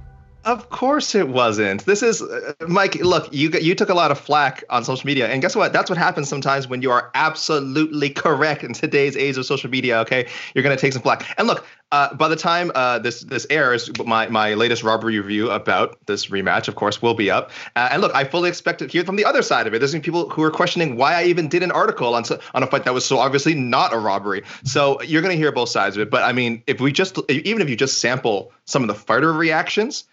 Of 0.44 0.68
course 0.68 1.14
it 1.14 1.28
wasn't. 1.28 1.87
This 1.87 2.02
is 2.02 2.20
uh, 2.20 2.52
Mike. 2.68 2.96
Look, 2.96 3.33
you 3.33 3.50
you 3.50 3.74
took 3.74 3.88
a 3.88 3.94
lot 3.94 4.11
of 4.11 4.18
flack 4.18 4.62
on 4.68 4.85
social 4.85 5.07
media, 5.07 5.26
and 5.26 5.40
guess 5.40 5.57
what? 5.57 5.72
That's 5.72 5.88
what 5.88 5.98
happens 5.98 6.28
sometimes 6.28 6.68
when 6.68 6.83
you 6.83 6.90
are 6.90 7.11
absolutely 7.14 8.11
correct 8.11 8.62
in 8.62 8.74
today's 8.74 9.16
age 9.16 9.38
of 9.38 9.46
social 9.46 9.70
media. 9.70 10.00
Okay, 10.00 10.28
you're 10.54 10.62
gonna 10.62 10.76
take 10.76 10.92
some 10.92 11.00
flack. 11.00 11.26
And 11.38 11.48
look, 11.48 11.64
uh, 11.92 12.12
by 12.14 12.28
the 12.28 12.37
time 12.37 12.70
uh, 12.74 12.98
this 12.98 13.22
this 13.22 13.46
airs, 13.48 13.90
my 14.04 14.28
my 14.28 14.52
latest 14.52 14.83
robbery 14.83 15.18
review 15.18 15.50
about 15.50 15.96
this 16.04 16.26
rematch, 16.26 16.68
of 16.68 16.74
course, 16.74 17.00
will 17.00 17.14
be 17.14 17.30
up. 17.30 17.50
Uh, 17.74 17.88
and 17.90 18.02
look, 18.02 18.14
I 18.14 18.24
fully 18.24 18.50
expect 18.50 18.80
to 18.80 18.87
hear 18.87 19.02
from 19.02 19.16
the 19.16 19.24
other 19.24 19.40
side 19.40 19.66
of 19.66 19.72
it. 19.72 19.78
There's 19.78 19.98
people 20.00 20.28
who 20.28 20.42
are 20.42 20.50
questioning 20.50 20.96
why 20.96 21.14
I 21.14 21.24
even 21.24 21.48
did 21.48 21.62
an 21.62 21.70
article 21.70 22.14
on 22.14 22.24
on 22.52 22.62
a 22.62 22.66
fight 22.66 22.85
that 22.85 22.92
was 22.92 23.07
so 23.07 23.18
obviously 23.18 23.54
not 23.54 23.94
a 23.94 23.98
robbery. 23.98 24.42
So 24.64 25.00
you're 25.00 25.22
gonna 25.22 25.35
hear 25.35 25.52
both 25.52 25.70
sides 25.70 25.96
of 25.96 26.02
it. 26.02 26.11
But 26.11 26.22
I 26.22 26.33
mean, 26.33 26.62
if 26.66 26.83
we 26.83 26.92
just 26.92 27.18
even 27.30 27.62
if 27.62 27.70
you 27.70 27.76
just 27.76 28.02
sample 28.02 28.52
some 28.66 28.83
of 28.83 28.88
the 28.88 28.94
fighter 28.94 29.33
reactions 29.33 30.04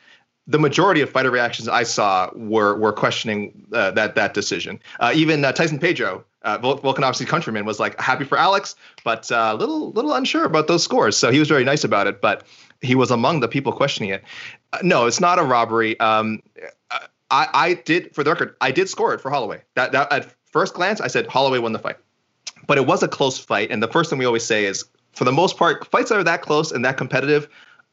the 0.47 0.59
majority 0.59 1.01
of 1.01 1.09
fighter 1.09 1.31
reactions 1.31 1.67
I 1.67 1.83
saw 1.83 2.29
were 2.35 2.75
were 2.77 2.93
questioning 2.93 3.67
uh, 3.73 3.91
that 3.91 4.15
that 4.15 4.33
decision. 4.33 4.79
Uh, 4.99 5.11
even 5.15 5.45
uh, 5.45 5.51
Tyson 5.51 5.79
Pedro, 5.79 6.23
uh, 6.43 6.57
Volkanovski's 6.57 7.29
countryman, 7.29 7.65
was 7.65 7.79
like 7.79 7.99
happy 7.99 8.25
for 8.25 8.37
Alex, 8.37 8.75
but 9.03 9.29
a 9.31 9.39
uh, 9.39 9.53
little 9.53 9.91
little 9.91 10.13
unsure 10.13 10.45
about 10.45 10.67
those 10.67 10.83
scores. 10.83 11.15
So 11.15 11.31
he 11.31 11.39
was 11.39 11.47
very 11.47 11.63
nice 11.63 11.83
about 11.83 12.07
it, 12.07 12.21
but 12.21 12.45
he 12.81 12.95
was 12.95 13.11
among 13.11 13.41
the 13.41 13.47
people 13.47 13.71
questioning 13.71 14.09
it. 14.09 14.23
Uh, 14.73 14.79
no, 14.81 15.05
it's 15.05 15.19
not 15.19 15.37
a 15.37 15.43
robbery. 15.43 15.99
Um, 15.99 16.41
I, 17.31 17.47
I 17.53 17.73
did, 17.75 18.13
for 18.13 18.23
the 18.23 18.29
record, 18.29 18.55
I 18.59 18.71
did 18.71 18.89
score 18.89 19.13
it 19.13 19.21
for 19.21 19.31
Holloway. 19.31 19.61
That 19.75 19.93
that 19.93 20.11
at 20.11 20.35
first 20.51 20.73
glance, 20.73 20.99
I 20.99 21.07
said 21.07 21.27
Holloway 21.27 21.59
won 21.59 21.71
the 21.71 21.79
fight, 21.79 21.97
but 22.67 22.77
it 22.77 22.85
was 22.85 23.03
a 23.03 23.07
close 23.07 23.39
fight. 23.39 23.71
And 23.71 23.81
the 23.81 23.87
first 23.87 24.09
thing 24.09 24.19
we 24.19 24.25
always 24.25 24.43
say 24.43 24.65
is, 24.65 24.85
for 25.13 25.23
the 25.23 25.31
most 25.31 25.57
part, 25.57 25.87
fights 25.87 26.09
that 26.09 26.17
are 26.17 26.23
that 26.23 26.41
close 26.41 26.71
and 26.71 26.83
that 26.83 26.97
competitive 26.97 27.47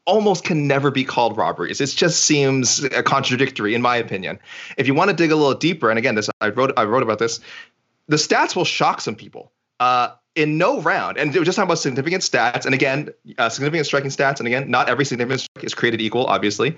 almost 0.09 0.43
can 0.43 0.67
never 0.67 0.89
be 0.89 1.03
called 1.03 1.37
robberies. 1.37 1.79
It 1.79 1.89
just 1.91 2.25
seems 2.25 2.85
contradictory, 3.05 3.75
in 3.75 3.81
my 3.81 3.95
opinion. 3.95 4.39
If 4.75 4.87
you 4.87 4.95
want 4.95 5.11
to 5.11 5.15
dig 5.15 5.31
a 5.31 5.35
little 5.35 5.53
deeper, 5.53 5.89
and 5.91 5.99
again, 5.99 6.15
this 6.15 6.29
I 6.41 6.49
wrote 6.49 6.73
I 6.77 6.83
wrote 6.85 7.03
about 7.03 7.19
this, 7.19 7.39
the 8.07 8.15
stats 8.15 8.55
will 8.55 8.65
shock 8.65 9.01
some 9.01 9.15
people. 9.15 9.51
Uh, 9.79 10.09
in 10.35 10.57
no 10.57 10.81
round, 10.81 11.17
and 11.17 11.33
we're 11.33 11.43
just 11.43 11.55
talking 11.55 11.67
about 11.67 11.79
significant 11.79 12.23
stats, 12.23 12.65
and 12.65 12.73
again, 12.73 13.09
uh, 13.37 13.49
significant 13.49 13.85
striking 13.85 14.09
stats, 14.09 14.39
and 14.39 14.47
again, 14.47 14.69
not 14.69 14.87
every 14.87 15.03
significant 15.03 15.41
strike 15.41 15.65
is 15.65 15.73
created 15.73 16.01
equal, 16.01 16.25
obviously. 16.25 16.77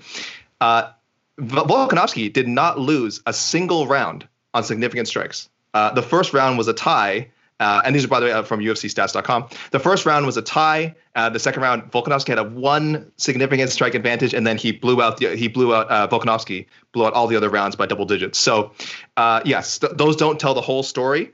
Uh, 0.61 0.91
Volkanovski 1.39 2.31
did 2.31 2.47
not 2.47 2.79
lose 2.79 3.21
a 3.25 3.33
single 3.33 3.87
round 3.87 4.27
on 4.53 4.63
significant 4.63 5.07
strikes. 5.07 5.49
Uh, 5.73 5.93
the 5.93 6.01
first 6.01 6.33
round 6.33 6.57
was 6.57 6.67
a 6.67 6.73
tie 6.73 7.29
uh, 7.61 7.81
and 7.85 7.95
these 7.95 8.03
are, 8.03 8.07
by 8.07 8.19
the 8.19 8.25
way, 8.25 8.31
uh, 8.31 8.41
from 8.41 8.59
UFCstats.com. 8.59 9.47
The 9.69 9.79
first 9.79 10.07
round 10.07 10.25
was 10.25 10.35
a 10.35 10.41
tie. 10.41 10.95
Uh, 11.15 11.29
the 11.29 11.39
second 11.39 11.61
round, 11.61 11.83
Volkanovski 11.91 12.29
had 12.29 12.39
a 12.39 12.43
one 12.43 13.11
significant 13.17 13.69
strike 13.69 13.93
advantage, 13.93 14.33
and 14.33 14.47
then 14.47 14.57
he 14.57 14.71
blew 14.71 14.99
out 14.99 15.17
the 15.17 15.35
he 15.35 15.47
blew 15.47 15.75
out 15.75 15.89
uh, 15.91 16.07
Volkanovski 16.07 16.65
blew 16.91 17.05
out 17.05 17.13
all 17.13 17.27
the 17.27 17.35
other 17.35 17.49
rounds 17.49 17.75
by 17.75 17.85
double 17.85 18.05
digits. 18.05 18.39
So, 18.39 18.71
uh, 19.15 19.41
yes, 19.45 19.77
th- 19.77 19.93
those 19.95 20.15
don't 20.15 20.39
tell 20.39 20.55
the 20.55 20.61
whole 20.61 20.81
story. 20.81 21.31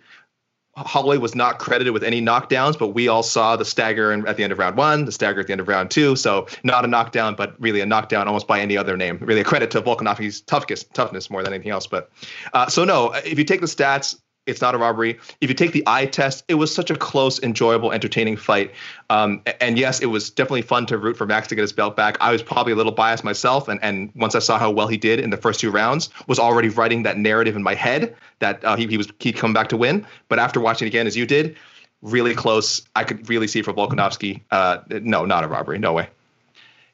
Holloway 0.75 1.17
was 1.17 1.33
not 1.33 1.59
credited 1.59 1.93
with 1.93 2.03
any 2.03 2.21
knockdowns, 2.21 2.77
but 2.77 2.89
we 2.89 3.07
all 3.07 3.23
saw 3.23 3.55
the 3.55 3.65
stagger 3.65 4.27
at 4.27 4.37
the 4.37 4.43
end 4.43 4.51
of 4.51 4.59
round 4.59 4.75
one, 4.77 5.05
the 5.05 5.11
stagger 5.11 5.39
at 5.39 5.47
the 5.47 5.53
end 5.53 5.61
of 5.61 5.67
round 5.67 5.89
two. 5.89 6.15
So 6.15 6.45
not 6.63 6.83
a 6.85 6.87
knockdown, 6.87 7.35
but 7.35 7.59
really 7.59 7.79
a 7.79 7.85
knockdown 7.85 8.27
almost 8.27 8.47
by 8.47 8.59
any 8.59 8.77
other 8.77 8.95
name. 8.95 9.17
Really 9.21 9.41
a 9.41 9.45
credit 9.45 9.71
to 9.71 9.81
Volkanovski's 9.81 10.41
toughness, 10.41 10.83
toughness 10.93 11.31
more 11.31 11.41
than 11.41 11.53
anything 11.53 11.71
else. 11.71 11.87
But 11.87 12.11
uh, 12.53 12.67
so 12.67 12.83
no, 12.83 13.13
if 13.13 13.39
you 13.39 13.45
take 13.45 13.61
the 13.61 13.67
stats, 13.67 14.19
it's 14.47 14.61
not 14.61 14.73
a 14.73 14.77
robbery. 14.77 15.19
If 15.41 15.49
you 15.49 15.55
take 15.55 15.71
the 15.71 15.83
eye 15.85 16.05
test, 16.05 16.43
it 16.47 16.55
was 16.55 16.73
such 16.73 16.89
a 16.89 16.95
close, 16.95 17.41
enjoyable, 17.43 17.91
entertaining 17.91 18.37
fight. 18.37 18.71
Um, 19.09 19.41
and 19.61 19.77
yes, 19.77 20.01
it 20.01 20.07
was 20.07 20.29
definitely 20.29 20.63
fun 20.63 20.85
to 20.87 20.97
root 20.97 21.17
for 21.17 21.25
Max 21.25 21.47
to 21.49 21.55
get 21.55 21.61
his 21.61 21.73
belt 21.73 21.95
back. 21.95 22.17
I 22.21 22.31
was 22.31 22.41
probably 22.41 22.73
a 22.73 22.75
little 22.75 22.91
biased 22.91 23.23
myself, 23.23 23.67
and 23.67 23.79
and 23.83 24.11
once 24.15 24.35
I 24.35 24.39
saw 24.39 24.57
how 24.57 24.71
well 24.71 24.87
he 24.87 24.97
did 24.97 25.19
in 25.19 25.29
the 25.29 25.37
first 25.37 25.59
two 25.59 25.71
rounds, 25.71 26.09
was 26.27 26.39
already 26.39 26.69
writing 26.69 27.03
that 27.03 27.17
narrative 27.17 27.55
in 27.55 27.63
my 27.63 27.75
head 27.75 28.15
that 28.39 28.63
uh, 28.63 28.75
he 28.75 28.87
he 28.87 28.97
was 28.97 29.07
he'd 29.19 29.35
come 29.35 29.53
back 29.53 29.69
to 29.69 29.77
win. 29.77 30.05
But 30.29 30.39
after 30.39 30.59
watching 30.59 30.87
it 30.87 30.89
again, 30.89 31.07
as 31.07 31.15
you 31.15 31.25
did, 31.25 31.57
really 32.01 32.35
close. 32.35 32.81
I 32.95 33.03
could 33.03 33.29
really 33.29 33.47
see 33.47 33.61
for 33.61 33.73
Volkanovski. 33.73 34.41
Uh, 34.51 34.79
no, 34.89 35.25
not 35.25 35.43
a 35.43 35.47
robbery. 35.47 35.79
No 35.79 35.93
way. 35.93 36.09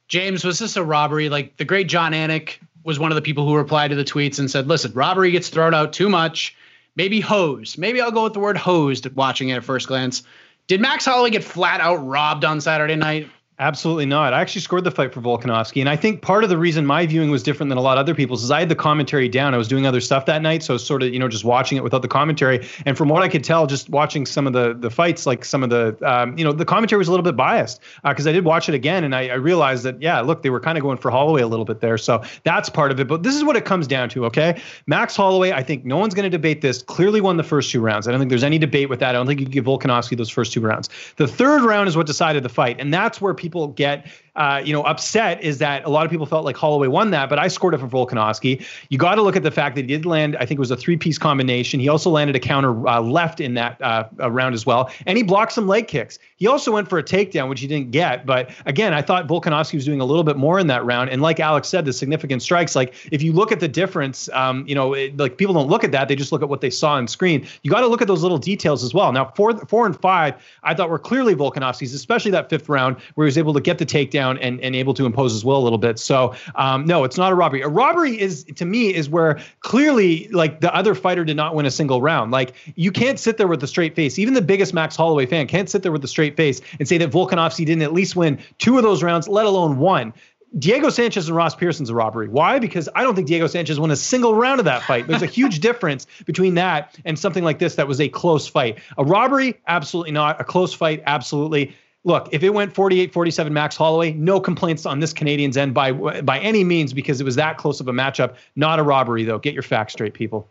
James, 0.08 0.44
was 0.44 0.60
this 0.60 0.76
a 0.76 0.84
robbery? 0.84 1.30
Like 1.30 1.58
the 1.58 1.66
great 1.66 1.88
Jon 1.88 2.12
Anik 2.12 2.58
was 2.84 3.00
one 3.00 3.12
of 3.12 3.16
the 3.16 3.22
people 3.22 3.48
who 3.48 3.56
replied 3.56 3.90
to 3.90 3.96
the 3.96 4.04
tweets 4.04 4.40
and 4.40 4.50
said, 4.50 4.68
"Listen, 4.68 4.92
robbery 4.94 5.32
gets 5.32 5.50
thrown 5.50 5.74
out 5.74 5.94
too 5.94 6.10
much." 6.10 6.56
Maybe 6.96 7.20
hosed. 7.20 7.78
Maybe 7.78 8.02
I'll 8.02 8.12
go 8.12 8.24
with 8.24 8.34
the 8.34 8.40
word 8.40 8.58
hosed 8.58 9.14
watching 9.16 9.50
it 9.50 9.56
at 9.56 9.64
first 9.64 9.88
glance. 9.88 10.24
Did 10.68 10.82
Max 10.82 11.06
Holloway 11.06 11.32
get 11.32 11.44
flat 11.44 11.82
out 11.82 11.96
robbed 11.96 12.46
on 12.46 12.62
Saturday 12.62 12.96
night? 12.96 13.30
Absolutely 13.64 14.06
not. 14.06 14.34
I 14.34 14.42
actually 14.42 14.60
scored 14.60 14.84
the 14.84 14.92
fight 14.92 15.14
for 15.14 15.22
Volkanovski, 15.22 15.80
and 15.80 15.88
I 15.88 15.96
think 15.96 16.22
part 16.22 16.44
of 16.44 16.50
the 16.50 16.58
reason 16.58 16.86
my 16.86 17.06
viewing 17.06 17.32
was 17.32 17.42
different 17.42 17.70
than 17.70 17.78
a 17.78 17.82
lot 17.82 17.98
of 17.98 18.02
other 18.02 18.14
people's 18.14 18.44
is 18.44 18.52
I 18.52 18.60
had 18.60 18.68
the 18.68 18.76
commentary 18.76 19.30
down. 19.30 19.54
I 19.54 19.58
was 19.58 19.70
doing 19.70 19.88
other 19.88 20.02
stuff 20.02 20.26
that 20.26 20.42
night, 20.42 20.64
so 20.64 20.76
sort 20.76 21.02
of 21.02 21.14
you 21.14 21.18
know 21.18 21.30
just 21.30 21.46
watching 21.46 21.78
it 21.78 21.82
without 21.82 22.02
the 22.02 22.10
commentary. 22.10 22.68
And 22.86 22.98
from 22.98 23.08
what 23.08 23.24
I 23.24 23.30
could 23.30 23.42
tell, 23.42 23.66
just 23.66 23.88
watching 23.88 24.26
some 24.26 24.48
of 24.48 24.52
the 24.52 24.74
the 24.74 24.90
fights, 24.90 25.26
like 25.26 25.46
some 25.46 25.64
of 25.64 25.70
the 25.70 25.96
um, 26.02 26.38
you 26.38 26.44
know 26.44 26.52
the 26.52 26.66
commentary 26.66 26.98
was 26.98 27.08
a 27.08 27.12
little 27.12 27.24
bit 27.24 27.38
biased 27.38 27.80
because 28.04 28.28
uh, 28.28 28.32
I 28.32 28.34
did 28.34 28.44
watch 28.44 28.68
it 28.68 28.76
again, 28.76 29.06
and 29.06 29.16
I, 29.16 29.30
I 29.30 29.36
realized 29.36 29.84
that 29.84 30.02
yeah, 30.02 30.20
look, 30.20 30.44
they 30.44 30.50
were 30.50 30.60
kind 30.60 30.78
of 30.78 30.82
going 30.82 30.98
for 30.98 31.10
Holloway 31.10 31.42
a 31.42 31.48
little 31.48 31.64
bit 31.64 31.80
there. 31.80 31.98
So 31.98 32.22
that's 32.44 32.68
part 32.68 32.92
of 32.92 33.00
it. 33.00 33.08
But 33.08 33.24
this 33.24 33.34
is 33.34 33.46
what 33.46 33.56
it 33.56 33.64
comes 33.64 33.88
down 33.88 34.10
to. 34.10 34.26
Okay, 34.26 34.62
Max 34.88 35.16
Holloway, 35.16 35.54
I 35.54 35.64
think 35.64 35.86
no 35.86 35.96
one's 35.96 36.14
going 36.14 36.30
to 36.30 36.38
debate 36.38 36.60
this. 36.60 36.82
Clearly 36.82 37.22
won 37.22 37.38
the 37.38 37.44
first 37.44 37.72
two 37.72 37.80
rounds. 37.80 38.10
I 38.10 38.12
don't 38.12 38.20
think 38.20 38.28
there's 38.28 38.44
any 38.44 38.58
debate 38.58 38.90
with 38.90 39.00
that. 39.00 39.12
I 39.12 39.14
don't 39.14 39.26
think 39.26 39.40
you 39.40 39.46
give 39.46 39.64
Volkanovski 39.64 40.18
those 40.18 40.30
first 40.30 40.52
two 40.52 40.60
rounds. 40.60 40.90
The 41.16 41.30
third 41.30 41.62
round 41.62 41.88
is 41.88 41.96
what 41.96 42.08
decided 42.08 42.44
the 42.44 42.50
fight, 42.50 42.82
and 42.82 42.94
that's 42.94 43.22
where 43.22 43.34
people 43.34 43.53
get 43.68 44.08
uh, 44.36 44.62
you 44.64 44.74
know, 44.74 44.82
upset 44.84 45.42
is 45.44 45.60
that 45.60 45.86
a 45.86 45.90
lot 45.90 46.06
of 46.06 46.12
people 46.12 46.26
felt 46.26 46.44
like 46.44 46.58
Holloway 46.58 46.88
won 46.88 47.12
that, 47.12 47.30
but 47.30 47.38
I 47.38 47.48
scored 47.48 47.74
it 47.74 47.80
for 47.80 47.88
Volkanovski. 47.88 48.66
You 48.90 48.98
got 48.98 49.16
to 49.16 49.22
look 49.22 49.36
at 49.36 49.44
the 49.44 49.52
fact 49.52 49.76
that 49.76 49.82
he 49.82 49.88
did 49.88 50.06
land, 50.06 50.36
I 50.38 50.46
think 50.46 50.58
it 50.58 50.60
was 50.60 50.72
a 50.72 50.78
three 50.78 50.98
piece 50.98 51.18
combination. 51.18 51.80
He 51.80 51.88
also 51.88 52.10
landed 52.10 52.36
a 52.36 52.40
counter 52.40 52.88
uh, 52.88 53.00
left 53.00 53.40
in 53.40 53.54
that 53.56 53.80
uh, 53.82 54.06
round 54.32 54.56
as 54.56 54.66
well, 54.66 54.90
and 55.06 55.18
he 55.18 55.24
blocked 55.24 55.52
some 55.52 55.68
leg 55.68 55.88
kicks. 55.88 56.18
He 56.38 56.48
also 56.48 56.72
went 56.72 56.90
for 56.90 56.98
a 56.98 57.04
takedown, 57.04 57.48
which 57.48 57.62
he 57.62 57.68
didn't 57.68 57.92
get. 57.92 58.26
But 58.26 58.50
again, 58.66 58.94
I 58.94 59.02
thought 59.02 59.28
Volkanovski 59.28 59.76
was 59.76 59.86
doing 59.86 60.02
a 60.02 60.06
little 60.06 60.24
bit 60.24 60.36
more 60.36 60.60
in 60.60 60.68
that 60.68 60.84
round. 60.84 61.10
And 61.10 61.22
like 61.22 61.40
Alex 61.40 61.68
said, 61.68 61.86
the 61.86 61.94
significant 61.94 62.42
strikes, 62.42 62.76
like 62.76 62.96
if 63.12 63.22
you 63.22 63.34
look 63.34 63.52
at 63.52 63.60
the 63.60 63.68
difference, 63.68 64.30
um, 64.30 64.66
you 64.68 64.76
know, 64.76 64.94
it, 64.94 65.16
like 65.18 65.38
people 65.38 65.54
don't 65.54 65.70
look 65.70 65.84
at 65.84 65.92
that, 65.92 66.08
they 66.08 66.16
just 66.16 66.32
look 66.32 66.42
at 66.42 66.50
what 66.50 66.62
they 66.62 66.70
saw 66.70 66.94
on 66.94 67.08
screen. 67.08 67.48
You 67.62 67.72
got 67.72 67.82
to 67.82 67.88
look 67.88 68.02
at 68.02 68.08
those 68.08 68.24
little 68.24 68.40
details 68.40 68.84
as 68.84 68.94
well. 68.94 69.12
Now, 69.12 69.32
four, 69.36 69.58
four 69.68 69.86
and 69.86 70.00
five, 70.02 70.34
I 70.64 70.74
thought 70.74 70.90
were 70.90 71.00
clearly 71.00 71.36
Volkanovski's, 71.36 71.94
especially 71.94 72.32
that 72.32 72.50
fifth 72.50 72.68
round 72.68 72.98
where 73.14 73.26
he 73.26 73.28
was 73.28 73.38
able 73.38 73.54
to 73.54 73.62
get 73.62 73.78
the 73.78 73.86
takedown 73.86 74.23
and, 74.32 74.60
and 74.62 74.76
able 74.76 74.94
to 74.96 75.06
impose 75.06 75.32
his 75.32 75.46
will 75.46 75.58
a 75.58 75.64
little 75.64 75.78
bit. 75.78 76.00
So 76.00 76.36
um, 76.56 76.86
no, 76.86 77.04
it's 77.04 77.18
not 77.18 77.32
a 77.32 77.36
robbery. 77.36 77.62
A 77.62 77.68
robbery 77.68 78.20
is 78.20 78.44
to 78.56 78.66
me 78.66 78.94
is 78.94 79.10
where 79.10 79.40
clearly 79.60 80.28
like 80.30 80.62
the 80.62 80.74
other 80.74 80.96
fighter 80.96 81.24
did 81.24 81.38
not 81.38 81.56
win 81.56 81.66
a 81.66 81.72
single 81.72 82.02
round. 82.02 82.32
Like 82.32 82.54
you 82.76 82.92
can't 82.92 83.20
sit 83.20 83.38
there 83.38 83.48
with 83.48 83.64
a 83.64 83.68
straight 83.68 83.96
face. 83.96 84.18
Even 84.20 84.34
the 84.34 84.42
biggest 84.42 84.74
Max 84.74 84.96
Holloway 84.96 85.26
fan 85.26 85.48
can't 85.48 85.70
sit 85.70 85.84
there 85.84 85.92
with 85.92 86.04
a 86.04 86.08
straight 86.08 86.36
face 86.38 86.62
and 86.80 86.88
say 86.88 86.98
that 86.98 87.12
Volkanovski 87.12 87.66
didn't 87.66 87.84
at 87.84 87.94
least 87.94 88.16
win 88.16 88.40
two 88.58 88.78
of 88.78 88.84
those 88.84 89.04
rounds, 89.04 89.28
let 89.28 89.46
alone 89.46 89.78
one. 89.78 90.14
Diego 90.58 90.90
Sanchez 90.90 91.28
and 91.28 91.36
Ross 91.36 91.56
Pearson's 91.56 91.90
a 91.90 91.96
robbery. 91.96 92.28
Why? 92.28 92.60
Because 92.60 92.88
I 92.94 93.02
don't 93.02 93.16
think 93.16 93.28
Diego 93.28 93.48
Sanchez 93.48 93.80
won 93.80 93.90
a 93.90 93.96
single 93.96 94.36
round 94.36 94.60
of 94.60 94.66
that 94.66 94.84
fight. 94.84 95.08
There's 95.08 95.24
a 95.24 95.28
huge 95.28 95.60
difference 95.62 96.06
between 96.26 96.54
that 96.56 96.96
and 97.06 97.18
something 97.18 97.44
like 97.44 97.58
this 97.58 97.76
that 97.76 97.88
was 97.88 98.00
a 98.00 98.08
close 98.08 98.48
fight. 98.48 98.78
A 98.98 99.04
robbery, 99.04 99.60
absolutely 99.68 100.12
not. 100.12 100.40
A 100.40 100.44
close 100.44 100.72
fight, 100.74 101.02
absolutely 101.08 101.76
look, 102.04 102.30
if 102.32 102.44
it 102.44 102.54
went 102.54 102.74
48 102.74 103.14
47 103.14 103.54
Max 103.54 103.76
Holloway, 103.76 104.14
no 104.14 104.40
complaints 104.40 104.86
on 104.86 105.00
this 105.00 105.14
Canadian's 105.14 105.58
end 105.58 105.74
by 105.74 105.92
by 105.92 106.40
any 106.40 106.64
means 106.64 106.94
because 106.94 107.22
it 107.22 107.24
was 107.24 107.36
that 107.36 107.58
close 107.58 107.80
of 107.80 107.88
a 107.88 107.94
matchup. 107.94 108.36
Not 108.56 108.80
a 108.80 108.84
robbery, 108.84 109.24
though. 109.24 109.40
Get 109.40 109.54
your 109.54 109.64
facts 109.64 109.94
straight, 109.94 110.14
people. 110.14 110.48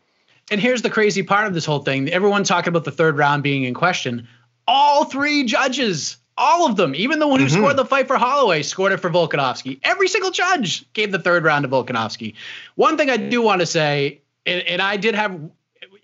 And 0.51 0.61
here's 0.61 0.83
the 0.83 0.91
crazy 0.91 1.23
part 1.23 1.47
of 1.47 1.55
this 1.55 1.65
whole 1.65 1.81
thing 1.81 2.09
everyone 2.11 2.45
talking 2.45 2.69
about 2.69 2.85
the 2.85 2.91
third 2.91 3.17
round 3.17 3.43
being 3.43 3.65
in 3.65 3.75
question. 3.75 4.29
All 4.69 5.05
three 5.05 5.45
judges, 5.45 6.17
all 6.39 6.67
of 6.67 6.77
them, 6.77 6.95
even 6.95 7.19
the 7.19 7.27
one 7.27 7.41
who 7.41 7.47
mm-hmm. 7.47 7.57
scored 7.57 7.77
the 7.77 7.85
fight 7.85 8.07
for 8.07 8.17
Holloway, 8.17 8.63
scored 8.63 8.93
it 8.93 8.99
for 8.99 9.11
Volkanovski. 9.11 9.81
Every 9.83 10.09
single 10.09 10.31
judge 10.31 10.85
gave 10.93 11.11
the 11.11 11.19
third 11.19 11.45
round 11.45 11.65
to 11.65 11.69
Volkanovski. 11.69 12.35
One 12.77 12.97
thing 12.97 13.11
I 13.11 13.17
do 13.17 13.43
want 13.43 13.61
to 13.61 13.67
say, 13.67 14.21
and, 14.47 14.63
and 14.63 14.81
I 14.81 14.97
did 14.97 15.15
have 15.17 15.41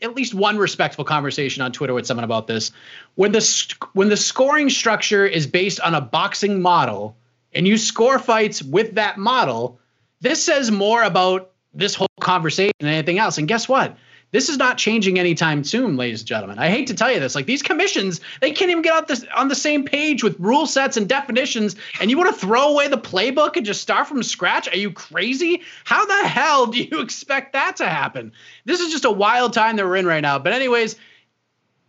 at 0.03 0.15
least 0.15 0.35
one 0.35 0.59
respectful 0.59 1.05
conversation 1.05 1.63
on 1.63 1.73
Twitter 1.73 1.95
with 1.95 2.07
someone 2.07 2.25
about 2.25 2.47
this. 2.47 2.71
When 3.15 3.33
the 3.33 3.75
when 3.93 4.09
the 4.09 4.17
scoring 4.17 4.71
structure 4.71 5.27
is 5.27 5.47
based 5.47 5.81
on 5.81 5.95
a 5.95 6.01
boxing 6.01 6.63
model 6.63 7.17
and 7.53 7.67
you 7.67 7.77
score 7.77 8.19
fights 8.19 8.63
with 8.63 8.95
that 8.95 9.19
model, 9.19 9.81
this 10.21 10.45
says 10.45 10.71
more 10.71 11.03
about 11.03 11.51
this 11.75 11.95
whole 11.95 12.09
conversation 12.21 12.75
than 12.81 12.91
anything 12.91 13.19
else. 13.19 13.39
And 13.39 13.49
guess 13.49 13.69
what? 13.69 13.97
This 14.31 14.51
is 14.51 14.59
not 14.59 14.77
changing 14.77 15.19
anytime 15.19 15.65
soon, 15.65 15.97
ladies 15.97 16.21
and 16.21 16.29
gentlemen. 16.29 16.59
I 16.59 16.69
hate 16.69 16.89
to 16.89 16.95
tell 16.95 17.11
you 17.11 17.19
this. 17.19 17.35
Like 17.35 17.47
these 17.47 17.63
commissions, 17.63 18.21
they 18.41 18.51
can't 18.51 18.71
even 18.71 18.83
get 18.83 18.93
out 18.93 19.09
this 19.09 19.25
on 19.35 19.49
the 19.49 19.55
same 19.55 19.85
page 19.85 20.23
with 20.23 20.39
rule 20.39 20.67
sets 20.67 20.99
and 20.99 21.09
definitions. 21.09 21.77
And 22.01 22.11
you 22.11 22.19
want 22.19 22.35
to 22.35 22.39
throw 22.39 22.69
away 22.69 22.89
the 22.89 22.99
playbook 22.99 23.57
and 23.57 23.65
just 23.65 23.81
start 23.81 24.07
from 24.07 24.23
scratch? 24.23 24.69
Are 24.69 24.77
you 24.77 24.93
crazy? 24.93 25.63
How 25.85 26.05
the 26.05 26.29
hell 26.29 26.67
do 26.67 26.83
you 26.83 27.01
expect 27.03 27.55
that 27.55 27.77
to 27.77 27.87
happen? 27.89 28.33
This 28.67 28.81
is 28.81 28.93
just 28.93 29.07
a 29.07 29.11
wild 29.11 29.55
time 29.55 29.77
that 29.77 29.87
we're 29.87 29.97
in 29.97 30.07
right 30.07 30.21
now. 30.21 30.39
But 30.39 30.53
anyways, 30.53 30.97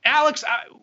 Alex, 0.05 0.43
uh, 0.45 0.75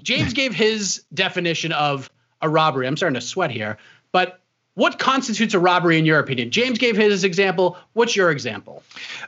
James 0.00 0.32
gave 0.34 0.54
his 0.54 1.04
definition 1.12 1.72
of 1.72 2.10
a 2.40 2.48
robbery. 2.48 2.86
I'm 2.86 2.96
starting 2.96 3.20
to 3.20 3.26
sweat 3.26 3.50
here, 3.50 3.76
but 4.12 4.40
what 4.76 4.98
constitutes 4.98 5.54
a 5.54 5.58
robbery 5.58 5.98
in 5.98 6.04
your 6.04 6.18
opinion? 6.18 6.50
James 6.50 6.78
gave 6.78 6.96
his 6.96 7.24
example. 7.24 7.76
What's 7.94 8.14
your 8.14 8.30
example? 8.30 8.82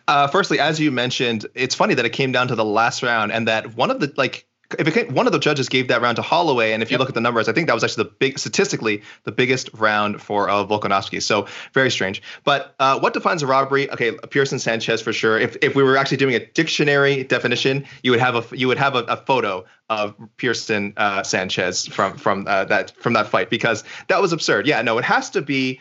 Uh, 0.07 0.29
firstly, 0.29 0.61
as 0.61 0.79
you 0.79 0.91
mentioned, 0.91 1.47
it's 1.55 1.75
funny 1.75 1.95
that 1.95 2.05
it 2.05 2.11
came 2.11 2.33
down 2.33 2.49
to 2.49 2.55
the 2.55 2.65
last 2.65 3.03
round 3.03 3.33
and 3.33 3.49
that 3.49 3.75
one 3.75 3.91
of 3.91 3.99
the 3.99 4.13
like 4.17 4.47
it 4.79 4.93
came, 4.93 5.15
one 5.15 5.27
of 5.27 5.33
the 5.33 5.39
judges 5.39 5.69
gave 5.69 5.89
that 5.89 6.03
round 6.03 6.17
to 6.17 6.23
Holloway, 6.23 6.73
and 6.73 6.83
if 6.83 6.91
you 6.91 6.95
yep. 6.95 7.01
look 7.01 7.09
at 7.09 7.15
the 7.15 7.23
numbers, 7.23 7.49
I 7.49 7.53
think 7.53 7.69
that 7.69 7.75
was 7.75 7.83
actually 7.83 8.05
the 8.05 8.11
big 8.11 8.39
statistically 8.39 9.03
the 9.25 9.33
biggest 9.33 9.71
round 9.73 10.21
for 10.21 10.51
uh, 10.51 10.65
Volkanovski. 10.65 11.23
So 11.23 11.47
very 11.73 11.91
strange. 11.91 12.21
But 12.45 12.75
uh, 12.79 12.99
what 12.99 13.15
defines 13.15 13.43
a 13.43 13.47
robbery? 13.47 13.91
Okay, 13.91 14.13
Pearson 14.31 14.59
Sanchez 14.59 15.01
for 15.01 15.13
sure. 15.13 15.39
If 15.39 15.57
if 15.63 15.75
we 15.75 15.83
were 15.83 15.97
actually 15.97 16.19
doing 16.19 16.35
a 16.35 16.45
dictionary 16.45 17.25
definition, 17.25 17.87
you 18.03 18.11
would 18.11 18.21
have 18.21 18.35
a 18.35 18.57
you 18.57 18.69
would 18.69 18.79
have 18.79 18.95
a, 18.95 19.05
a 19.05 19.17
photo 19.17 19.65
of 19.89 20.15
Pearson 20.37 20.93
uh, 20.99 21.23
Sanchez 21.23 21.87
from 21.87 22.19
from 22.19 22.47
uh, 22.47 22.65
that 22.67 22.93
from 22.99 23.15
that 23.15 23.29
fight 23.29 23.49
because 23.49 23.85
that 24.09 24.21
was 24.21 24.33
absurd. 24.35 24.67
Yeah, 24.67 24.83
no, 24.83 24.99
it 24.99 25.05
has 25.05 25.31
to 25.31 25.41
be 25.41 25.81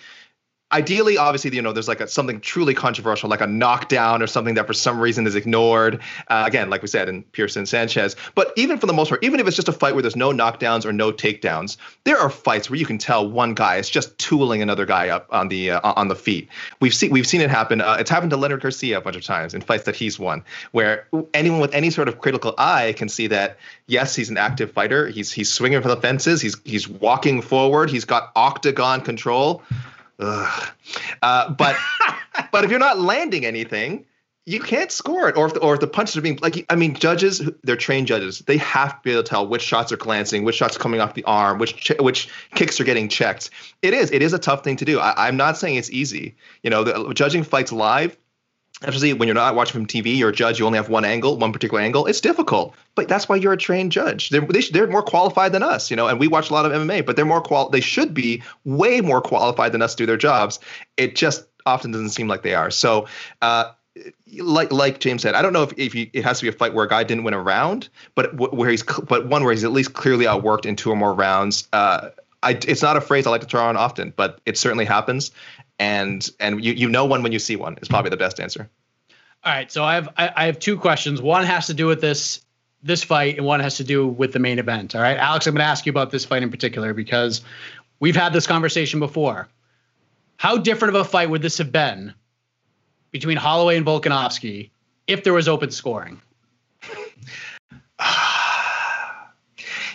ideally 0.71 1.17
obviously 1.17 1.53
you 1.56 1.62
know 1.62 1.71
there's 1.71 1.88
like 1.88 2.01
a, 2.01 2.08
something 2.08 2.41
truly 2.41 2.73
controversial 2.73 3.30
like 3.30 3.39
a 3.39 3.47
knockdown 3.47 4.21
or 4.21 4.27
something 4.27 4.56
that 4.56 4.67
for 4.67 4.73
some 4.73 4.99
reason 4.99 5.25
is 5.25 5.34
ignored 5.34 6.01
uh, 6.27 6.43
again 6.45 6.69
like 6.69 6.82
we 6.82 6.88
said 6.88 7.08
in 7.08 7.23
pearson 7.23 7.65
sanchez. 7.65 8.15
But 8.36 8.51
even 8.58 8.77
for 8.77 8.86
the 8.86 8.93
most 8.93 9.10
part 9.10 9.23
even 9.23 9.39
if 9.39 9.47
it's 9.47 9.56
just 9.56 9.69
a 9.69 9.73
fight 9.73 9.93
where 9.93 10.01
there's 10.01 10.15
no 10.15 10.32
knockdowns 10.32 10.86
or 10.86 10.91
no 10.91 11.12
takedowns 11.12 11.77
there 12.03 12.17
are 12.17 12.30
fights 12.30 12.69
where 12.69 12.77
you 12.77 12.86
can 12.86 12.97
tell 12.97 13.30
one 13.30 13.53
guy 13.53 13.77
is 13.77 13.89
just 13.89 14.17
tooling 14.17 14.62
another 14.62 14.86
guy 14.86 15.08
up 15.08 15.27
on 15.32 15.47
the 15.47 15.71
uh, 15.71 15.93
on 15.95 16.10
the 16.10 16.15
feet. 16.15 16.49
We've 16.82 16.93
seen 16.93 17.12
we've 17.12 17.27
seen 17.27 17.41
it 17.41 17.49
happen 17.49 17.80
uh, 17.80 17.97
it's 17.99 18.10
happened 18.10 18.32
to 18.32 18.38
leonard 18.38 18.62
garcia 18.62 18.97
a 18.97 19.01
bunch 19.01 19.15
of 19.15 19.23
times 19.23 19.53
in 19.53 19.62
fights 19.62 19.86
that 19.86 19.95
he's 19.95 20.19
won 20.19 20.43
where 20.71 21.08
anyone 21.34 21.62
with 21.62 21.73
any 21.73 21.89
sort 21.89 22.10
of 22.10 22.19
critical 22.19 22.53
eye 22.58 22.93
can 22.97 23.08
see 23.08 23.27
that 23.27 23.58
yes 23.88 24.15
he's 24.15 24.30
an 24.30 24.38
active 24.38 24.71
fighter 24.71 25.08
he's 25.08 25.32
he's 25.32 25.51
swinging 25.51 25.82
for 25.82 25.88
the 25.88 25.97
fences 25.97 26.41
he's 26.41 26.58
he's 26.65 26.89
walking 26.89 27.41
forward 27.41 27.89
he's 27.89 28.06
got 28.06 28.32
octagon 28.36 28.99
control 29.01 29.63
uh, 30.19 31.53
but 31.53 31.75
but 32.51 32.63
if 32.63 32.69
you're 32.71 32.80
not 32.80 32.99
landing 32.99 33.45
anything, 33.45 34.06
you 34.45 34.62
can't 34.62 34.91
score 34.91 35.27
it. 35.27 35.36
Or 35.36 35.47
if 35.47 35.53
the, 35.53 35.60
or 35.60 35.73
if 35.73 35.80
the 35.80 35.88
punches 35.88 36.17
are 36.17 36.21
being 36.21 36.39
like 36.41 36.65
I 36.69 36.75
mean, 36.75 36.95
judges 36.95 37.41
they're 37.63 37.75
trained 37.75 38.08
judges. 38.08 38.39
They 38.39 38.58
have 38.58 38.94
to 38.94 39.00
be 39.04 39.12
able 39.12 39.23
to 39.23 39.29
tell 39.29 39.48
which 39.48 39.62
shots 39.62 39.92
are 39.92 39.98
glancing, 39.98 40.44
which 40.44 40.56
shots 40.56 40.75
are 40.75 40.79
coming 40.79 41.02
off 41.02 41.13
the 41.13 41.23
arm, 41.25 41.60
which 41.60 41.75
ch- 41.75 42.00
which 42.00 42.29
kicks 42.56 42.79
are 42.79 42.85
getting 42.85 43.10
checked. 43.10 43.50
It 43.81 43.94
is 43.94 44.12
it 44.12 44.21
is 44.21 44.33
a 44.33 44.39
tough 44.39 44.63
thing 44.63 44.77
to 44.77 44.85
do. 44.85 45.00
I, 45.00 45.27
am 45.27 45.37
not 45.37 45.58
saying 45.58 45.75
it's 45.75 45.92
easy. 45.92 46.35
You 46.63 46.69
know, 46.69 46.83
the, 46.83 47.13
judging 47.13 47.44
fights 47.44 47.71
live 47.71 48.17
especially 48.82 49.13
when 49.13 49.28
you're 49.28 49.36
not 49.36 49.56
watching 49.56 49.73
from 49.73 49.88
TV, 49.88 50.17
you're 50.17 50.30
a 50.30 50.34
judge, 50.34 50.60
you 50.60 50.65
only 50.65 50.78
have 50.78 50.90
one 50.90 51.04
angle, 51.04 51.38
one 51.38 51.52
particular 51.52 51.82
angle. 51.82 52.06
It's 52.06 52.21
difficult, 52.21 52.75
but 52.96 53.08
that's 53.08 53.28
why 53.28 53.36
you're 53.36 53.54
a 53.54 53.58
trained 53.58 53.92
judge. 53.92 54.30
They're 54.30 54.42
they, 54.42 54.80
are 54.80 54.88
more 54.88 55.02
qualified 55.02 55.52
than 55.52 55.63
us, 55.63 55.90
you 55.90 55.98
know. 55.98 56.08
And 56.08 56.19
we 56.19 56.28
watch 56.28 56.50
a 56.50 56.54
lot 56.54 56.65
of 56.65 56.71
MMA, 56.71 57.06
but 57.06 57.15
they're 57.15 57.25
more 57.25 57.42
qual. 57.42 57.69
They 57.69 57.82
should 57.82 58.13
be 58.13 58.44
way 58.65 59.02
more 59.02 59.21
qualified 59.21 59.71
than 59.71 59.82
us 59.82 59.96
to 59.96 60.04
do 60.04 60.06
their 60.06 60.17
jobs. 60.17 60.60
It 60.96 61.15
just 61.15 61.46
often 61.65 61.92
doesn't 61.92 62.10
seem 62.10 62.28
like 62.28 62.44
they 62.44 62.56
are. 62.56 62.71
So. 62.71 63.08
Uh, 63.42 63.71
like 64.38 64.71
like 64.71 65.00
James 65.00 65.23
said, 65.23 65.34
I 65.34 65.42
don't 65.42 65.54
know 65.54 65.63
if, 65.63 65.73
if 65.75 65.96
you, 65.96 66.08
it 66.13 66.23
has 66.23 66.38
to 66.38 66.46
be 66.46 66.50
a 66.50 66.52
fight 66.52 66.75
where 66.75 66.86
a 66.86 66.88
guy 66.88 67.04
didn't 67.04 67.23
win 67.23 67.34
a 67.34 67.42
round, 67.42 67.90
but 68.13 68.32
where 68.36 68.69
he's 68.69 68.84
but 68.84 69.28
one 69.28 69.44
where 69.44 69.52
he's 69.52 69.63
at 69.63 69.71
least 69.71 69.96
clearly 69.96 70.25
outworked 70.25 70.67
in 70.67 70.75
two 70.75 70.92
or 70.92 70.96
more 70.96 71.15
rounds. 71.15 71.67
Uh, 71.73 72.10
I, 72.44 72.52
it's 72.52 72.84
not 72.84 72.96
a 72.96 73.02
phrase 73.02 73.25
I 73.25 73.32
like 73.32 73.42
to 73.42 73.48
throw 73.48 73.63
on 73.63 73.75
often, 73.75 74.13
but 74.15 74.40
it 74.46 74.58
certainly 74.58 74.86
happens, 74.86 75.32
and 75.80 76.30
and 76.40 76.63
you 76.63 76.73
you 76.73 76.90
know 76.90 77.06
one 77.06 77.23
when 77.23 77.32
you 77.32 77.40
see 77.40 77.56
one 77.56 77.78
is 77.82 77.88
probably 77.88 78.10
the 78.10 78.17
best 78.17 78.40
answer. 78.40 78.69
All 79.44 79.54
right, 79.54 79.71
so 79.71 79.84
I 79.84 79.96
have 79.96 80.10
I, 80.17 80.32
I 80.36 80.46
have 80.46 80.60
two 80.60 80.78
questions. 80.78 81.21
One 81.21 81.46
has 81.46 81.67
to 81.67 81.73
do 81.73 81.86
with 81.88 82.02
this 82.02 82.42
this 82.84 83.04
fight, 83.04 83.38
and 83.38 83.46
one 83.46 83.60
has 83.60 83.78
to 83.78 83.84
do 83.84 84.08
with 84.08 84.34
the 84.34 84.40
main 84.40 84.60
event. 84.60 84.96
All 84.96 85.02
right, 85.02 85.17
Alex, 85.17 85.48
I'm 85.48 85.54
going 85.54 85.63
to 85.63 85.69
ask 85.69 85.86
you 85.86 85.90
about 85.90 86.12
this 86.12 86.25
fight 86.25 86.44
in 86.44 86.50
particular 86.50 86.94
because 86.94 87.42
we've 88.00 88.15
had 88.15 88.34
this 88.34 88.48
conversation 88.48 89.00
before. 89.00 89.48
How 90.38 90.58
different 90.58 90.96
of 90.96 91.02
a 91.02 91.06
fight 91.06 91.30
would 91.30 91.42
this 91.42 91.58
have 91.58 91.71
been 91.71 92.13
between 93.12 93.38
Holloway 93.38 93.78
and 93.78 93.86
Volkanovski 93.86 94.69
if 95.08 95.23
there 95.23 95.34
was 95.34 95.48
open 95.48 95.71
scoring? 95.71 96.21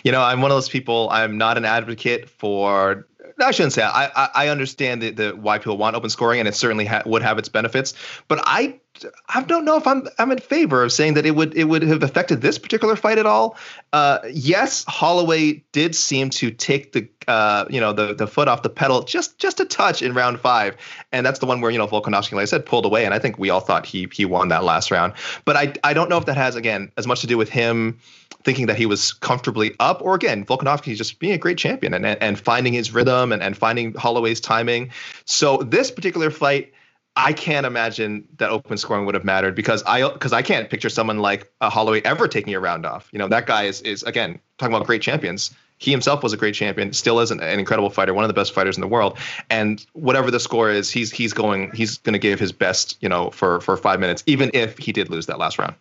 you 0.03 0.11
know, 0.11 0.21
I'm 0.21 0.41
one 0.41 0.51
of 0.51 0.55
those 0.55 0.69
people. 0.69 1.09
I'm 1.11 1.37
not 1.37 1.57
an 1.57 1.65
advocate 1.65 2.29
for. 2.29 3.07
I 3.39 3.51
shouldn't 3.51 3.73
say. 3.73 3.83
I 3.83 4.29
I, 4.33 4.47
understand 4.49 5.01
the, 5.01 5.11
the 5.11 5.29
why 5.31 5.57
people 5.57 5.77
want 5.77 5.95
open 5.95 6.09
scoring, 6.09 6.39
and 6.39 6.47
it 6.47 6.55
certainly 6.55 6.85
ha- 6.85 7.03
would 7.05 7.21
have 7.21 7.37
its 7.37 7.49
benefits. 7.49 7.93
But 8.27 8.41
I 8.43 8.79
I 9.27 9.41
don't 9.41 9.65
know 9.65 9.77
if 9.77 9.87
I'm 9.87 10.07
I'm 10.19 10.31
in 10.31 10.37
favor 10.37 10.83
of 10.83 10.91
saying 10.91 11.15
that 11.15 11.25
it 11.25 11.31
would 11.31 11.55
it 11.55 11.65
would 11.65 11.81
have 11.81 12.03
affected 12.03 12.41
this 12.41 12.59
particular 12.59 12.95
fight 12.95 13.17
at 13.17 13.25
all. 13.25 13.57
Uh, 13.91 14.19
yes, 14.31 14.85
Holloway 14.87 15.63
did 15.71 15.95
seem 15.95 16.29
to 16.31 16.51
take 16.51 16.91
the 16.91 17.07
uh, 17.27 17.65
you 17.69 17.79
know 17.79 17.91
the 17.91 18.13
the 18.13 18.27
foot 18.27 18.47
off 18.47 18.61
the 18.61 18.69
pedal 18.69 19.01
just 19.01 19.39
just 19.39 19.59
a 19.59 19.65
touch 19.65 20.01
in 20.01 20.13
round 20.13 20.39
five, 20.39 20.77
and 21.11 21.25
that's 21.25 21.39
the 21.39 21.45
one 21.45 21.59
where 21.59 21.71
you 21.71 21.77
know 21.77 21.87
Volkanovski, 21.87 22.33
like 22.33 22.43
I 22.43 22.45
said, 22.45 22.65
pulled 22.65 22.85
away, 22.85 23.03
and 23.05 23.13
I 23.13 23.19
think 23.19 23.39
we 23.39 23.49
all 23.49 23.61
thought 23.61 23.85
he 23.85 24.07
he 24.13 24.25
won 24.25 24.49
that 24.49 24.63
last 24.63 24.91
round. 24.91 25.13
But 25.43 25.55
I 25.55 25.73
I 25.83 25.93
don't 25.93 26.09
know 26.09 26.17
if 26.17 26.25
that 26.25 26.37
has 26.37 26.55
again 26.55 26.91
as 26.97 27.07
much 27.07 27.21
to 27.21 27.27
do 27.27 27.37
with 27.37 27.49
him 27.49 27.99
thinking 28.43 28.65
that 28.67 28.75
he 28.75 28.85
was 28.85 29.13
comfortably 29.13 29.73
up, 29.79 30.01
or 30.01 30.15
again, 30.15 30.45
Volkanovski 30.45 30.95
just 30.95 31.17
being 31.17 31.33
a 31.33 31.37
great 31.37 31.57
champion 31.57 31.93
and 31.93 32.05
and 32.05 32.39
finding 32.39 32.73
his 32.73 32.93
rhythm 32.93 33.31
and 33.31 33.41
and 33.41 33.57
finding 33.57 33.93
Holloway's 33.95 34.39
timing. 34.39 34.91
So 35.25 35.57
this 35.57 35.89
particular 35.89 36.29
fight 36.29 36.73
I 37.15 37.33
can't 37.33 37.65
imagine 37.65 38.27
that 38.37 38.49
open 38.49 38.77
scoring 38.77 39.05
would 39.05 39.13
have 39.13 39.23
mattered 39.23 39.55
because 39.55 39.83
I 39.85 40.07
because 40.09 40.33
I 40.33 40.41
can't 40.41 40.69
picture 40.69 40.89
someone 40.89 41.19
like 41.19 41.51
a 41.61 41.69
Holloway 41.69 42.01
ever 42.01 42.27
taking 42.27 42.55
a 42.55 42.59
round 42.59 42.85
off. 42.85 43.07
You 43.11 43.19
know, 43.19 43.27
that 43.27 43.45
guy 43.45 43.63
is 43.63 43.81
is 43.81 44.01
again 44.03 44.39
talking 44.57 44.73
about 44.75 44.87
great 44.87 45.01
champions. 45.01 45.53
He 45.77 45.91
himself 45.91 46.23
was 46.23 46.33
a 46.33 46.37
great 46.37 46.55
champion, 46.55 46.93
still 46.93 47.19
is 47.19 47.29
an, 47.29 47.41
an 47.41 47.59
incredible 47.59 47.89
fighter, 47.89 48.13
one 48.13 48.23
of 48.23 48.29
the 48.29 48.33
best 48.33 48.53
fighters 48.53 48.77
in 48.77 48.81
the 48.81 48.87
world. 48.87 49.17
And 49.49 49.85
whatever 49.93 50.31
the 50.31 50.39
score 50.39 50.71
is, 50.71 50.89
he's 50.89 51.11
he's 51.11 51.33
going 51.33 51.71
he's 51.73 51.97
going 51.99 52.13
to 52.13 52.19
give 52.19 52.39
his 52.39 52.51
best, 52.51 52.97
you 53.01 53.09
know, 53.09 53.29
for 53.29 53.59
for 53.61 53.77
five 53.77 53.99
minutes, 53.99 54.23
even 54.25 54.49
if 54.53 54.77
he 54.77 54.91
did 54.91 55.09
lose 55.09 55.27
that 55.27 55.37
last 55.37 55.59
round. 55.59 55.75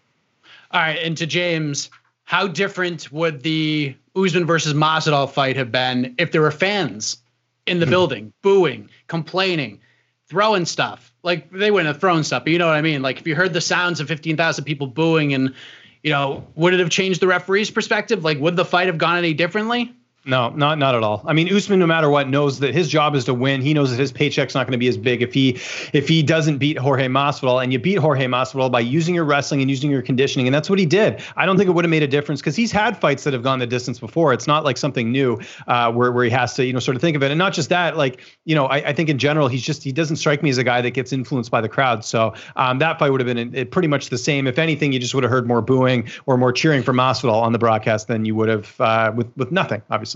All 0.72 0.80
right, 0.80 0.98
and 0.98 1.16
to 1.18 1.26
James, 1.26 1.88
how 2.24 2.46
different 2.46 3.10
would 3.12 3.42
the 3.42 3.94
Usman 4.16 4.46
versus 4.46 4.74
Masvidal 4.74 5.30
fight 5.30 5.56
have 5.56 5.72
been 5.72 6.14
if 6.18 6.32
there 6.32 6.40
were 6.42 6.50
fans 6.50 7.18
in 7.66 7.78
the 7.78 7.86
hmm. 7.86 7.90
building, 7.90 8.32
booing, 8.42 8.90
complaining, 9.06 9.80
throwing 10.26 10.66
stuff? 10.66 11.11
Like 11.22 11.50
they 11.50 11.70
wouldn't 11.70 11.86
have 11.86 12.00
thrown 12.00 12.24
stuff, 12.24 12.44
but 12.44 12.52
you 12.52 12.58
know 12.58 12.66
what 12.66 12.76
I 12.76 12.82
mean. 12.82 13.02
Like 13.02 13.18
if 13.18 13.26
you 13.26 13.34
heard 13.34 13.52
the 13.52 13.60
sounds 13.60 14.00
of 14.00 14.08
fifteen 14.08 14.36
thousand 14.36 14.64
people 14.64 14.86
booing, 14.86 15.34
and 15.34 15.54
you 16.02 16.10
know, 16.10 16.46
would 16.54 16.74
it 16.74 16.80
have 16.80 16.90
changed 16.90 17.20
the 17.20 17.26
referee's 17.26 17.70
perspective? 17.70 18.24
Like, 18.24 18.38
would 18.38 18.56
the 18.56 18.64
fight 18.64 18.86
have 18.86 18.98
gone 18.98 19.18
any 19.18 19.34
differently? 19.34 19.94
No, 20.24 20.50
not 20.50 20.78
not 20.78 20.94
at 20.94 21.02
all. 21.02 21.20
I 21.26 21.32
mean, 21.32 21.52
Usman, 21.52 21.80
no 21.80 21.86
matter 21.86 22.08
what, 22.08 22.28
knows 22.28 22.60
that 22.60 22.72
his 22.72 22.88
job 22.88 23.16
is 23.16 23.24
to 23.24 23.34
win. 23.34 23.60
He 23.60 23.74
knows 23.74 23.90
that 23.90 23.98
his 23.98 24.12
paycheck's 24.12 24.54
not 24.54 24.68
going 24.68 24.72
to 24.72 24.78
be 24.78 24.86
as 24.86 24.96
big 24.96 25.20
if 25.20 25.34
he 25.34 25.58
if 25.92 26.06
he 26.06 26.22
doesn't 26.22 26.58
beat 26.58 26.78
Jorge 26.78 27.08
Masvidal. 27.08 27.60
And 27.60 27.72
you 27.72 27.80
beat 27.80 27.98
Jorge 27.98 28.26
Masvidal 28.26 28.70
by 28.70 28.78
using 28.78 29.16
your 29.16 29.24
wrestling 29.24 29.62
and 29.62 29.68
using 29.68 29.90
your 29.90 30.00
conditioning, 30.00 30.46
and 30.46 30.54
that's 30.54 30.70
what 30.70 30.78
he 30.78 30.86
did. 30.86 31.20
I 31.36 31.44
don't 31.44 31.56
think 31.56 31.68
it 31.68 31.72
would 31.72 31.84
have 31.84 31.90
made 31.90 32.04
a 32.04 32.08
difference 32.08 32.40
because 32.40 32.54
he's 32.54 32.70
had 32.70 32.96
fights 32.96 33.24
that 33.24 33.32
have 33.32 33.42
gone 33.42 33.58
the 33.58 33.66
distance 33.66 33.98
before. 33.98 34.32
It's 34.32 34.46
not 34.46 34.62
like 34.62 34.76
something 34.76 35.10
new 35.10 35.40
uh, 35.66 35.90
where 35.90 36.12
where 36.12 36.24
he 36.24 36.30
has 36.30 36.54
to 36.54 36.64
you 36.64 36.72
know 36.72 36.78
sort 36.78 36.94
of 36.94 37.00
think 37.00 37.16
of 37.16 37.24
it. 37.24 37.32
And 37.32 37.38
not 37.38 37.52
just 37.52 37.68
that, 37.70 37.96
like 37.96 38.20
you 38.44 38.54
know, 38.54 38.66
I, 38.66 38.76
I 38.76 38.92
think 38.92 39.08
in 39.08 39.18
general 39.18 39.48
he's 39.48 39.62
just 39.62 39.82
he 39.82 39.90
doesn't 39.90 40.16
strike 40.16 40.40
me 40.40 40.50
as 40.50 40.58
a 40.58 40.64
guy 40.64 40.80
that 40.82 40.92
gets 40.92 41.12
influenced 41.12 41.50
by 41.50 41.60
the 41.60 41.68
crowd. 41.68 42.04
So 42.04 42.32
um, 42.54 42.78
that 42.78 43.00
fight 43.00 43.10
would 43.10 43.20
have 43.20 43.34
been 43.34 43.66
pretty 43.70 43.88
much 43.88 44.10
the 44.10 44.18
same. 44.18 44.46
If 44.46 44.60
anything, 44.60 44.92
you 44.92 45.00
just 45.00 45.16
would 45.16 45.24
have 45.24 45.32
heard 45.32 45.48
more 45.48 45.62
booing 45.62 46.08
or 46.26 46.36
more 46.36 46.52
cheering 46.52 46.84
for 46.84 46.92
Masvidal 46.92 47.42
on 47.42 47.50
the 47.50 47.58
broadcast 47.58 48.06
than 48.06 48.24
you 48.24 48.36
would 48.36 48.48
have 48.48 48.80
uh, 48.80 49.12
with 49.16 49.26
with 49.36 49.50
nothing, 49.50 49.82
obviously. 49.90 50.11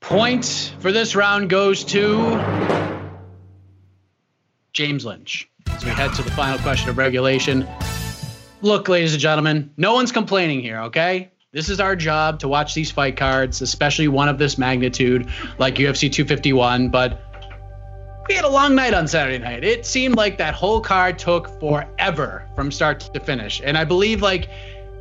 Point 0.00 0.74
for 0.80 0.92
this 0.92 1.16
round 1.16 1.50
goes 1.50 1.84
to 1.84 2.30
James 4.72 5.04
Lynch. 5.04 5.48
As 5.68 5.84
we 5.84 5.90
head 5.90 6.12
to 6.14 6.22
the 6.22 6.30
final 6.30 6.58
question 6.58 6.88
of 6.90 6.98
regulation. 6.98 7.66
Look, 8.62 8.88
ladies 8.88 9.12
and 9.12 9.20
gentlemen, 9.20 9.70
no 9.76 9.94
one's 9.94 10.12
complaining 10.12 10.60
here, 10.60 10.80
okay? 10.82 11.30
This 11.52 11.68
is 11.68 11.80
our 11.80 11.96
job 11.96 12.40
to 12.40 12.48
watch 12.48 12.74
these 12.74 12.90
fight 12.90 13.16
cards, 13.16 13.62
especially 13.62 14.08
one 14.08 14.28
of 14.28 14.38
this 14.38 14.58
magnitude 14.58 15.28
like 15.58 15.76
UFC 15.76 16.12
251. 16.12 16.90
But 16.90 17.22
we 18.28 18.34
had 18.34 18.44
a 18.44 18.48
long 18.48 18.74
night 18.74 18.92
on 18.92 19.08
Saturday 19.08 19.38
night. 19.38 19.64
It 19.64 19.86
seemed 19.86 20.16
like 20.16 20.36
that 20.38 20.54
whole 20.54 20.80
card 20.80 21.18
took 21.18 21.60
forever 21.60 22.46
from 22.54 22.70
start 22.70 23.00
to 23.00 23.20
finish. 23.20 23.62
And 23.64 23.78
I 23.78 23.84
believe, 23.84 24.20
like, 24.20 24.50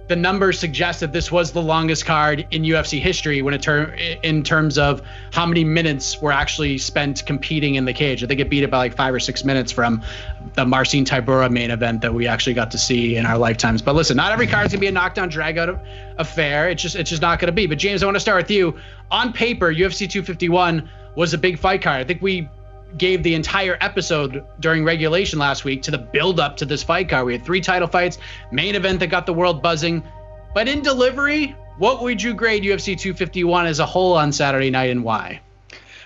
the 0.07 0.15
numbers 0.15 0.59
suggest 0.59 0.99
that 0.99 1.13
this 1.13 1.31
was 1.31 1.51
the 1.51 1.61
longest 1.61 2.05
card 2.05 2.45
in 2.51 2.61
UFC 2.61 2.99
history 2.99 3.41
when 3.41 3.53
it 3.53 3.61
ter- 3.61 3.95
in 4.21 4.43
terms 4.43 4.77
of 4.77 5.01
how 5.31 5.45
many 5.45 5.63
minutes 5.63 6.21
were 6.21 6.31
actually 6.31 6.77
spent 6.77 7.25
competing 7.25 7.75
in 7.75 7.85
the 7.85 7.93
cage. 7.93 8.23
I 8.23 8.27
think 8.27 8.39
it 8.39 8.49
beat 8.49 8.63
it 8.63 8.69
by 8.69 8.77
like 8.77 8.95
five 8.95 9.13
or 9.13 9.19
six 9.19 9.43
minutes 9.43 9.71
from 9.71 10.03
the 10.53 10.65
Marcin 10.65 11.05
Tybura 11.05 11.49
main 11.49 11.71
event 11.71 12.01
that 12.01 12.13
we 12.13 12.27
actually 12.27 12.53
got 12.53 12.69
to 12.71 12.77
see 12.77 13.15
in 13.15 13.25
our 13.25 13.37
lifetimes. 13.37 13.81
But 13.81 13.95
listen, 13.95 14.15
not 14.15 14.31
every 14.31 14.45
card 14.45 14.67
is 14.67 14.73
gonna 14.73 14.81
be 14.81 14.87
a 14.87 14.91
knockdown 14.91 15.29
dragout 15.29 15.83
affair. 16.17 16.69
It's 16.69 16.83
just 16.83 16.95
it's 16.95 17.09
just 17.09 17.21
not 17.21 17.39
gonna 17.39 17.51
be. 17.51 17.65
But 17.65 17.79
James, 17.79 18.03
I 18.03 18.05
want 18.05 18.15
to 18.15 18.21
start 18.21 18.43
with 18.43 18.51
you. 18.51 18.77
On 19.09 19.33
paper, 19.33 19.73
UFC 19.73 20.09
251 20.09 20.87
was 21.15 21.33
a 21.33 21.37
big 21.37 21.57
fight 21.57 21.81
card. 21.81 22.01
I 22.01 22.03
think 22.03 22.21
we 22.21 22.47
gave 22.97 23.23
the 23.23 23.35
entire 23.35 23.77
episode 23.81 24.45
during 24.59 24.83
regulation 24.83 25.39
last 25.39 25.65
week 25.65 25.81
to 25.83 25.91
the 25.91 25.97
build 25.97 26.39
up 26.39 26.57
to 26.57 26.65
this 26.65 26.83
fight 26.83 27.09
card. 27.09 27.25
We 27.25 27.33
had 27.33 27.45
three 27.45 27.61
title 27.61 27.87
fights, 27.87 28.17
main 28.51 28.75
event 28.75 28.99
that 28.99 29.07
got 29.07 29.25
the 29.25 29.33
world 29.33 29.61
buzzing. 29.61 30.03
But 30.53 30.67
in 30.67 30.81
delivery, 30.81 31.55
what 31.77 32.01
would 32.01 32.21
you 32.21 32.33
grade 32.33 32.63
UFC 32.63 32.97
251 32.97 33.65
as 33.65 33.79
a 33.79 33.85
whole 33.85 34.13
on 34.13 34.31
Saturday 34.31 34.69
night 34.69 34.89
and 34.89 35.03
why? 35.03 35.41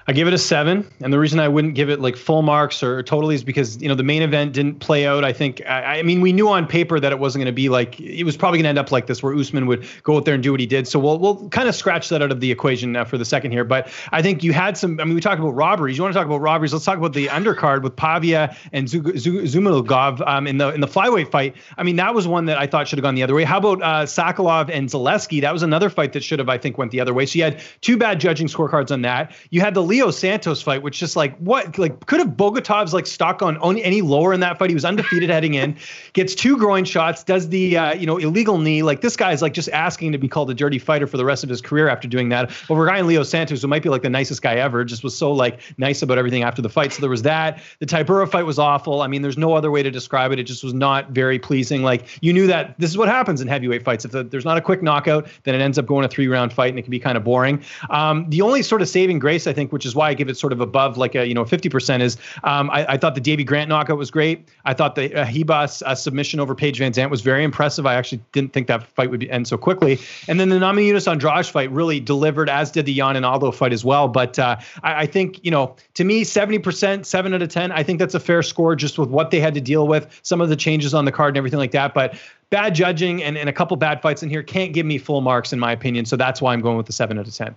I 0.10 0.12
give 0.12 0.28
it 0.28 0.34
a 0.34 0.40
seven, 0.40 0.90
and 1.02 1.14
the 1.14 1.20
reason 1.20 1.40
I 1.40 1.48
wouldn't 1.48 1.76
give 1.76 1.92
it 1.92 2.00
like 2.00 2.18
full 2.18 2.42
marks 2.42 2.82
or 2.82 3.04
totally 3.04 3.36
is 3.36 3.44
because 3.44 3.80
you 3.80 3.88
know 3.88 3.94
the 3.94 4.02
main 4.02 4.24
event 4.24 4.54
didn't 4.54 4.80
play 4.80 5.06
out. 5.06 5.24
I 5.24 5.32
think 5.32 5.62
I, 5.68 6.00
I 6.00 6.02
mean 6.02 6.20
we 6.20 6.34
knew 6.34 6.50
on 6.50 6.66
paper 6.66 7.00
that 7.00 7.12
it 7.12 7.20
wasn't 7.20 7.44
going 7.44 7.54
to 7.54 7.56
be 7.56 7.70
like 7.70 8.00
it 8.00 8.24
was 8.24 8.36
probably 8.36 8.58
going 8.58 8.64
to 8.64 8.70
end 8.70 8.80
up 8.80 8.92
like 8.92 9.06
this, 9.06 9.22
where 9.22 9.36
Usman 9.36 9.68
would 9.68 9.86
go 10.02 10.18
out 10.18 10.26
there 10.26 10.34
and 10.34 10.42
do 10.42 10.50
what 10.50 10.60
he 10.60 10.66
did. 10.66 10.88
So 10.88 10.98
we'll 10.98 11.20
we'll 11.20 11.48
kind 11.50 11.70
of 11.70 11.76
scratch 11.76 12.10
that 12.10 12.24
out 12.24 12.32
of 12.32 12.40
the 12.40 12.50
equation 12.50 12.92
now 12.92 13.06
for 13.06 13.20
the 13.20 13.24
second 13.24 13.52
here. 13.52 13.64
But 13.64 13.94
I 14.12 14.24
think 14.24 14.44
you 14.44 14.52
had 14.52 14.80
some. 14.80 15.00
I 15.00 15.04
mean, 15.04 15.14
we 15.14 15.22
talked 15.22 15.40
about 15.40 15.52
robberies. 15.52 15.96
You 15.96 16.02
want 16.02 16.16
to 16.16 16.20
talk 16.20 16.26
about 16.26 16.42
robberies? 16.42 16.74
Let's 16.74 16.86
talk 16.86 16.98
about 16.98 17.14
the 17.14 17.28
undercard 17.28 17.84
with 17.84 17.96
Paiva 17.96 18.58
and 18.74 18.88
Zhumagulov 18.88 20.28
um, 20.28 20.48
in 20.48 20.58
the 20.58 20.74
in 20.74 20.82
the 20.82 20.88
flyweight 20.88 21.30
fight. 21.30 21.56
I 21.78 21.84
mean, 21.84 21.98
that 21.98 22.16
was 22.16 22.28
one 22.28 22.46
that 22.46 22.58
I 22.58 22.66
thought 22.66 22.88
should 22.88 22.98
have 22.98 23.04
gone 23.04 23.14
the 23.14 23.22
other 23.22 23.36
way. 23.36 23.44
How 23.44 23.60
about 23.60 23.84
uh, 23.84 24.06
Salikhov 24.08 24.72
and 24.74 24.90
Zaleski? 24.90 25.40
That 25.42 25.54
was 25.54 25.62
another 25.62 25.92
fight 25.92 26.14
that 26.14 26.24
should 26.24 26.40
have, 26.40 26.50
I 26.50 26.58
think, 26.58 26.80
went 26.80 26.90
the 26.90 27.00
other 27.00 27.14
way. 27.14 27.28
So 27.28 27.38
you 27.38 27.44
had 27.44 27.62
two 27.82 27.96
bad 27.96 28.20
judging 28.20 28.48
scorecards 28.48 28.90
on 28.90 29.04
that. 29.04 29.36
You 29.52 29.62
had 29.62 29.76
the 29.76 29.84
Leo 30.00 30.12
Santos 30.12 30.62
fight, 30.62 30.82
which 30.82 30.98
just 30.98 31.18
like 31.18 31.36
what 31.40 31.78
like 31.78 32.06
could 32.06 32.20
have 32.20 32.30
Bogatov's 32.30 32.94
like 32.94 33.06
stock 33.06 33.42
on 33.42 33.78
any 33.80 34.02
lower 34.02 34.34
in 34.34 34.40
that 34.40 34.58
fight. 34.58 34.70
He 34.70 34.74
was 34.74 34.86
undefeated 34.86 35.30
heading 35.30 35.56
in, 35.56 35.76
gets 36.14 36.34
two 36.34 36.58
groin 36.58 36.86
shots, 36.86 37.22
does 37.22 37.50
the 37.50 37.78
uh, 37.78 37.94
you 37.94 38.08
know 38.08 38.18
illegal 38.18 38.58
knee. 38.58 38.82
Like 38.82 39.02
this 39.02 39.18
guy's 39.18 39.42
like 39.42 39.54
just 39.54 39.68
asking 39.70 40.14
to 40.14 40.18
be 40.18 40.30
called 40.30 40.50
a 40.50 40.54
dirty 40.54 40.80
fighter 40.80 41.06
for 41.06 41.18
the 41.18 41.26
rest 41.26 41.44
of 41.44 41.50
his 41.50 41.60
career 41.60 41.90
after 41.90 42.08
doing 42.08 42.30
that. 42.30 42.50
Over 42.70 42.90
in 42.96 43.08
Leo 43.08 43.24
Santos, 43.24 43.62
who 43.62 43.68
might 43.68 43.84
be 43.84 43.90
like 43.90 44.02
the 44.02 44.10
nicest 44.10 44.42
guy 44.42 44.56
ever, 44.56 44.86
just 44.86 45.04
was 45.04 45.18
so 45.18 45.34
like 45.34 45.60
nice 45.78 46.02
about 46.02 46.18
everything 46.18 46.44
after 46.44 46.62
the 46.62 46.70
fight. 46.70 46.94
So 46.94 47.02
there 47.02 47.10
was 47.10 47.24
that. 47.24 47.62
The 47.80 47.86
Tybura 47.86 48.30
fight 48.32 48.46
was 48.46 48.58
awful. 48.58 49.02
I 49.02 49.08
mean, 49.08 49.22
there's 49.22 49.38
no 49.38 49.54
other 49.54 49.70
way 49.70 49.84
to 49.84 49.92
describe 49.92 50.32
it. 50.32 50.40
It 50.40 50.44
just 50.44 50.64
was 50.64 50.74
not 50.74 51.10
very 51.10 51.40
pleasing. 51.40 51.84
Like 51.84 52.06
you 52.22 52.32
knew 52.32 52.48
that 52.48 52.80
this 52.80 52.90
is 52.90 52.98
what 52.98 53.10
happens 53.10 53.42
in 53.42 53.50
heavyweight 53.50 53.84
fights. 53.84 54.06
If 54.06 54.12
the, 54.12 54.24
there's 54.24 54.46
not 54.46 54.58
a 54.58 54.62
quick 54.62 54.82
knockout, 54.82 55.28
then 55.44 55.56
it 55.56 55.60
ends 55.62 55.78
up 55.78 55.86
going 55.86 56.06
a 56.06 56.08
three 56.08 56.30
round 56.30 56.54
fight 56.54 56.70
and 56.70 56.80
it 56.80 56.84
can 56.84 56.92
be 56.92 57.00
kind 57.00 57.18
of 57.18 57.26
boring. 57.26 57.62
Um, 57.90 58.30
the 58.30 58.42
only 58.42 58.62
sort 58.62 58.82
of 58.82 58.88
saving 58.88 59.20
grace, 59.20 59.46
I 59.46 59.52
think, 59.52 59.74
which 59.74 59.86
is 59.86 59.89
why 59.96 60.10
I 60.10 60.14
give 60.14 60.30
it 60.30 60.38
sort 60.38 60.54
of 60.54 60.62
above 60.62 60.98
like 60.98 61.16
a 61.16 61.28
you 61.28 61.34
know 61.34 61.46
50% 61.46 62.02
is 62.02 62.18
um, 62.44 62.70
I, 62.70 62.94
I, 62.94 62.98
thought 62.98 63.16
the 63.16 63.22
Davey 63.22 63.44
Grant 63.44 63.70
knockout 63.70 63.98
was 63.98 64.12
great. 64.12 64.48
I 64.66 64.74
thought 64.74 64.96
the 64.96 65.14
uh, 65.14 65.26
Ribas 65.26 65.82
uh, 65.84 65.96
submission 65.96 66.40
over 66.40 66.56
Paige 66.56 66.80
VanZant 66.80 67.10
was 67.10 67.22
very 67.22 67.44
impressive. 67.44 67.86
I 67.86 67.96
actually 67.96 68.22
didn't 68.32 68.54
think 68.54 68.68
that 68.68 68.84
fight 68.84 69.10
would 69.10 69.24
end 69.26 69.48
so 69.48 69.58
quickly. 69.58 70.00
And 70.28 70.40
then 70.40 70.50
the 70.50 70.58
Namajunas 70.58 71.10
Andrade 71.10 71.46
fight 71.46 71.72
really 71.72 72.00
delivered, 72.00 72.50
as 72.50 72.72
did 72.72 72.86
the 72.86 72.94
Yan 72.94 73.16
and 73.16 73.26
Aldo 73.26 73.52
fight 73.52 73.74
as 73.74 73.86
well. 73.86 74.08
But 74.08 74.38
uh, 74.40 74.58
I, 74.84 75.02
I 75.02 75.06
think 75.06 75.44
you 75.44 75.52
know 75.52 75.76
to 75.96 76.04
me 76.04 76.24
70%, 76.24 77.06
seven 77.06 77.34
out 77.34 77.42
of 77.42 77.50
10. 77.50 77.72
I 77.72 77.84
think 77.84 78.00
that's 78.00 78.16
a 78.16 78.20
fair 78.20 78.44
score 78.44 78.76
just 78.76 78.98
with 78.98 79.10
what 79.10 79.32
they 79.32 79.40
had 79.40 79.54
to 79.54 79.62
deal 79.62 79.88
with, 79.88 80.08
some 80.24 80.42
of 80.42 80.50
the 80.50 80.56
changes 80.56 80.94
on 80.94 81.06
the 81.06 81.12
card 81.12 81.32
and 81.32 81.38
everything 81.38 81.60
like 81.60 81.72
that. 81.72 81.94
But 81.94 82.16
bad 82.50 82.76
judging 82.76 83.24
and, 83.24 83.38
and 83.38 83.50
a 83.50 83.54
couple 83.54 83.78
bad 83.78 84.02
fights 84.02 84.24
in 84.24 84.30
here 84.30 84.44
can't 84.44 84.74
give 84.74 84.86
me 84.86 84.98
full 84.98 85.22
marks 85.22 85.54
in 85.54 85.60
my 85.60 85.72
opinion. 85.72 86.06
So 86.06 86.16
that's 86.16 86.42
why 86.42 86.54
I'm 86.54 86.62
going 86.62 86.78
with 86.78 86.86
the 86.86 86.94
seven 86.94 87.20
out 87.20 87.28
of 87.28 87.34
10. 87.34 87.56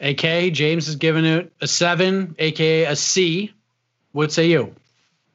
AK 0.00 0.52
James 0.52 0.86
has 0.86 0.96
given 0.96 1.24
it 1.24 1.52
a 1.60 1.66
seven, 1.66 2.34
aka 2.38 2.84
a 2.84 2.96
C. 2.96 3.52
What 4.12 4.32
say 4.32 4.48
you? 4.48 4.74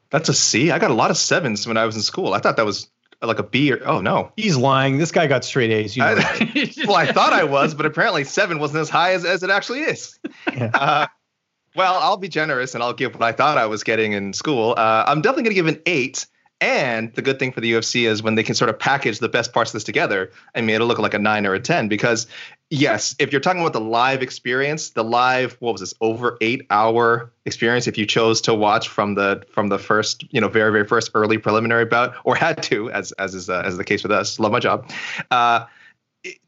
That's 0.10 0.30
a 0.30 0.34
C. 0.34 0.72
I 0.72 0.80
got 0.80 0.92
a 0.92 0.96
lot 0.96 1.12
of 1.12 1.18
sevens 1.18 1.68
when 1.68 1.78
I 1.78 1.86
was 1.86 1.96
in 1.96 2.02
school. 2.02 2.34
I 2.34 2.40
thought 2.40 2.58
that 2.58 2.66
was 2.66 2.90
like 3.22 3.40
a 3.40 3.44
B 3.44 3.72
or 3.72 3.80
oh 3.88 4.02
no. 4.02 4.32
He's 4.36 4.58
lying. 4.58 4.98
This 4.98 5.12
guy 5.12 5.28
got 5.28 5.46
straight 5.46 5.72
A's. 5.72 5.96
You 5.96 6.04
know. 6.04 6.16
I, 6.18 6.72
well, 6.88 6.96
I 6.96 7.12
thought 7.12 7.34
I 7.34 7.44
was, 7.44 7.74
but 7.74 7.86
apparently 7.86 8.24
seven 8.24 8.60
wasn't 8.60 8.82
as 8.82 8.90
high 8.90 9.14
as, 9.14 9.26
as 9.26 9.44
it 9.44 9.50
actually 9.50 9.82
is. 9.82 10.20
Yeah. 10.52 10.72
Uh, 10.74 11.08
well, 11.76 11.96
I'll 11.96 12.18
be 12.18 12.30
generous 12.30 12.74
and 12.74 12.84
I'll 12.84 12.94
give 12.94 13.14
what 13.14 13.24
I 13.24 13.32
thought 13.32 13.58
I 13.58 13.66
was 13.66 13.84
getting 13.84 14.14
in 14.14 14.34
school. 14.34 14.74
Uh, 14.78 15.04
I'm 15.08 15.22
definitely 15.22 15.44
going 15.44 15.56
to 15.56 15.56
give 15.56 15.68
an 15.68 15.82
eight. 15.86 16.26
And 16.62 17.14
the 17.14 17.22
good 17.22 17.38
thing 17.38 17.52
for 17.52 17.60
the 17.60 17.74
UFC 17.74 18.08
is 18.08 18.24
when 18.24 18.36
they 18.36 18.44
can 18.44 18.56
sort 18.56 18.70
of 18.70 18.80
package 18.80 19.20
the 19.20 19.28
best 19.28 19.52
parts 19.52 19.72
of 19.72 19.74
this 19.74 19.84
together, 19.84 20.32
I 20.56 20.62
mean, 20.62 20.76
it'll 20.76 20.88
look 20.88 21.00
like 21.00 21.14
a 21.14 21.20
nine 21.20 21.46
or 21.46 21.54
a 21.54 21.60
10 21.60 21.90
because, 21.90 22.28
yes, 22.70 23.14
if 23.20 23.32
you're 23.32 23.42
talking 23.42 23.60
about 23.60 23.74
the 23.74 23.82
live 23.82 24.22
experience, 24.22 24.92
the 24.92 25.04
live, 25.04 25.58
what 25.60 25.74
was 25.74 25.82
this, 25.82 25.94
over 26.00 26.38
eight 26.40 26.66
hour 26.70 27.32
experience, 27.46 27.88
if 27.88 27.98
you 27.98 28.06
chose 28.06 28.40
to 28.42 28.54
watch 28.54 28.88
from 28.88 29.16
the 29.16 29.44
from 29.50 29.68
the 29.68 29.78
first, 29.78 30.24
you 30.32 30.40
know, 30.40 30.48
very, 30.48 30.72
very 30.72 30.88
first 30.88 31.12
early 31.14 31.38
preliminary 31.38 31.86
bout 31.86 32.16
or 32.24 32.36
had 32.36 32.64
to, 32.64 32.90
as 32.92 33.12
as 33.14 33.36
is 33.36 33.50
uh, 33.50 33.62
as 33.66 33.76
the 33.76 33.84
case 33.84 34.02
with 34.02 34.14
us, 34.14 34.40
love 34.40 34.54
my 34.54 34.60
job. 34.60 34.90
Uh, 35.32 35.66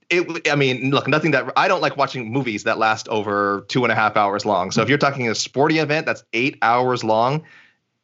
it, 0.10 0.50
I 0.50 0.56
mean, 0.56 0.92
look, 0.92 1.08
nothing 1.08 1.32
that 1.32 1.52
I 1.58 1.68
don't 1.68 1.82
like 1.82 1.98
watching 1.98 2.32
movies 2.32 2.64
that 2.64 2.78
last 2.78 3.10
over 3.10 3.66
two 3.68 3.84
and 3.84 3.92
a 3.92 3.96
half 3.96 4.16
hours 4.16 4.46
long. 4.46 4.72
So 4.72 4.82
if 4.82 4.88
you're 4.88 4.98
talking 4.98 5.28
a 5.28 5.36
sporting 5.36 5.78
event 5.78 6.06
that's 6.06 6.24
eight 6.32 6.58
hours 6.62 7.04
long, 7.04 7.44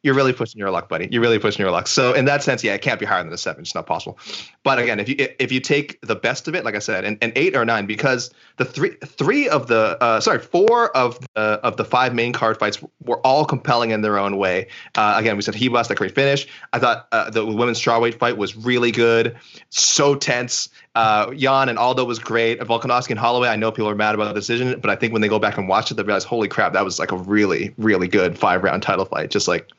you're 0.04 0.14
really 0.14 0.34
pushing 0.34 0.58
your 0.58 0.70
luck, 0.70 0.88
buddy. 0.88 1.08
You're 1.10 1.22
really 1.22 1.38
pushing 1.38 1.62
your 1.62 1.72
luck. 1.72 1.88
So 1.88 2.12
in 2.12 2.26
that 2.26 2.42
sense, 2.42 2.62
yeah, 2.62 2.74
it 2.74 2.82
can't 2.82 3.00
be 3.00 3.06
higher 3.06 3.24
than 3.24 3.32
a 3.32 3.38
seven. 3.38 3.62
It's 3.62 3.74
not 3.74 3.86
possible. 3.86 4.18
But 4.62 4.78
again, 4.78 5.00
if 5.00 5.08
you 5.08 5.16
if 5.18 5.50
you 5.50 5.60
take 5.60 5.98
the 6.02 6.14
best 6.14 6.46
of 6.46 6.54
it, 6.54 6.62
like 6.62 6.74
I 6.74 6.78
said, 6.78 7.04
an, 7.04 7.16
an 7.22 7.32
eight 7.34 7.56
or 7.56 7.64
nine, 7.64 7.86
because 7.86 8.30
the 8.58 8.66
three 8.66 8.96
three 9.04 9.48
of 9.48 9.66
the 9.66 9.96
uh, 10.02 10.20
sorry 10.20 10.38
four 10.38 10.94
of 10.94 11.18
the 11.34 11.40
of 11.64 11.78
the 11.78 11.86
five 11.86 12.14
main 12.14 12.34
card 12.34 12.58
fights 12.58 12.78
were 13.02 13.18
all 13.20 13.46
compelling 13.46 13.90
in 13.90 14.02
their 14.02 14.18
own 14.18 14.36
way. 14.36 14.68
Uh, 14.94 15.14
again, 15.16 15.36
we 15.36 15.42
said 15.42 15.54
Ribas 15.54 15.88
that 15.88 15.96
great 15.96 16.14
finish. 16.14 16.46
I 16.74 16.78
thought 16.78 17.08
uh, 17.10 17.30
the 17.30 17.44
women's 17.46 17.80
strawweight 17.80 18.18
fight 18.18 18.36
was 18.36 18.54
really 18.54 18.92
good, 18.92 19.36
so 19.70 20.14
tense. 20.14 20.68
Uh, 20.94 21.32
Yan 21.34 21.70
and 21.70 21.78
Aldo 21.78 22.04
was 22.04 22.18
great. 22.18 22.60
Volkanovski 22.60 23.10
and 23.10 23.18
Holloway. 23.18 23.48
I 23.48 23.56
know 23.56 23.72
people 23.72 23.88
are 23.88 23.96
mad 23.96 24.14
about 24.14 24.26
the 24.26 24.34
decision, 24.34 24.78
but 24.78 24.90
I 24.90 24.96
think 24.96 25.12
when 25.12 25.22
they 25.22 25.28
go 25.28 25.38
back 25.38 25.56
and 25.56 25.66
watch 25.66 25.90
it, 25.90 25.94
they 25.94 26.02
realize, 26.02 26.24
holy 26.24 26.46
crap, 26.46 26.74
that 26.74 26.84
was 26.84 26.98
like 26.98 27.10
a 27.10 27.16
really 27.16 27.74
really 27.78 28.06
good 28.06 28.38
five 28.38 28.62
round 28.62 28.82
title 28.82 29.06
fight. 29.06 29.30
Just 29.30 29.48
like 29.48 29.70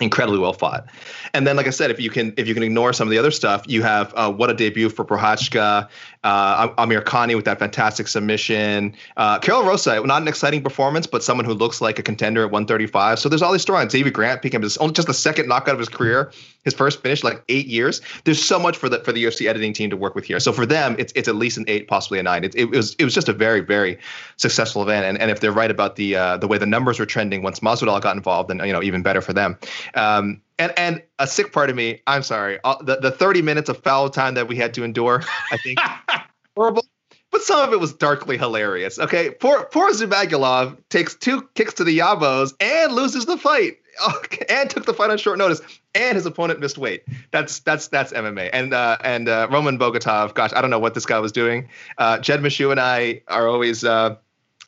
incredibly 0.00 0.38
well 0.40 0.52
fought. 0.52 0.86
And 1.34 1.46
then, 1.46 1.56
like 1.56 1.66
I 1.66 1.70
said, 1.70 1.90
if 1.90 2.00
you 2.00 2.10
can 2.10 2.32
if 2.36 2.48
you 2.48 2.54
can 2.54 2.62
ignore 2.62 2.92
some 2.92 3.06
of 3.06 3.10
the 3.10 3.18
other 3.18 3.30
stuff, 3.30 3.64
you 3.66 3.82
have 3.82 4.12
uh, 4.16 4.32
what 4.32 4.50
a 4.50 4.54
debut 4.54 4.88
for 4.88 5.04
Prochazka, 5.04 5.88
uh, 6.22 6.68
Amirkhani 6.74 7.34
with 7.34 7.46
that 7.46 7.58
fantastic 7.58 8.06
submission. 8.08 8.94
Uh, 9.16 9.38
Karol 9.38 9.64
Rosa, 9.64 10.04
not 10.04 10.20
an 10.20 10.28
exciting 10.28 10.62
performance, 10.62 11.06
but 11.06 11.22
someone 11.22 11.46
who 11.46 11.54
looks 11.54 11.80
like 11.80 11.98
a 11.98 12.02
contender 12.02 12.42
at 12.42 12.50
135. 12.50 13.18
So 13.18 13.28
there's 13.28 13.42
all 13.42 13.52
these 13.52 13.64
storylines. 13.64 13.90
Davey 13.90 14.10
Grant 14.10 14.42
became 14.42 14.62
his, 14.62 14.76
only 14.78 14.92
just 14.92 15.08
the 15.08 15.14
second 15.14 15.48
knockout 15.48 15.74
of 15.74 15.78
his 15.78 15.88
career, 15.88 16.30
his 16.64 16.74
first 16.74 17.02
finish 17.02 17.24
like 17.24 17.42
eight 17.48 17.66
years. 17.66 18.02
There's 18.24 18.42
so 18.42 18.58
much 18.58 18.76
for 18.76 18.88
the 18.88 18.98
for 19.00 19.12
the 19.12 19.24
UFC 19.24 19.46
editing 19.46 19.72
team 19.72 19.88
to 19.90 19.96
work 19.96 20.14
with 20.14 20.24
here. 20.24 20.40
So 20.40 20.52
for 20.52 20.66
them, 20.66 20.94
it's 20.98 21.12
it's 21.16 21.28
at 21.28 21.36
least 21.36 21.56
an 21.56 21.64
eight, 21.68 21.88
possibly 21.88 22.18
a 22.18 22.22
nine. 22.22 22.44
It, 22.44 22.54
it 22.54 22.66
was 22.66 22.94
it 22.96 23.04
was 23.04 23.14
just 23.14 23.28
a 23.28 23.32
very 23.32 23.60
very 23.60 23.98
successful 24.36 24.82
event. 24.82 25.06
And 25.06 25.18
and 25.18 25.30
if 25.30 25.40
they're 25.40 25.52
right 25.52 25.70
about 25.70 25.96
the 25.96 26.16
uh, 26.16 26.36
the 26.36 26.46
way 26.46 26.58
the 26.58 26.66
numbers 26.66 26.98
were 26.98 27.06
trending 27.06 27.42
once 27.42 27.60
Masvidal 27.60 28.00
got 28.02 28.14
involved, 28.14 28.50
then 28.50 28.58
you 28.66 28.72
know 28.72 28.82
even 28.82 29.02
better 29.02 29.22
for 29.22 29.32
them. 29.32 29.56
Um, 29.94 30.42
and 30.60 30.72
and 30.76 31.02
a 31.18 31.26
sick 31.26 31.52
part 31.52 31.70
of 31.70 31.76
me, 31.76 32.02
I'm 32.06 32.22
sorry, 32.22 32.58
uh, 32.62 32.76
the 32.82 32.96
the 32.96 33.10
30 33.10 33.42
minutes 33.42 33.68
of 33.68 33.82
foul 33.82 34.10
time 34.10 34.34
that 34.34 34.46
we 34.46 34.56
had 34.56 34.74
to 34.74 34.84
endure, 34.84 35.24
I 35.50 35.56
think 35.56 35.78
horrible. 36.56 36.84
But 37.32 37.42
some 37.42 37.66
of 37.66 37.72
it 37.72 37.78
was 37.78 37.92
darkly 37.92 38.36
hilarious. 38.36 38.98
Okay, 38.98 39.30
poor 39.30 39.64
poor 39.64 39.90
Zhumagulov 39.90 40.76
takes 40.90 41.14
two 41.14 41.48
kicks 41.54 41.74
to 41.74 41.84
the 41.84 41.98
yabos 41.98 42.52
and 42.60 42.92
loses 42.92 43.24
the 43.24 43.38
fight, 43.38 43.78
okay, 44.16 44.44
and 44.48 44.68
took 44.68 44.84
the 44.84 44.94
fight 44.94 45.10
on 45.10 45.18
short 45.18 45.38
notice, 45.38 45.60
and 45.94 46.16
his 46.16 46.26
opponent 46.26 46.60
missed 46.60 46.76
weight. 46.76 47.04
That's 47.30 47.60
that's 47.60 47.88
that's 47.88 48.12
MMA. 48.12 48.50
And 48.52 48.74
uh, 48.74 48.98
and 49.02 49.28
uh, 49.28 49.48
Roman 49.50 49.78
Bogatov, 49.78 50.34
gosh, 50.34 50.52
I 50.54 50.60
don't 50.60 50.70
know 50.70 50.78
what 50.78 50.94
this 50.94 51.06
guy 51.06 51.20
was 51.20 51.32
doing. 51.32 51.68
Uh, 51.96 52.18
Jed 52.18 52.40
Meshew 52.40 52.70
and 52.70 52.80
I 52.80 53.22
are 53.28 53.48
always. 53.48 53.84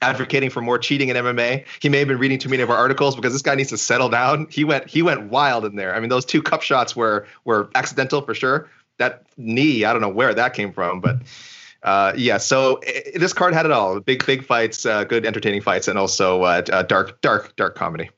Advocating 0.02 0.50
for 0.50 0.60
more 0.60 0.78
cheating 0.78 1.08
in 1.08 1.16
MMA. 1.16 1.64
He 1.80 1.88
may 1.88 2.00
have 2.00 2.08
been 2.08 2.18
reading 2.18 2.38
too 2.38 2.48
many 2.48 2.62
of 2.62 2.70
our 2.70 2.76
articles 2.76 3.16
because 3.16 3.32
this 3.32 3.42
guy 3.42 3.54
needs 3.54 3.70
to 3.70 3.78
settle 3.78 4.08
down. 4.08 4.46
He 4.50 4.64
went 4.64 4.88
he 4.88 5.02
went 5.02 5.30
wild 5.30 5.64
in 5.64 5.76
there. 5.76 5.94
I 5.94 6.00
mean, 6.00 6.08
those 6.08 6.24
two 6.24 6.42
cup 6.42 6.62
shots 6.62 6.94
were 6.94 7.26
were 7.44 7.70
accidental 7.74 8.22
for 8.22 8.34
sure. 8.34 8.68
That 8.98 9.24
knee, 9.36 9.84
I 9.84 9.92
don't 9.92 10.02
know 10.02 10.08
where 10.08 10.34
that 10.34 10.54
came 10.54 10.72
from, 10.72 11.00
but 11.00 11.16
uh, 11.82 12.12
yeah, 12.16 12.38
so 12.38 12.78
it, 12.82 13.18
this 13.18 13.32
card 13.32 13.54
had 13.54 13.66
it 13.66 13.72
all: 13.72 13.98
big, 14.00 14.24
big 14.24 14.44
fights, 14.44 14.86
uh, 14.86 15.04
good, 15.04 15.26
entertaining 15.26 15.62
fights, 15.62 15.88
and 15.88 15.98
also 15.98 16.42
uh, 16.42 16.62
uh 16.72 16.82
dark, 16.82 17.20
dark, 17.20 17.56
dark 17.56 17.74
comedy. 17.74 18.10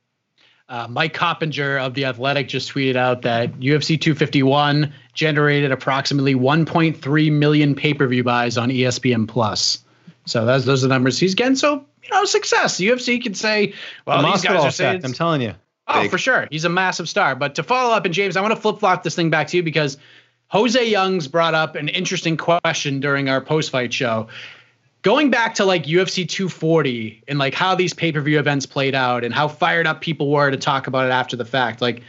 Uh, 0.69 0.87
Mike 0.89 1.13
Coppinger 1.13 1.79
of 1.79 1.93
the 1.93 2.07
Athletic 2.07 2.49
just 2.49 2.73
tweeted 2.73 2.97
out 2.97 3.23
that 3.23 3.53
UFC 3.61 4.01
251 4.01 4.93
generated 5.13 5.73
approximately 5.73 6.35
1.3 6.35 7.33
million 7.33 7.75
pay-per-view 7.75 8.25
buys 8.25 8.57
on 8.57 8.71
ESPN 8.71 9.29
Plus. 9.29 9.84
So 10.27 10.45
that's 10.45 10.65
those 10.65 10.85
are 10.85 10.89
the 10.89 10.95
numbers 10.95 11.19
he's 11.19 11.35
getting. 11.35 11.57
So 11.57 11.85
you 12.03 12.11
know, 12.11 12.25
success. 12.25 12.77
The 12.77 12.89
UFC 12.89 13.23
can 13.23 13.35
say, 13.35 13.75
"Well, 14.07 14.23
the 14.23 14.31
these 14.31 14.43
guys 14.43 14.65
are 14.65 14.71
saying." 14.71 15.05
I'm 15.05 15.13
telling 15.13 15.43
you. 15.43 15.55
Oh, 15.87 16.03
Big. 16.03 16.11
for 16.11 16.19
sure. 16.19 16.49
He's 16.51 16.65
a 16.65 16.71
massive 16.71 17.09
star. 17.09 17.35
But 17.35 17.57
to 17.57 17.63
follow 17.63 17.95
up, 17.95 18.07
and 18.07 18.15
James, 18.15 18.37
I 18.37 18.41
want 18.41 18.55
to 18.55 18.61
flip 18.61 18.79
flop 18.79 19.03
this 19.03 19.15
thing 19.15 19.29
back 19.29 19.49
to 19.49 19.57
you 19.59 19.63
because 19.63 19.99
Jose 20.49 20.89
Youngs 20.89 21.29
brought 21.29 21.55
up 21.55 21.77
an 21.77 21.89
interesting 21.89 22.37
question 22.37 23.01
during 23.01 23.29
our 23.29 23.41
post 23.41 23.71
fight 23.71 23.93
show. 23.93 24.29
Going 25.03 25.31
back 25.31 25.57
to 25.57 25.67
like 25.67 25.85
UFC 25.85 26.27
240 26.27 27.25
and 27.29 27.39
like 27.39 27.53
how 27.53 27.75
these 27.75 27.93
pay 27.93 28.13
per 28.13 28.21
view 28.23 28.39
events 28.39 28.65
played 28.65 28.95
out 28.95 29.25
and 29.25 29.35
how 29.35 29.49
fired 29.49 29.87
up 29.87 30.01
people 30.01 30.31
were 30.31 30.51
to 30.51 30.57
talk 30.57 30.87
about 30.87 31.07
it 31.07 31.11
after 31.11 31.37
the 31.37 31.45
fact. 31.45 31.83
Like, 31.83 32.03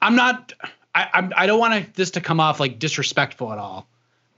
I'm 0.00 0.16
not, 0.16 0.54
I, 0.94 1.08
I'm, 1.12 1.32
I 1.36 1.46
don't 1.46 1.58
want 1.58 1.92
this 1.94 2.12
to 2.12 2.22
come 2.22 2.40
off 2.40 2.60
like 2.60 2.78
disrespectful 2.78 3.52
at 3.52 3.58
all. 3.58 3.86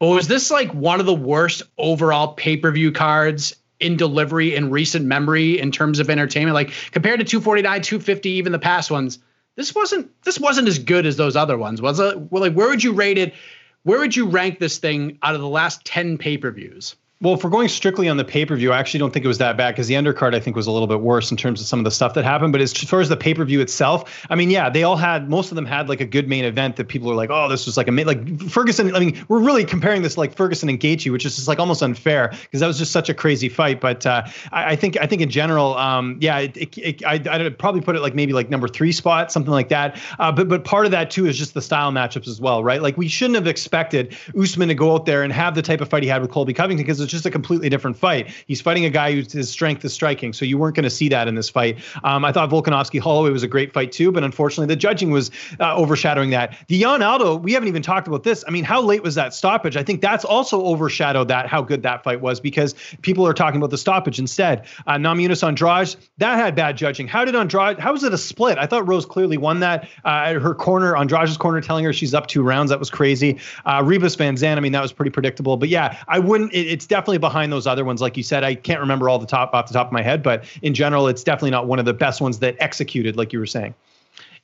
But 0.01 0.09
was 0.09 0.27
this 0.27 0.51
like 0.51 0.75
one 0.75 0.99
of 0.99 1.07
the 1.07 1.15
worst 1.15 1.63
overall 1.79 2.33
pay 2.33 2.57
per 2.57 2.73
view 2.73 2.91
cards 2.91 3.55
in 3.79 3.97
delivery 3.97 4.57
in 4.57 4.71
recent 4.71 5.07
memory 5.07 5.61
in 5.61 5.71
terms 5.71 6.01
of 6.01 6.11
entertainment? 6.11 6.55
Like 6.55 6.73
compared 6.91 7.21
to 7.21 7.25
249, 7.25 7.83
250, 7.83 8.31
even 8.31 8.51
the 8.51 8.59
past 8.59 8.91
ones 8.91 9.21
this 9.57 9.75
wasn't 9.75 10.11
this 10.25 10.41
wasn't 10.41 10.69
as 10.69 10.79
good 10.79 11.05
as 11.07 11.17
those 11.17 11.37
other 11.37 11.59
ones, 11.59 11.83
was 11.83 12.01
it? 12.01 12.19
Well, 12.31 12.43
like 12.43 12.55
where 12.55 12.69
would 12.69 12.83
you 12.83 12.93
rate 12.93 13.19
it? 13.19 13.35
Where 13.83 13.99
would 13.99 14.17
you 14.17 14.27
rank 14.27 14.59
this 14.59 14.79
thing 14.79 15.19
out 15.23 15.35
of 15.35 15.41
the 15.41 15.49
last 15.49 15.85
10 15.85 16.19
pay-per-views? 16.19 16.97
Well, 17.23 17.35
if 17.35 17.45
we're 17.45 17.51
going 17.51 17.69
strictly 17.69 18.09
on 18.09 18.17
the 18.17 18.25
pay 18.25 18.47
per 18.47 18.57
view, 18.57 18.73
I 18.73 18.79
actually 18.79 19.01
don't 19.01 19.13
think 19.13 19.27
it 19.27 19.29
was 19.29 19.37
that 19.39 19.55
bad 19.59 19.73
because 19.73 19.89
the 19.89 19.93
undercard 19.93 20.35
I 20.35 20.41
think 20.41 20.57
was 20.57 20.67
a 20.67 20.71
little 20.71 20.87
bit 20.87 21.03
worse 21.03 21.31
in 21.31 21.37
terms 21.37 21.61
of 21.61 21.67
some 21.67 21.79
of 21.79 21.85
the 21.85 21.91
stuff 21.91 22.15
that 22.15 22.25
happened. 22.25 22.51
But 22.51 22.63
as 22.63 22.73
far 22.73 23.03
as 23.03 23.11
the 23.11 23.17
pay 23.17 23.35
per 23.35 23.45
view 23.45 23.61
itself, 23.61 24.25
I 24.31 24.37
mean, 24.37 24.49
yeah, 24.49 24.71
they 24.71 24.85
all 24.85 24.97
had 24.97 25.29
most 25.29 25.51
of 25.51 25.57
them 25.57 25.67
had 25.67 25.91
like 25.91 26.01
a 26.01 26.07
good 26.07 26.31
main 26.31 26.47
event 26.47 26.77
that 26.77 26.89
people 26.89 27.11
are 27.11 27.15
like, 27.15 27.29
oh, 27.29 27.47
this 27.51 27.67
was 27.67 27.77
like 27.77 27.89
a 27.89 27.93
main 27.93 28.07
like 28.07 28.41
Ferguson. 28.49 28.97
I 28.97 29.01
mean, 29.01 29.23
we're 29.29 29.41
really 29.41 29.67
comparing 29.67 30.01
this 30.01 30.17
like 30.17 30.35
Ferguson 30.35 30.71
and 30.71 30.81
Gaethje, 30.81 31.13
which 31.13 31.27
is 31.27 31.37
just 31.37 31.47
like 31.47 31.59
almost 31.59 31.83
unfair 31.83 32.29
because 32.29 32.61
that 32.61 32.67
was 32.67 32.79
just 32.79 32.91
such 32.91 33.11
a 33.11 33.15
crazy 33.15 33.51
fight. 33.51 33.83
But 33.83 34.07
uh, 34.07 34.23
I, 34.51 34.71
I, 34.71 34.77
think 34.77 34.97
I 34.99 35.07
think 35.07 35.21
in 35.21 35.29
general, 35.29 35.77
um, 35.77 36.17
yeah, 36.23 36.39
it, 36.39 36.57
it, 36.57 36.79
it, 36.79 37.05
I, 37.05 37.21
I'd 37.31 37.59
probably 37.59 37.83
put 37.83 37.97
it 37.97 38.01
like 38.01 38.15
maybe 38.15 38.33
like 38.33 38.49
number 38.49 38.67
three 38.67 38.93
spot, 38.93 39.31
something 39.31 39.53
like 39.53 39.69
that. 39.69 40.01
Uh, 40.19 40.33
but 40.33 40.49
but 40.49 40.65
part 40.65 40.87
of 40.87 40.93
that 40.93 41.11
too 41.11 41.27
is 41.27 41.37
just 41.37 41.53
the 41.53 41.61
style 41.61 41.93
matchups 41.93 42.29
as 42.29 42.41
well, 42.41 42.65
right? 42.65 42.81
Like 42.81 42.97
we 42.97 43.09
shouldn't 43.09 43.35
have 43.35 43.47
expected 43.47 44.17
Usman 44.35 44.69
to 44.69 44.75
go 44.75 44.95
out 44.95 45.05
there 45.05 45.23
and 45.23 45.31
have 45.35 45.55
the 45.55 45.61
type 45.61 45.83
of 45.83 45.91
fight 45.91 46.03
he 46.03 46.09
had 46.09 46.23
with 46.23 46.31
Colby 46.31 46.55
Covington 46.55 46.87
because 46.87 47.10
it's 47.11 47.23
just 47.23 47.27
a 47.27 47.31
completely 47.31 47.69
different 47.69 47.97
fight. 47.97 48.31
He's 48.47 48.61
fighting 48.61 48.85
a 48.85 48.91
guy 48.91 49.13
whose 49.13 49.33
his 49.33 49.51
strength 49.51 49.85
is 49.85 49.93
striking, 49.93 50.33
so 50.33 50.45
you 50.45 50.59
weren't 50.59 50.77
going 50.77 50.85
to 50.85 50.91
see 50.91 51.09
that 51.09 51.27
in 51.27 51.35
this 51.35 51.51
fight. 51.51 51.79
Um, 52.05 52.25
I 52.25 52.31
thought 52.31 52.51
Volkanovski 52.51 53.01
Holloway 53.01 53.31
was 53.31 53.43
a 53.43 53.49
great 53.49 53.73
fight 53.73 53.91
too, 53.91 54.13
but 54.13 54.23
unfortunately 54.23 54.73
the 54.73 54.79
judging 54.79 55.11
was 55.11 55.33
uh, 55.59 55.75
overshadowing 55.75 56.31
that. 56.31 56.57
The 56.69 56.77
Yan 56.77 57.03
Aldo, 57.03 57.37
we 57.37 57.53
haven't 57.53 57.69
even 57.69 57.83
talked 57.83 58.07
about 58.07 58.23
this. 58.23 58.45
I 58.47 58.51
mean, 58.53 58.63
how 58.63 58.81
late 58.81 59.03
was 59.03 59.17
that 59.17 59.35
stoppage? 59.35 59.77
I 59.77 59.83
think 59.83 60.01
that's 60.01 60.25
also 60.25 60.65
overshadowed 60.65 61.29
that 61.29 61.49
how 61.49 61.63
good 61.63 61.83
that 61.83 62.05
fight 62.05 62.21
was 62.21 62.39
because 62.39 62.75
people 63.03 63.27
are 63.27 63.35
talking 63.35 63.59
about 63.59 63.71
the 63.71 63.79
stoppage 63.79 64.21
instead. 64.21 64.67
Uh, 64.87 64.95
Namajunas 64.95 65.47
Andrade, 65.47 65.97
that 66.19 66.37
had 66.37 66.55
bad 66.55 66.77
judging. 66.77 67.09
How 67.09 67.25
did 67.25 67.35
Andrade? 67.35 67.79
How 67.79 67.93
was 67.93 68.05
it 68.05 68.15
a 68.15 68.19
split? 68.19 68.57
I 68.59 68.67
thought 68.67 68.87
Rose 68.87 69.05
clearly 69.05 69.37
won 69.37 69.61
that. 69.61 69.89
Uh, 70.05 70.39
her 70.39 70.55
corner, 70.55 70.97
Andrade's 70.97 71.37
corner, 71.37 71.61
telling 71.61 71.85
her 71.85 71.93
she's 71.93 72.15
up 72.15 72.29
two 72.29 72.43
rounds. 72.43 72.71
That 72.71 72.79
was 72.79 72.91
crazy. 72.91 73.39
Uh, 73.65 73.83
Ribas 73.83 74.17
VanZant, 74.17 74.57
I 74.57 74.61
mean, 74.61 74.73
that 74.73 74.83
was 74.83 74.93
pretty 74.93 75.11
predictable. 75.11 75.57
But 75.57 75.69
yeah, 75.69 75.99
I 76.07 76.19
wouldn't. 76.19 76.53
It, 76.53 76.67
it's 76.69 76.87
definitely 76.87 77.00
behind 77.19 77.53
those 77.53 77.67
other 77.67 77.85
ones, 77.85 78.01
like 78.01 78.17
you 78.17 78.23
said. 78.23 78.45
I 78.45 78.55
can't 78.55 78.81
remember 78.81 79.09
all 79.09 79.19
the 79.19 79.27
top 79.27 79.55
off 79.55 79.69
the 79.69 79.75
top 79.75 79.87
of 79.87 79.93
my 79.93 80.03
head, 80.03 80.23
but 80.23 80.45
in 80.63 80.75
general, 80.75 81.09
it's 81.09 81.23
definitely 81.23 81.51
not 81.51 81.67
one 81.67 81.79
of 81.79 81.85
the 81.85 81.95
best 81.95 82.21
ones 82.21 82.39
that 82.41 82.57
executed, 82.61 83.17
like 83.17 83.33
you 83.33 83.39
were 83.39 83.47
saying. 83.47 83.75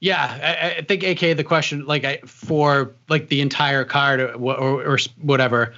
Yeah, 0.00 0.38
I, 0.42 0.78
I 0.78 0.82
think 0.82 1.02
AK 1.02 1.36
the 1.36 1.44
question 1.44 1.86
like 1.86 2.04
I, 2.04 2.18
for 2.26 2.92
like 3.08 3.28
the 3.28 3.40
entire 3.40 3.84
card 3.84 4.20
or, 4.20 4.34
or, 4.34 4.94
or 4.94 4.98
whatever, 5.22 5.74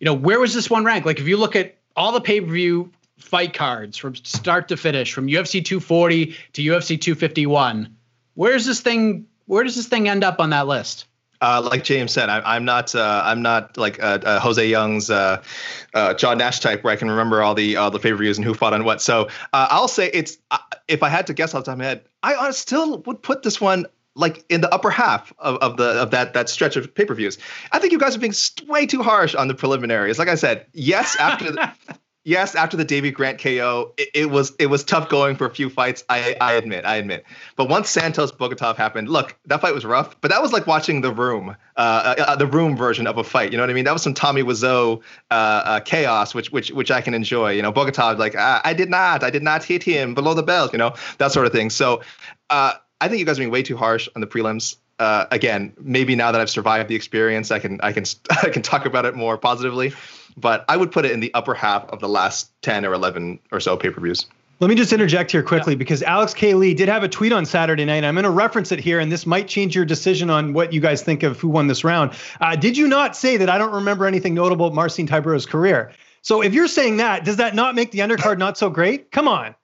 you 0.00 0.04
know, 0.06 0.14
where 0.14 0.40
was 0.40 0.54
this 0.54 0.70
one 0.70 0.84
ranked? 0.84 1.06
Like 1.06 1.18
if 1.18 1.28
you 1.28 1.36
look 1.36 1.54
at 1.54 1.76
all 1.96 2.12
the 2.12 2.20
pay 2.20 2.40
per 2.40 2.46
view 2.46 2.90
fight 3.18 3.52
cards 3.52 3.98
from 3.98 4.14
start 4.14 4.68
to 4.68 4.76
finish, 4.76 5.12
from 5.12 5.26
UFC 5.26 5.64
240 5.64 6.34
to 6.54 6.62
UFC 6.62 7.00
251, 7.00 7.94
where's 8.34 8.64
this 8.64 8.80
thing? 8.80 9.26
Where 9.46 9.64
does 9.64 9.76
this 9.76 9.88
thing 9.88 10.08
end 10.08 10.24
up 10.24 10.40
on 10.40 10.50
that 10.50 10.66
list? 10.66 11.06
Uh, 11.40 11.66
like 11.70 11.84
James 11.84 12.12
said, 12.12 12.28
I, 12.28 12.56
am 12.56 12.64
not. 12.64 12.94
Uh, 12.94 13.22
I'm 13.24 13.42
not 13.42 13.76
like 13.76 14.02
uh, 14.02 14.18
uh 14.24 14.40
Jose 14.40 14.66
Young's 14.66 15.10
uh, 15.10 15.42
uh, 15.94 16.14
John 16.14 16.38
Nash 16.38 16.60
type, 16.60 16.82
where 16.82 16.92
I 16.92 16.96
can 16.96 17.10
remember 17.10 17.42
all 17.42 17.54
the 17.54 17.76
all 17.76 17.90
the 17.90 17.98
pay 17.98 18.10
per 18.10 18.16
views 18.16 18.38
and 18.38 18.44
who 18.44 18.54
fought 18.54 18.74
on 18.74 18.84
what. 18.84 19.00
So 19.00 19.28
I'll 19.52 19.88
say 19.88 20.10
it's. 20.12 20.38
if 20.88 21.02
I 21.02 21.08
had 21.08 21.26
to 21.28 21.34
guess 21.34 21.54
off 21.54 21.64
the 21.64 21.70
top 21.70 21.74
of 21.74 21.78
my 21.78 21.84
head, 21.84 22.04
I 22.22 22.50
still 22.50 22.98
would 22.98 23.22
put 23.22 23.42
this 23.42 23.60
one 23.60 23.86
like 24.18 24.44
in 24.48 24.60
the 24.60 24.74
upper 24.74 24.90
half 24.90 25.32
of, 25.38 25.56
of 25.56 25.76
the 25.76 26.02
of 26.02 26.10
that 26.10 26.34
that 26.34 26.48
stretch 26.48 26.76
of 26.76 26.92
pay 26.94 27.04
per 27.04 27.14
views. 27.14 27.38
I 27.72 27.78
think 27.78 27.92
you 27.92 27.98
guys 27.98 28.16
are 28.16 28.18
being 28.18 28.34
way 28.66 28.84
too 28.84 29.02
harsh 29.02 29.34
on 29.34 29.48
the 29.48 29.54
preliminaries. 29.54 30.18
Like 30.18 30.28
I 30.28 30.34
said, 30.34 30.66
yes, 30.72 31.16
after 31.18 31.52
the, 31.52 31.72
yes, 32.28 32.54
after 32.54 32.76
the 32.76 32.84
Davey 32.84 33.10
Grant 33.10 33.40
KO, 33.40 33.94
it, 33.96 34.08
it, 34.12 34.26
was 34.26 34.54
it 34.58 34.66
was 34.66 34.84
tough 34.84 35.08
going 35.08 35.34
for 35.34 35.46
a 35.46 35.50
few 35.50 35.70
fights. 35.70 36.04
I 36.08 36.36
I 36.40 36.52
admit, 36.52 36.84
I 36.84 36.96
admit. 36.96 37.24
But 37.56 37.68
once 37.68 37.88
Santos 37.88 38.30
Bogatov 38.30 38.76
happened, 38.76 39.08
look, 39.08 39.36
that 39.46 39.60
fight 39.60 39.74
was 39.74 39.84
rough. 39.84 40.20
But 40.20 40.30
that 40.30 40.42
was 40.42 40.52
like 40.52 40.66
watching 40.66 41.00
the 41.00 41.10
room, 41.10 41.56
uh, 41.76 41.80
uh, 41.80 42.22
uh 42.22 42.36
the 42.36 42.46
room 42.46 42.76
version 42.76 43.06
of 43.06 43.16
a 43.16 43.24
fight. 43.24 43.50
You 43.50 43.56
know 43.56 43.62
what 43.62 43.70
I 43.70 43.72
mean? 43.72 43.86
That 43.86 43.94
was 43.94 44.02
some 44.02 44.14
Tommy 44.14 44.42
Wiseau 44.42 45.00
uh, 45.30 45.34
uh, 45.34 45.80
chaos, 45.80 46.34
which 46.34 46.52
which 46.52 46.70
which 46.70 46.90
I 46.90 47.00
can 47.00 47.14
enjoy. 47.14 47.52
You 47.52 47.62
know, 47.62 47.72
Bogatov 47.72 48.18
like 48.18 48.36
I, 48.36 48.60
I, 48.62 48.74
did 48.74 48.90
not, 48.90 49.24
I 49.24 49.30
did 49.30 49.42
not 49.42 49.64
hit 49.64 49.82
him 49.82 50.14
below 50.14 50.34
the 50.34 50.42
belt. 50.42 50.72
You 50.72 50.78
know 50.78 50.94
that 51.16 51.32
sort 51.32 51.46
of 51.46 51.52
thing. 51.52 51.70
So. 51.70 52.02
Uh, 52.50 52.74
I 53.00 53.06
think 53.06 53.20
you 53.20 53.26
guys 53.26 53.38
are 53.38 53.42
being 53.42 53.52
way 53.52 53.62
too 53.62 53.76
harsh 53.76 54.08
on 54.16 54.20
the 54.20 54.26
prelims 54.26 54.76
again, 54.98 55.72
maybe 55.80 56.16
now 56.16 56.32
that 56.32 56.40
I've 56.40 56.50
survived 56.50 56.88
the 56.88 56.96
experience, 56.96 57.52
I 57.52 57.60
can 57.60 57.78
I 57.80 57.92
can 57.92 58.04
I 58.30 58.48
can 58.48 58.62
talk 58.62 58.86
about 58.86 59.04
it 59.04 59.14
more 59.14 59.38
positively. 59.38 59.92
But 60.40 60.64
I 60.68 60.76
would 60.76 60.92
put 60.92 61.04
it 61.04 61.12
in 61.12 61.20
the 61.20 61.32
upper 61.34 61.54
half 61.54 61.84
of 61.90 62.00
the 62.00 62.08
last 62.08 62.50
ten 62.62 62.84
or 62.84 62.92
eleven 62.92 63.38
or 63.52 63.60
so 63.60 63.76
pay 63.76 63.90
per 63.90 64.00
views. 64.00 64.26
Let 64.60 64.68
me 64.68 64.74
just 64.74 64.92
interject 64.92 65.30
here 65.30 65.42
quickly 65.42 65.74
yeah. 65.74 65.78
because 65.78 66.02
Alex 66.02 66.34
K. 66.34 66.54
Lee 66.54 66.74
did 66.74 66.88
have 66.88 67.04
a 67.04 67.08
tweet 67.08 67.32
on 67.32 67.46
Saturday 67.46 67.84
night. 67.84 68.02
I'm 68.02 68.14
going 68.14 68.24
to 68.24 68.30
reference 68.30 68.72
it 68.72 68.80
here, 68.80 68.98
and 68.98 69.10
this 69.10 69.24
might 69.24 69.46
change 69.46 69.76
your 69.76 69.84
decision 69.84 70.30
on 70.30 70.52
what 70.52 70.72
you 70.72 70.80
guys 70.80 71.00
think 71.00 71.22
of 71.22 71.38
who 71.38 71.48
won 71.48 71.68
this 71.68 71.84
round. 71.84 72.12
Uh, 72.40 72.56
did 72.56 72.76
you 72.76 72.88
not 72.88 73.14
say 73.14 73.36
that 73.36 73.48
I 73.48 73.56
don't 73.56 73.72
remember 73.72 74.04
anything 74.04 74.34
notable 74.34 74.66
about 74.66 74.74
Marcin 74.74 75.06
Tybura's 75.06 75.46
career? 75.46 75.92
So 76.22 76.42
if 76.42 76.54
you're 76.54 76.66
saying 76.66 76.96
that, 76.96 77.24
does 77.24 77.36
that 77.36 77.54
not 77.54 77.76
make 77.76 77.92
the 77.92 78.00
undercard 78.00 78.38
not 78.38 78.58
so 78.58 78.68
great? 78.68 79.12
Come 79.12 79.28
on. 79.28 79.54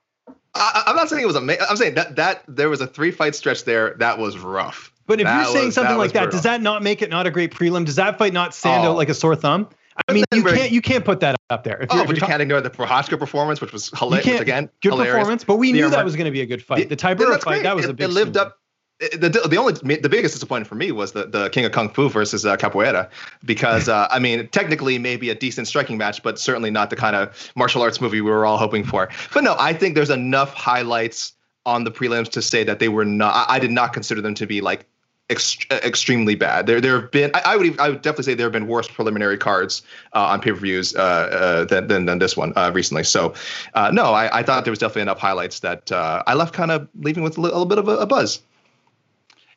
I, 0.54 0.84
am 0.86 0.94
not 0.94 1.08
saying 1.08 1.22
it 1.22 1.26
was 1.26 1.34
amazing. 1.34 1.66
I'm 1.68 1.76
saying 1.76 1.94
that 1.94 2.14
that 2.14 2.44
there 2.46 2.68
was 2.68 2.80
a 2.80 2.86
three 2.86 3.10
fight 3.10 3.34
stretch 3.34 3.64
there 3.64 3.94
that 3.98 4.18
was 4.18 4.38
rough. 4.38 4.92
But 5.06 5.20
if 5.20 5.24
that 5.24 5.36
you're 5.36 5.52
saying 5.52 5.66
was, 5.66 5.74
something 5.74 5.94
that 5.94 5.98
like 5.98 6.12
that, 6.12 6.20
brutal. 6.20 6.38
does 6.38 6.44
that 6.44 6.62
not 6.62 6.82
make 6.82 7.02
it 7.02 7.10
not 7.10 7.26
a 7.26 7.30
great 7.30 7.52
prelim? 7.52 7.84
Does 7.84 7.96
that 7.96 8.16
fight 8.16 8.32
not 8.32 8.54
stand 8.54 8.86
oh. 8.86 8.90
out 8.90 8.96
like 8.96 9.08
a 9.08 9.14
sore 9.14 9.34
thumb? 9.34 9.68
I 10.08 10.12
mean, 10.12 10.24
you 10.32 10.42
can't 10.42 10.72
you 10.72 10.82
can't 10.82 11.04
put 11.04 11.20
that 11.20 11.36
up 11.50 11.64
there. 11.64 11.80
If 11.82 11.88
oh, 11.90 12.04
but 12.04 12.16
you 12.16 12.22
can't 12.22 12.42
ignore 12.42 12.60
the 12.60 12.70
Prochazka 12.70 13.18
performance, 13.18 13.60
which 13.60 13.72
was 13.72 13.90
hilarious. 13.96 14.40
Again, 14.40 14.68
good 14.82 14.90
hilarious. 14.90 15.14
performance. 15.14 15.44
But 15.44 15.56
we 15.56 15.72
knew 15.72 15.88
that 15.88 16.04
was 16.04 16.16
going 16.16 16.26
to 16.26 16.32
be 16.32 16.40
a 16.40 16.46
good 16.46 16.62
fight. 16.62 16.88
The, 16.88 16.96
the 16.96 17.38
fight, 17.42 17.62
that 17.62 17.76
was 17.76 17.84
it, 17.84 17.90
a 17.90 17.94
big. 17.94 18.10
It 18.10 18.12
lived 18.12 18.36
up 18.36 18.58
the, 19.00 19.46
the 19.48 19.56
only 19.56 19.72
the 19.72 20.08
biggest 20.08 20.34
disappointment 20.34 20.68
for 20.68 20.76
me 20.76 20.92
was 20.92 21.12
the, 21.12 21.26
the 21.26 21.48
King 21.50 21.64
of 21.64 21.72
Kung 21.72 21.88
Fu 21.88 22.08
versus 22.08 22.46
uh, 22.46 22.56
Capoeira 22.56 23.10
because 23.44 23.88
uh, 23.88 24.06
I 24.10 24.18
mean 24.18 24.48
technically 24.48 24.98
maybe 24.98 25.30
a 25.30 25.34
decent 25.34 25.66
striking 25.66 25.98
match 25.98 26.22
but 26.22 26.38
certainly 26.38 26.70
not 26.70 26.90
the 26.90 26.96
kind 26.96 27.16
of 27.16 27.52
martial 27.56 27.82
arts 27.82 28.00
movie 28.00 28.20
we 28.20 28.30
were 28.30 28.46
all 28.46 28.56
hoping 28.56 28.84
for. 28.84 29.08
But 29.32 29.44
no, 29.44 29.56
I 29.58 29.72
think 29.72 29.94
there's 29.94 30.10
enough 30.10 30.54
highlights 30.54 31.32
on 31.66 31.84
the 31.84 31.90
prelims 31.90 32.30
to 32.30 32.42
say 32.42 32.62
that 32.64 32.78
they 32.78 32.88
were 32.88 33.04
not. 33.04 33.34
I, 33.34 33.56
I 33.56 33.58
did 33.58 33.72
not 33.72 33.92
consider 33.92 34.20
them 34.20 34.34
to 34.34 34.46
be 34.46 34.60
like 34.60 34.86
ext- 35.28 35.70
extremely 35.84 36.34
bad. 36.34 36.66
There 36.66 36.80
there 36.80 37.00
have 37.00 37.10
been 37.10 37.30
I, 37.34 37.42
I, 37.44 37.56
would 37.56 37.66
even, 37.66 37.80
I 37.80 37.90
would 37.90 38.02
definitely 38.02 38.24
say 38.24 38.34
there 38.34 38.46
have 38.46 38.52
been 38.52 38.66
worse 38.66 38.88
preliminary 38.88 39.38
cards 39.38 39.82
uh, 40.12 40.26
on 40.26 40.40
pay 40.40 40.52
per 40.52 40.58
views 40.58 40.94
uh, 40.94 40.98
uh, 40.98 41.64
than, 41.64 41.88
than, 41.88 42.06
than 42.06 42.18
this 42.18 42.36
one 42.36 42.52
uh, 42.56 42.70
recently. 42.74 43.04
So 43.04 43.34
uh, 43.74 43.90
no, 43.92 44.12
I, 44.12 44.38
I 44.38 44.42
thought 44.42 44.64
there 44.64 44.72
was 44.72 44.78
definitely 44.78 45.02
enough 45.02 45.18
highlights 45.18 45.60
that 45.60 45.90
uh, 45.90 46.22
I 46.26 46.34
left 46.34 46.54
kind 46.54 46.70
of 46.70 46.88
leaving 47.00 47.22
with 47.22 47.38
a 47.38 47.40
little, 47.40 47.64
bit 47.64 47.78
of 47.78 47.88
a, 47.88 47.98
a 47.98 48.06
buzz. 48.06 48.40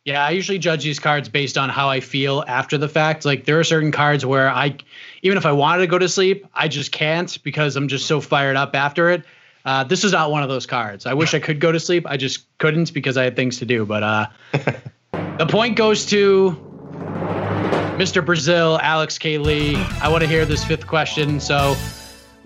Yeah, 0.06 0.26
I 0.26 0.30
usually 0.30 0.58
judge 0.58 0.86
these 0.86 1.00
cards 1.00 1.28
based 1.28 1.58
on 1.58 1.68
how 1.68 1.90
I 1.90 2.00
feel 2.00 2.46
after 2.48 2.78
the 2.78 2.88
fact. 2.88 3.26
Like 3.26 3.44
there 3.44 3.60
are 3.60 3.64
certain 3.66 3.92
cards 3.92 4.26
where 4.26 4.50
I, 4.50 4.78
even 5.22 5.38
if 5.38 5.46
I 5.46 5.52
wanted 5.52 5.82
to 5.82 5.88
go 5.88 6.00
to 6.00 6.08
sleep, 6.08 6.48
I 6.54 6.70
just 6.70 6.94
can't 6.94 7.38
because 7.44 7.76
I'm 7.76 7.90
just 7.90 8.06
so 8.06 8.22
fired 8.22 8.56
up 8.56 8.74
after 8.74 9.10
it. 9.10 9.24
Uh, 9.66 9.84
this 9.84 10.06
is 10.06 10.14
not 10.14 10.32
one 10.32 10.44
of 10.44 10.48
those 10.48 10.66
cards. 10.66 11.06
I 11.06 11.14
wish 11.14 11.34
I 11.34 11.40
could 11.40 11.60
go 11.60 11.74
to 11.74 11.80
sleep. 11.82 12.06
I 12.08 12.16
just 12.16 12.46
couldn't 12.58 12.94
because 12.94 13.18
I 13.18 13.26
had 13.26 13.36
things 13.36 13.58
to 13.60 13.66
do. 13.66 13.86
But 13.86 14.02
uh, 14.02 14.28
the 15.38 15.48
point 15.50 15.76
goes 15.76 16.06
to 16.08 16.52
Mr. 17.98 18.26
Brazil, 18.26 18.80
Alex 18.82 19.18
K. 19.18 19.38
Lee. 19.38 19.76
I 20.02 20.10
want 20.10 20.22
to 20.24 20.28
hear 20.28 20.46
this 20.46 20.64
fifth 20.64 20.88
question. 20.88 21.40
So 21.40 21.76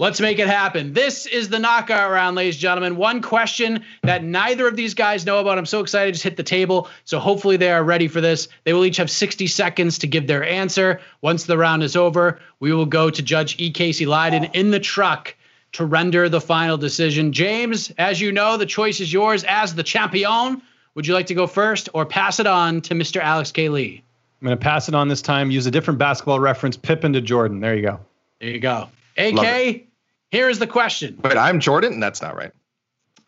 Let's 0.02 0.20
make 0.20 0.40
it 0.40 0.48
happen. 0.48 0.94
This 0.94 1.28
is 1.28 1.50
the 1.50 1.60
knockout 1.60 2.10
round, 2.10 2.36
ladies 2.36 2.56
and 2.56 2.62
gentlemen. 2.62 2.96
One 2.96 3.22
question 3.22 3.86
that 4.02 4.24
neither 4.24 4.68
of 4.68 4.76
these 4.76 4.96
guys 4.96 5.28
know 5.28 5.40
about. 5.40 5.60
I'm 5.60 5.68
so 5.68 5.80
excited. 5.80 6.16
Just 6.16 6.24
hit 6.24 6.38
the 6.38 6.42
table. 6.42 6.90
So 7.06 7.20
hopefully 7.20 7.56
they 7.56 7.72
are 7.72 7.84
ready 7.84 8.08
for 8.08 8.20
this. 8.20 8.48
They 8.64 8.74
will 8.74 8.84
each 8.84 8.98
have 8.98 9.12
60 9.12 9.46
seconds 9.46 10.00
to 10.00 10.08
give 10.08 10.26
their 10.26 10.44
answer. 10.44 11.02
Once 11.22 11.44
the 11.44 11.56
round 11.56 11.84
is 11.84 11.96
over, 11.96 12.40
we 12.60 12.74
will 12.74 12.88
go 12.88 13.12
to 13.12 13.22
Judge 13.22 13.60
E. 13.60 13.70
Casey 13.70 14.08
Leydon 14.08 14.50
in 14.56 14.72
the 14.72 14.80
truck 14.80 15.36
to 15.74 15.86
render 15.86 16.30
the 16.30 16.42
final 16.42 16.78
decision. 16.78 17.32
James, 17.32 17.92
as 18.00 18.20
you 18.20 18.32
know, 18.32 18.58
the 18.58 18.66
choice 18.66 19.02
is 19.02 19.14
yours 19.14 19.44
as 19.44 19.76
the 19.76 19.84
champion. 19.84 20.64
Would 20.96 21.08
you 21.08 21.14
like 21.14 21.28
to 21.28 21.34
go 21.34 21.48
first 21.48 21.90
or 21.94 22.06
pass 22.06 22.40
it 22.40 22.48
on 22.48 22.82
to 22.82 22.94
Mr. 22.94 23.22
Alex 23.22 23.52
K. 23.52 23.70
Lee? 23.70 24.04
I'm 24.42 24.46
going 24.46 24.58
to 24.58 24.62
pass 24.62 24.90
it 24.90 24.96
on 24.96 25.08
this 25.08 25.22
time. 25.22 25.52
Use 25.52 25.66
a 25.68 25.72
different 25.72 26.00
basketball 26.00 26.40
reference. 26.40 26.76
Pippen 26.76 27.14
to 27.14 27.22
Jordan. 27.22 27.60
There 27.60 27.76
you 27.76 27.84
go. 27.84 28.00
There 28.40 28.50
you 28.50 28.60
go. 28.60 28.82
AK, 29.18 29.84
here 30.32 30.50
is 30.50 30.60
the 30.60 30.68
question. 30.68 31.18
But 31.22 31.38
I'm 31.38 31.60
Jordan, 31.60 31.94
and 31.94 32.04
that's 32.04 32.22
not 32.22 32.36
right. 32.36 32.52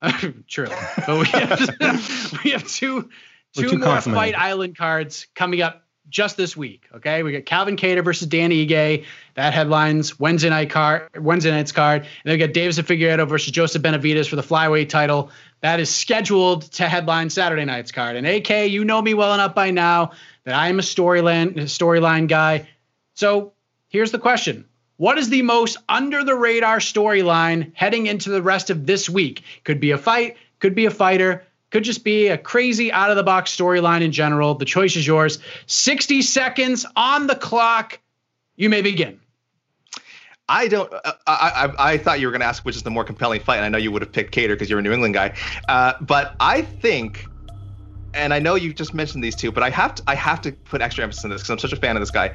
True, 0.47 0.68
but 1.05 1.20
we 1.20 1.26
have 1.28 1.59
we 2.43 2.51
have 2.51 2.68
two 2.68 3.09
two 3.53 3.78
more 3.78 4.01
Fight 4.01 4.36
Island 4.36 4.78
cards 4.78 5.28
coming 5.34 5.61
up 5.61 5.84
just 6.09 6.36
this 6.36 6.57
week. 6.57 6.88
Okay, 6.95 7.24
we 7.24 7.32
got 7.32 7.45
Calvin 7.45 7.78
Kattar 7.78 8.03
versus 8.03 8.28
Dan 8.28 8.51
Ige. 8.51 9.05
That 9.36 9.53
headlines 9.53 10.20
Wednesday 10.20 10.49
night 10.49 10.70
card, 10.70 11.09
Wednesday 11.18 11.51
night's 11.51 11.72
card, 11.72 12.01
and 12.01 12.09
then 12.26 12.34
we 12.34 12.38
got 12.38 12.53
Deiveson 12.53 12.84
Figueiredo 12.84 13.28
versus 13.28 13.51
Joseph 13.51 13.82
Benavidez 13.82 14.28
for 14.28 14.36
the 14.36 14.41
flyweight 14.41 14.89
title. 14.89 15.32
That 15.64 15.80
is 15.80 15.89
scheduled 15.89 16.64
to 16.74 16.89
headline 16.89 17.30
Saturday 17.30 17.64
night's 17.64 17.93
card. 17.93 18.18
And 18.18 18.28
AK, 18.28 18.70
you 18.70 18.84
know 18.84 19.01
me 19.01 19.14
well 19.14 19.34
enough 19.34 19.55
by 19.55 19.72
now 19.72 20.11
that 20.43 20.55
I 20.55 20.68
am 20.68 20.78
a 20.78 20.82
storyline 20.82 21.53
storyline 21.53 22.28
guy. 22.28 22.68
So 23.14 23.53
here's 23.88 24.11
the 24.11 24.20
question: 24.20 24.66
what 24.97 25.18
is 25.18 25.30
the 25.30 25.41
most 25.41 25.78
under 25.88 26.26
the 26.26 26.36
radar 26.36 26.80
storyline 26.80 27.72
heading 27.76 28.07
into 28.07 28.30
the 28.30 28.41
rest 28.41 28.72
of 28.72 28.86
this 28.86 29.09
week? 29.09 29.43
Could 29.64 29.80
be 29.80 29.91
a 29.91 29.97
fight, 29.97 30.36
could 30.59 30.76
be 30.76 30.86
a 30.86 30.91
fighter, 30.91 31.45
could 31.70 31.86
just 31.86 32.03
be 32.03 32.28
a 32.28 32.38
crazy 32.38 32.91
out 32.91 33.09
of 33.09 33.16
the 33.16 33.24
box 33.24 33.55
storyline 33.55 34.01
in 34.01 34.11
general. 34.11 34.55
The 34.55 34.66
choice 34.66 34.97
is 34.97 35.07
yours. 35.07 35.39
60 35.68 36.24
seconds 36.24 36.86
on 36.97 37.26
the 37.28 37.38
clock. 37.38 38.01
You 38.57 38.70
may 38.70 38.82
begin. 38.82 39.22
I 40.50 40.68
don't. 40.68 40.91
Uh, 40.91 41.14
I, 41.26 41.74
I, 41.78 41.94
I 41.94 41.98
thought 41.98 42.20
you 42.20 42.28
were 42.28 42.32
going 42.32 42.41
to 42.41 42.46
ask 42.46 42.66
which 42.66 42.76
is 42.76 42.84
the 42.84 42.89
more 42.89 43.04
compelling 43.04 43.39
fight, 43.39 43.58
and 43.58 43.66
I 43.66 43.70
know 43.70 43.78
you 43.78 43.91
would 43.91 44.02
have 44.02 44.12
picked 44.12 44.36
Kattar 44.36 44.50
because 44.50 44.70
you're 44.70 44.80
a 44.80 44.82
New 44.82 44.91
England 44.91 45.14
guy. 45.14 45.34
Uh, 45.70 45.94
but 46.02 46.36
I 46.39 46.62
think, 46.62 47.26
and 48.14 48.34
I 48.34 48.39
know 48.39 48.56
you 48.56 48.74
just 48.74 48.94
mentioned 48.94 49.24
these 49.24 49.36
two, 49.36 49.52
but 49.52 49.64
I 49.64 49.70
have 49.70 49.96
to 49.96 50.04
I 50.08 50.16
have 50.16 50.41
to 50.41 50.52
put 50.52 50.82
extra 50.82 51.04
emphasis 51.04 51.24
on 51.24 51.32
this 51.32 51.41
because 51.41 51.50
I'm 51.52 51.60
such 51.60 51.74
a 51.74 51.78
fan 51.78 51.96
of 51.96 52.02
this 52.02 52.12
guy. 52.12 52.32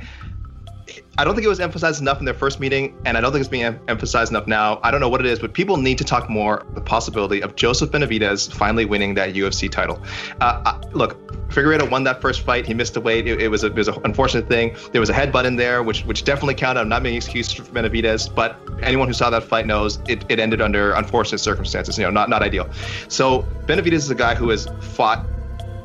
I 1.17 1.25
don't 1.25 1.35
think 1.35 1.45
it 1.45 1.49
was 1.49 1.61
emphasized 1.61 2.01
enough 2.01 2.19
in 2.19 2.25
their 2.25 2.35
first 2.35 2.61
meeting, 2.61 2.97
and 3.05 3.17
I 3.17 3.21
don't 3.21 3.33
think 3.33 3.41
it's 3.41 3.49
being 3.49 3.65
em- 3.65 3.81
emphasized 3.89 4.31
enough 4.31 4.47
now. 4.47 4.81
I 4.83 4.91
don't 4.91 5.01
know 5.01 5.09
what 5.09 5.21
it 5.21 5.27
is, 5.27 5.39
but 5.39 5.53
people 5.53 5.77
need 5.77 5.99
to 5.99 6.05
talk 6.05 6.31
more 6.31 6.65
the 6.75 6.81
possibility 6.81 7.43
of 7.43 7.57
Joseph 7.57 7.91
Benavidez 7.91 8.53
finally 8.53 8.85
winning 8.85 9.15
that 9.15 9.35
UFC 9.35 9.71
title. 9.71 10.01
Uh, 10.41 10.63
uh, 10.65 10.81
look, 10.93 11.17
Figueiredo 11.49 11.91
won 11.91 12.05
that 12.05 12.21
first 12.21 12.43
fight. 12.43 12.67
He 12.67 12.75
missed 12.75 12.95
the 12.95 13.01
weight. 13.01 13.27
It, 13.27 13.41
it 13.41 13.49
was 13.49 13.65
a, 13.65 13.69
it 13.69 13.75
was 13.75 13.89
an 13.89 13.97
unfortunate 14.05 14.49
thing. 14.49 14.77
There 14.93 15.01
was 15.01 15.11
a 15.11 15.15
headbutt 15.15 15.45
in 15.45 15.57
there, 15.57 15.83
which 15.83 16.05
which 16.05 16.25
definitely 16.25 16.55
counted. 16.55 16.81
I'm 16.81 16.89
not 16.89 17.03
making 17.03 17.17
excuses 17.17 17.53
for 17.55 17.63
Benavidez, 17.65 18.33
but 18.33 18.61
anyone 18.83 19.09
who 19.09 19.15
saw 19.15 19.31
that 19.31 19.45
fight 19.45 19.67
knows 19.67 19.99
it, 20.09 20.25
it 20.29 20.39
ended 20.39 20.61
under 20.61 20.93
unfortunate 20.93 21.39
circumstances. 21.39 21.99
You 21.99 22.05
know, 22.05 22.11
not 22.11 22.29
not 22.29 22.43
ideal. 22.43 22.69
So 23.09 23.47
Benavidez 23.67 23.95
is 23.95 24.11
a 24.11 24.15
guy 24.15 24.35
who 24.35 24.51
has 24.51 24.69
fought 24.81 25.25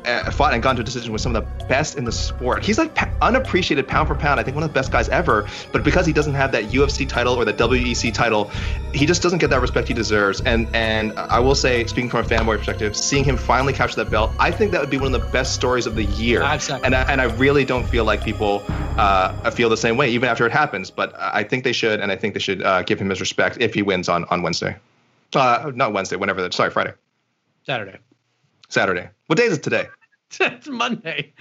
uh, 0.06 0.30
fought 0.30 0.54
and 0.54 0.62
gone 0.62 0.76
to 0.76 0.82
a 0.82 0.84
decision 0.84 1.12
with 1.12 1.20
some 1.20 1.34
of 1.34 1.44
the 1.44 1.64
best 1.66 1.96
in 1.96 2.04
the 2.04 2.12
sport. 2.12 2.64
He's 2.64 2.78
like 2.78 2.96
unappreciated 3.22 3.86
pound 3.88 4.08
for 4.08 4.14
pound. 4.14 4.38
I 4.38 4.42
think 4.42 4.54
one 4.54 4.64
of 4.64 4.70
the 4.70 4.74
best 4.74 4.92
guys 4.92 5.08
ever. 5.08 5.46
But 5.72 5.82
because 5.84 6.06
he 6.06 6.12
doesn't 6.12 6.34
have 6.34 6.52
that 6.52 6.64
UFC 6.64 7.08
title 7.08 7.34
or 7.34 7.44
the 7.44 7.52
WEC 7.52 8.12
title, 8.12 8.50
he 8.92 9.06
just 9.06 9.22
doesn't 9.22 9.38
get 9.38 9.50
that 9.50 9.60
respect 9.60 9.88
he 9.88 9.94
deserves. 9.94 10.40
And 10.42 10.68
and 10.74 11.18
I 11.18 11.40
will 11.40 11.54
say, 11.54 11.84
speaking 11.86 12.10
from 12.10 12.24
a 12.24 12.28
fanboy 12.28 12.58
perspective, 12.58 12.96
seeing 12.96 13.24
him 13.24 13.36
finally 13.36 13.72
capture 13.72 13.96
that 13.96 14.10
belt, 14.10 14.32
I 14.38 14.50
think 14.50 14.72
that 14.72 14.80
would 14.80 14.90
be 14.90 14.98
one 14.98 15.14
of 15.14 15.20
the 15.20 15.28
best 15.30 15.54
stories 15.54 15.86
of 15.86 15.94
the 15.94 16.04
year. 16.04 16.42
And 16.84 16.94
I, 16.94 17.02
and 17.10 17.20
I 17.20 17.24
really 17.24 17.64
don't 17.64 17.86
feel 17.86 18.04
like 18.04 18.22
people 18.22 18.62
uh, 18.68 19.50
feel 19.50 19.68
the 19.68 19.76
same 19.76 19.96
way, 19.96 20.10
even 20.10 20.28
after 20.28 20.46
it 20.46 20.52
happens. 20.52 20.90
But 20.90 21.14
I 21.18 21.42
think 21.44 21.64
they 21.64 21.72
should, 21.72 22.00
and 22.00 22.12
I 22.12 22.16
think 22.16 22.34
they 22.34 22.40
should 22.40 22.62
uh, 22.62 22.82
give 22.82 23.00
him 23.00 23.10
his 23.10 23.20
respect 23.20 23.58
if 23.60 23.74
he 23.74 23.82
wins 23.82 24.08
on 24.08 24.24
on 24.26 24.42
Wednesday. 24.42 24.76
Uh, 25.34 25.72
not 25.74 25.92
Wednesday, 25.92 26.16
whenever 26.16 26.42
that. 26.42 26.54
Sorry, 26.54 26.70
Friday. 26.70 26.92
Saturday. 27.64 27.98
Saturday. 28.68 29.08
What 29.26 29.36
day 29.38 29.44
is 29.44 29.58
it 29.58 29.62
today? 29.62 29.88
it's 30.40 30.68
Monday. 30.68 31.34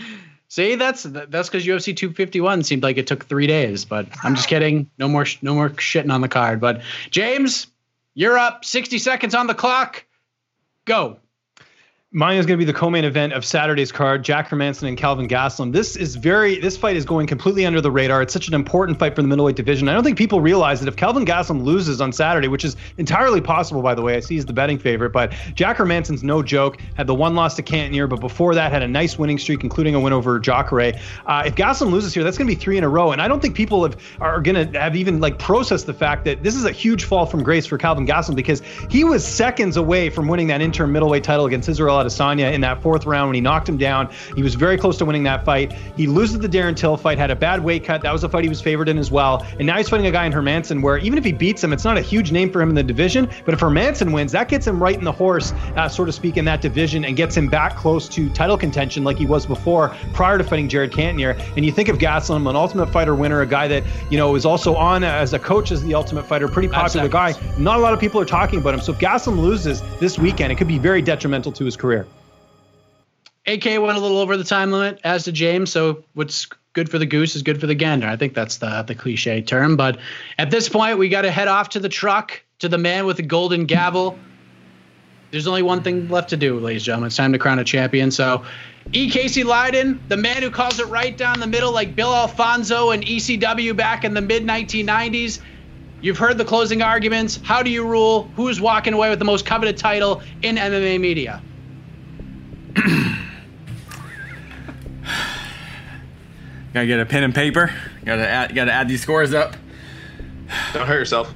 See, 0.50 0.76
that's 0.76 1.04
that's 1.04 1.50
because 1.50 1.66
UFC 1.66 1.98
251 1.98 2.64
seemed 2.64 2.84
like 2.84 2.98
it 2.98 3.08
took 3.08 3.26
three 3.26 3.48
days, 3.48 3.86
but 3.86 4.08
I'm 4.24 4.36
just 4.36 4.48
kidding. 4.48 4.90
No 5.00 5.08
more 5.08 5.26
no 5.42 5.56
more 5.56 5.70
shitting 5.70 6.14
on 6.14 6.22
the 6.22 6.28
card. 6.28 6.62
But 6.62 6.84
James, 7.10 7.68
you're 8.14 8.38
up. 8.38 8.64
60 8.64 9.00
seconds 9.00 9.34
on 9.34 9.48
the 9.48 9.56
clock. 9.56 10.06
Go. 10.86 11.18
Mine 12.16 12.38
is 12.38 12.46
going 12.46 12.60
to 12.60 12.64
be 12.64 12.72
the 12.72 12.78
co-main 12.78 13.06
event 13.06 13.34
of 13.34 13.44
Saturday's 13.44 13.92
card: 13.92 14.24
Jack 14.24 14.48
Hermansson 14.48 14.88
and 14.88 14.96
Kelvin 14.96 15.28
Gastelum. 15.28 15.74
This 15.74 15.96
is 15.96 16.16
very. 16.16 16.60
This 16.60 16.78
fight 16.78 16.96
is 16.96 17.06
going 17.06 17.26
completely 17.26 17.66
under 17.66 17.82
the 17.82 17.90
radar. 17.90 18.22
It's 18.22 18.32
such 18.32 18.48
an 18.48 18.54
important 18.54 19.00
fight 19.00 19.16
for 19.16 19.24
the 19.24 19.28
middleweight 19.28 19.56
division. 19.56 19.90
I 19.90 19.94
don't 19.94 20.04
think 20.04 20.20
people 20.20 20.40
realize 20.40 20.80
that 20.80 20.88
if 20.88 20.96
Kelvin 20.96 21.26
Gastelum 21.26 21.64
loses 21.64 22.02
on 22.02 22.14
Saturday, 22.14 22.48
which 22.48 22.64
is 22.64 22.76
entirely 23.00 23.42
possible, 23.42 23.82
by 23.82 23.96
the 23.96 24.04
way, 24.04 24.16
I 24.16 24.20
see 24.20 24.36
he's 24.36 24.46
the 24.46 24.54
betting 24.54 24.78
favorite, 24.78 25.10
but 25.10 25.34
Jack 25.56 25.78
Hermansson's 25.78 26.22
no 26.22 26.44
joke. 26.44 26.78
Had 26.94 27.08
the 27.08 27.16
one 27.16 27.34
loss 27.34 27.56
to 27.56 27.64
Cannonier, 27.64 28.06
but 28.06 28.20
before 28.20 28.54
that 28.54 28.72
had 28.72 28.84
a 28.84 28.88
nice 28.88 29.18
winning 29.18 29.40
streak, 29.40 29.64
including 29.64 29.96
a 29.96 30.00
win 30.00 30.14
over 30.14 30.40
Jacare. 30.40 30.94
Uh, 31.26 31.44
if 31.48 31.56
Gastelum 31.56 31.90
loses 31.90 32.14
here, 32.14 32.24
that's 32.24 32.38
going 32.38 32.48
to 32.48 32.56
be 32.56 32.62
three 32.62 32.78
in 32.78 32.84
a 32.84 32.90
row, 32.90 33.12
and 33.12 33.24
I 33.24 33.28
don't 33.28 33.42
think 33.42 33.56
people 33.56 33.82
have 33.82 33.98
are 34.22 34.40
going 34.40 34.72
to 34.72 34.80
have 34.80 34.96
even 34.96 35.20
like 35.20 35.40
processed 35.40 35.88
the 35.88 35.96
fact 35.96 36.26
that 36.26 36.44
this 36.44 36.56
is 36.56 36.66
a 36.66 36.72
huge 36.72 37.06
fall 37.06 37.26
from 37.26 37.42
grace 37.42 37.66
for 37.66 37.80
Kelvin 37.80 38.06
Gastelum 38.06 38.36
because 38.36 38.62
he 38.92 39.04
was 39.04 39.26
seconds 39.26 39.78
away 39.78 40.12
from 40.12 40.28
winning 40.28 40.46
that 40.50 40.62
interim 40.62 40.92
middleweight 40.92 41.24
title 41.24 41.48
against 41.48 41.68
Israel 41.68 42.03
Adesanya 42.04 42.52
in 42.54 42.62
that 42.62 42.82
fourth 42.82 43.06
round 43.06 43.30
when 43.30 43.36
he 43.36 43.42
knocked 43.42 43.68
him 43.68 43.78
down. 43.78 44.10
He 44.36 44.44
was 44.44 44.56
very 44.56 44.78
close 44.78 44.98
to 44.98 45.06
winning 45.06 45.24
that 45.24 45.46
fight. 45.46 45.72
He 45.96 46.08
loses 46.08 46.40
the 46.40 46.50
Darren 46.50 46.76
Till 46.76 46.98
fight, 46.98 47.18
had 47.18 47.32
a 47.32 47.36
bad 47.36 47.64
weight 47.64 47.84
cut. 47.84 48.02
That 48.02 48.12
was 48.12 48.24
a 48.24 48.30
fight 48.30 48.44
he 48.44 48.50
was 48.50 48.62
favored 48.62 48.90
in 48.90 48.98
as 48.98 49.12
well. 49.12 49.46
And 49.58 49.66
now 49.66 49.78
he's 49.78 49.90
fighting 49.90 50.08
a 50.08 50.12
guy 50.12 50.26
in 50.26 50.32
Hermansson 50.32 50.82
where 50.82 50.98
even 50.98 51.18
if 51.18 51.26
he 51.26 51.32
beats 51.32 51.64
him, 51.64 51.74
it's 51.74 51.84
not 51.84 51.98
a 51.98 52.02
huge 52.02 52.32
name 52.32 52.52
for 52.52 52.62
him 52.62 52.70
in 52.70 52.76
the 52.76 52.84
division. 52.84 53.30
But 53.46 53.54
if 53.54 53.60
Hermansson 53.60 54.12
wins, 54.12 54.32
that 54.32 54.50
gets 54.50 54.68
him 54.68 54.82
right 54.82 54.98
in 54.98 55.04
the 55.04 55.12
horse, 55.12 55.54
uh, 55.76 55.88
so 55.88 56.06
to 56.06 56.12
speak, 56.12 56.38
in 56.38 56.46
that 56.46 56.62
division 56.62 57.06
and 57.06 57.16
gets 57.16 57.36
him 57.36 57.48
back 57.48 57.76
close 57.76 58.10
to 58.10 58.30
title 58.32 58.58
contention 58.58 59.04
like 59.04 59.18
he 59.18 59.26
was 59.26 59.46
before 59.46 59.96
prior 60.14 60.38
to 60.38 60.44
fighting 60.44 60.68
Jared 60.68 60.92
Cannonier. 60.92 61.38
And 61.56 61.66
you 61.66 61.72
think 61.72 61.90
of 61.90 61.98
Gastelum, 61.98 62.50
an 62.50 62.56
Ultimate 62.56 62.88
Fighter 62.88 63.16
winner, 63.16 63.42
a 63.42 63.46
guy 63.46 63.68
that 63.68 63.84
you 64.10 64.18
know 64.18 64.36
is 64.36 64.46
also 64.46 64.76
on 64.76 65.04
as 65.04 65.34
a 65.34 65.40
coach 65.40 65.72
as 65.72 65.84
the 65.84 65.94
Ultimate 65.94 66.24
Fighter, 66.24 66.48
pretty 66.48 66.68
popular 66.68 67.08
guy. 67.08 67.34
Not 67.58 67.78
a 67.78 67.82
lot 67.82 67.94
of 67.94 68.00
people 68.00 68.20
are 68.20 68.26
talking 68.26 68.60
about 68.60 68.74
him. 68.74 68.82
So 68.82 68.94
if 68.94 69.00
Gastelum 69.00 69.40
loses 69.40 69.82
this 70.00 70.18
weekend, 70.18 70.52
it 70.52 70.56
could 70.56 70.68
be 70.68 70.80
very 70.80 71.02
detrimental 71.02 71.52
to 71.52 71.66
his 71.66 71.78
career. 71.78 71.93
AK 73.46 73.66
went 73.66 73.98
a 73.98 74.00
little 74.00 74.20
over 74.20 74.38
the 74.38 74.44
time 74.44 74.72
limit, 74.72 75.00
as 75.04 75.26
did 75.26 75.36
James. 75.36 75.72
So 75.72 76.04
what's 76.14 76.48
good 76.74 76.90
for 76.90 76.98
the 76.98 77.06
goose 77.06 77.36
is 77.36 77.44
good 77.44 77.60
for 77.60 77.68
the 77.68 77.76
gander. 77.76 78.08
I 78.08 78.16
think 78.16 78.34
that's 78.34 78.58
the 78.58 78.84
the 78.84 78.96
cliche 78.96 79.42
term. 79.42 79.78
But 79.78 80.00
at 80.38 80.52
this 80.52 80.70
point, 80.70 80.98
we 80.98 81.10
got 81.10 81.22
to 81.22 81.32
head 81.32 81.48
off 81.48 81.70
to 81.70 81.80
the 81.80 81.90
truck 81.90 82.44
to 82.60 82.70
the 82.70 82.78
man 82.78 83.06
with 83.06 83.18
the 83.18 83.24
golden 83.24 83.66
gavel. 83.66 84.18
There's 85.32 85.48
only 85.48 85.64
one 85.64 85.82
thing 85.82 86.10
left 86.10 86.30
to 86.30 86.38
do, 86.38 86.60
ladies 86.60 86.84
and 86.84 86.86
gentlemen. 86.86 87.08
It's 87.08 87.16
time 87.16 87.34
to 87.34 87.40
crown 87.40 87.58
a 87.58 87.64
champion. 87.64 88.12
So, 88.12 88.44
E. 88.92 89.10
Casey 89.10 89.44
Leydon, 89.44 90.00
the 90.08 90.18
man 90.18 90.44
who 90.44 90.52
calls 90.52 90.80
it 90.80 90.86
right 90.88 91.18
down 91.18 91.40
the 91.40 91.48
middle, 91.48 91.72
like 91.72 91.96
Bill 91.96 92.14
Alfonso 92.14 92.92
and 92.92 93.04
ECW 93.04 93.76
back 93.76 94.04
in 94.04 94.14
the 94.14 94.22
mid 94.22 94.44
1990s. 94.44 95.40
You've 96.02 96.18
heard 96.18 96.38
the 96.38 96.46
closing 96.46 96.82
arguments. 96.82 97.40
How 97.44 97.64
do 97.64 97.72
you 97.72 97.88
rule? 97.88 98.30
Who's 98.36 98.62
walking 98.62 98.94
away 98.94 99.10
with 99.10 99.20
the 99.20 99.26
most 99.26 99.46
coveted 99.46 99.78
title 99.78 100.22
in 100.42 100.58
MMA 100.58 101.00
media? 101.00 101.42
Gotta 106.74 106.88
get 106.88 107.00
a 107.00 107.06
pen 107.06 107.24
and 107.24 107.36
paper. 107.36 107.72
Gotta 108.04 108.28
add, 108.28 108.56
gotta 108.56 108.72
add 108.72 108.88
these 108.88 109.02
scores 109.02 109.34
up. 109.34 109.56
Don't 110.74 110.88
hurt 110.88 111.00
yourself. 111.00 111.34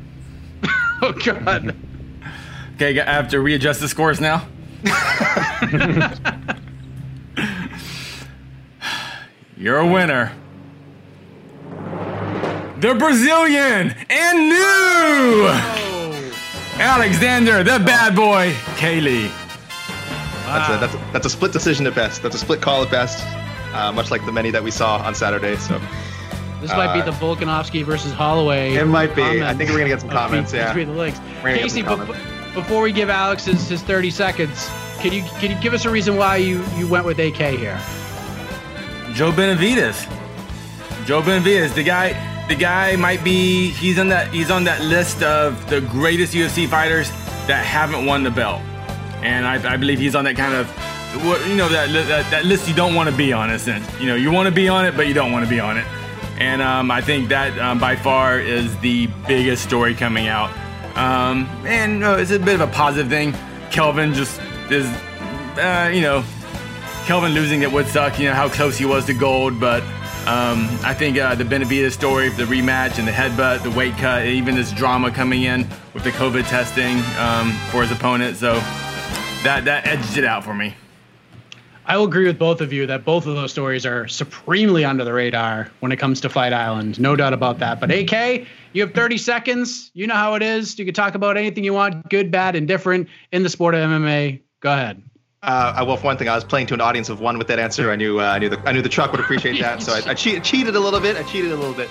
oh 1.02 1.14
God. 1.24 1.76
Okay, 2.76 3.00
I 3.00 3.14
have 3.14 3.30
to 3.30 3.40
readjust 3.40 3.80
the 3.80 3.88
scores 3.88 4.20
now. 4.20 4.48
You're 9.58 9.78
a 9.78 9.88
winner. 9.88 10.32
The 12.80 12.94
Brazilian 12.94 13.96
and 14.10 14.50
new 14.50 14.56
oh. 15.50 16.32
Alexander, 16.80 17.64
the 17.64 17.80
bad 17.84 18.16
boy, 18.16 18.54
K. 18.76 19.02
Lee. 19.02 19.32
That's 20.48 20.70
a, 20.70 20.78
that's 20.80 20.93
a, 20.95 21.12
that's 21.14 21.26
a 21.26 21.30
split 21.30 21.52
decision 21.52 21.86
at 21.88 21.95
best. 21.95 22.24
That's 22.24 22.36
a 22.36 22.39
split 22.39 22.62
call 22.62 22.84
at 22.84 22.89
best. 22.91 23.24
Uh, 23.74 23.91
much 23.91 24.10
like 24.12 24.26
the 24.26 24.32
many 24.32 24.50
that 24.52 24.64
we 24.64 24.72
saw 24.72 24.98
on 24.98 25.14
Saturday. 25.14 25.56
So 25.58 25.80
this 26.62 26.72
might 26.72 26.93
be 26.93 27.02
Uh, 27.02 27.06
the 27.06 27.12
Volkanovski 27.12 27.84
versus 27.84 28.12
Holloway. 28.14 28.74
it 28.76 28.86
might 28.86 29.14
be. 29.16 29.22
I 29.43 29.54
think 29.54 29.70
we're 29.70 29.78
gonna 29.78 29.89
get 29.89 30.02
some 30.02 30.10
comments. 30.10 30.52
between- 30.52 30.62
Yeah. 30.68 30.74
between 30.74 30.88
the 30.95 31.00
links. 31.02 31.20
We're 31.20 31.41
gonna 31.50 31.54
get 31.56 31.62
Casey, 31.64 31.84
some 31.84 32.08
bef- 32.08 32.54
before 32.56 32.82
we 32.82 32.91
give 32.91 33.10
Alex 33.10 33.45
his, 33.45 33.68
his 33.70 33.82
30 33.84 34.10
seconds, 34.10 34.70
can 35.00 35.12
you 35.14 35.22
can 35.39 35.52
you 35.52 35.58
give 35.62 35.74
us 35.76 35.86
a 35.86 35.89
reason 35.89 36.16
why 36.18 36.38
you 36.38 36.64
you 36.78 36.88
went 36.88 37.06
with 37.06 37.20
AK 37.20 37.56
here? 37.58 37.78
Joe 39.14 39.32
Benavidez. 39.32 40.08
Joe 41.06 41.22
Benavidez, 41.22 41.74
the 41.74 41.84
guy, 41.84 42.16
the 42.48 42.56
guy 42.56 42.95
might 42.95 43.24
be. 43.24 43.70
He's 43.72 44.00
on 44.00 44.10
that. 44.10 44.34
He's 44.34 44.50
on 44.52 44.64
that 44.66 44.82
list 44.82 45.22
of 45.24 45.70
the 45.70 45.82
greatest 45.82 46.34
UFC 46.34 46.68
fighters 46.68 47.10
that 47.48 47.64
haven't 47.66 48.06
won 48.06 48.24
the 48.24 48.32
belt, 48.32 48.62
and 49.22 49.45
I, 49.45 49.74
I 49.74 49.78
believe 49.78 49.99
he's 49.99 50.15
on 50.15 50.26
that 50.26 50.36
kind 50.36 50.53
of, 50.53 50.68
you 51.47 51.55
know, 51.55 51.70
that 51.70 51.91
that, 51.91 52.32
that 52.32 52.45
list 52.45 52.68
you 52.68 52.76
don't 52.76 52.95
want 52.95 53.09
to 53.09 53.15
be 53.15 53.34
on. 53.34 53.49
In 53.49 53.55
a 53.55 53.59
sense, 53.59 53.86
you 53.99 54.07
know, 54.07 54.15
you 54.15 54.32
want 54.32 54.47
to 54.47 54.53
be 54.53 54.68
on 54.68 54.86
it, 54.86 54.95
but 54.95 55.07
you 55.07 55.13
don't 55.13 55.32
want 55.32 55.45
to 55.45 55.49
be 55.49 55.59
on 55.59 55.78
it. 55.78 55.86
And 56.39 56.61
um, 56.61 56.91
I 56.91 57.01
think 57.01 57.30
that 57.30 57.57
um, 57.57 57.80
by 57.80 57.95
far 57.95 58.39
is 58.39 58.78
the 58.80 59.07
biggest 59.28 59.63
story 59.63 59.95
coming 59.95 60.28
out. 60.28 60.51
Um, 60.95 61.45
and 61.65 62.03
it's 62.03 62.32
a 62.32 62.39
bit 62.39 62.55
of 62.55 62.61
a 62.61 62.72
positive 62.74 63.09
thing. 63.09 63.34
Kelvin 63.72 64.13
just 64.13 64.39
is, 64.72 64.86
uh, 65.57 65.91
you 65.93 66.01
know, 66.01 66.24
Kelvin 67.05 67.34
losing 67.34 67.61
it 67.61 67.72
would 67.72 67.88
suck, 67.88 68.20
you 68.20 68.28
know, 68.28 68.34
how 68.34 68.49
close 68.49 68.78
he 68.78 68.86
was 68.86 69.05
to 69.05 69.13
gold, 69.13 69.59
but 69.59 69.82
um, 70.28 70.68
I 70.84 70.93
think 70.93 71.18
uh, 71.18 71.36
the 71.36 71.45
Benavidez 71.45 71.93
story, 71.93 72.30
the 72.30 72.43
rematch 72.43 72.99
and 72.99 73.07
the 73.07 73.13
headbutt, 73.13 73.63
the 73.63 73.72
weight 73.72 73.95
cut, 73.95 74.26
even 74.26 74.55
this 74.55 74.74
drama 74.74 75.09
coming 75.09 75.43
in 75.43 75.65
with 75.93 76.03
the 76.03 76.11
COVID 76.11 76.47
testing 76.49 76.97
um, 77.18 77.51
for 77.72 77.82
his 77.82 77.91
opponent, 77.91 78.36
so 78.36 78.55
that, 79.44 79.64
that 79.66 79.88
edged 79.88 80.18
it 80.18 80.26
out 80.26 80.44
for 80.44 80.54
me. 80.54 80.76
I 81.86 81.96
will 81.96 82.06
agree 82.06 82.26
with 82.28 82.38
both 82.38 82.60
of 82.60 82.74
you 82.74 82.86
that 82.88 83.06
both 83.06 83.28
of 83.28 83.36
those 83.36 83.52
stories 83.52 83.86
are 83.86 84.10
supremely 84.10 84.84
under 84.84 85.06
the 85.06 85.14
radar 85.14 85.72
when 85.80 85.94
it 85.94 85.98
comes 85.98 86.20
to 86.22 86.30
Fight 86.30 86.52
Island. 86.52 87.00
No 87.00 87.16
doubt 87.16 87.32
about 87.32 87.60
that. 87.60 87.80
But 87.80 87.92
AK, 87.92 88.46
you 88.74 88.82
have 88.82 88.94
30 88.94 89.18
seconds. 89.18 89.90
You 89.94 90.06
know 90.06 90.16
how 90.16 90.34
it 90.36 90.44
is. 90.44 90.78
You 90.78 90.84
can 90.84 90.94
talk 90.94 91.16
about 91.16 91.38
anything 91.38 91.64
you 91.64 91.74
want, 91.74 92.10
good, 92.10 92.30
bad, 92.30 92.58
indifferent 92.58 93.08
in 93.32 93.44
the 93.44 93.50
sport 93.50 93.74
of 93.74 93.80
MMA. 93.90 94.42
Go 94.60 94.74
ahead. 94.74 95.02
Uh, 95.44 95.76
I- 95.78 95.84
well, 95.84 95.96
for 95.96 96.08
one 96.08 96.18
thing, 96.18 96.28
I 96.28 96.36
was 96.36 96.44
playing 96.44 96.68
to 96.68 96.74
an 96.74 96.82
audience 96.82 97.08
of 97.08 97.22
one 97.22 97.38
with 97.38 97.48
that 97.48 97.60
answer. 97.60 97.90
I 97.90 97.96
knew, 97.96 98.20
uh, 98.20 98.24
I 98.24 98.40
knew 98.40 98.50
the, 98.50 98.60
I 98.68 98.74
knew 98.74 98.82
the 98.82 98.90
truck 98.90 99.12
would 99.14 99.22
appreciate 99.22 99.58
that. 99.62 99.82
So 99.82 99.94
I, 99.94 100.12
I 100.12 100.14
cheat, 100.14 100.44
cheated 100.44 100.76
a 100.76 100.80
little 100.80 101.00
bit. 101.00 101.16
I 101.16 101.24
cheated 101.24 101.54
a 101.54 101.56
little 101.56 101.74
bit. 101.76 101.90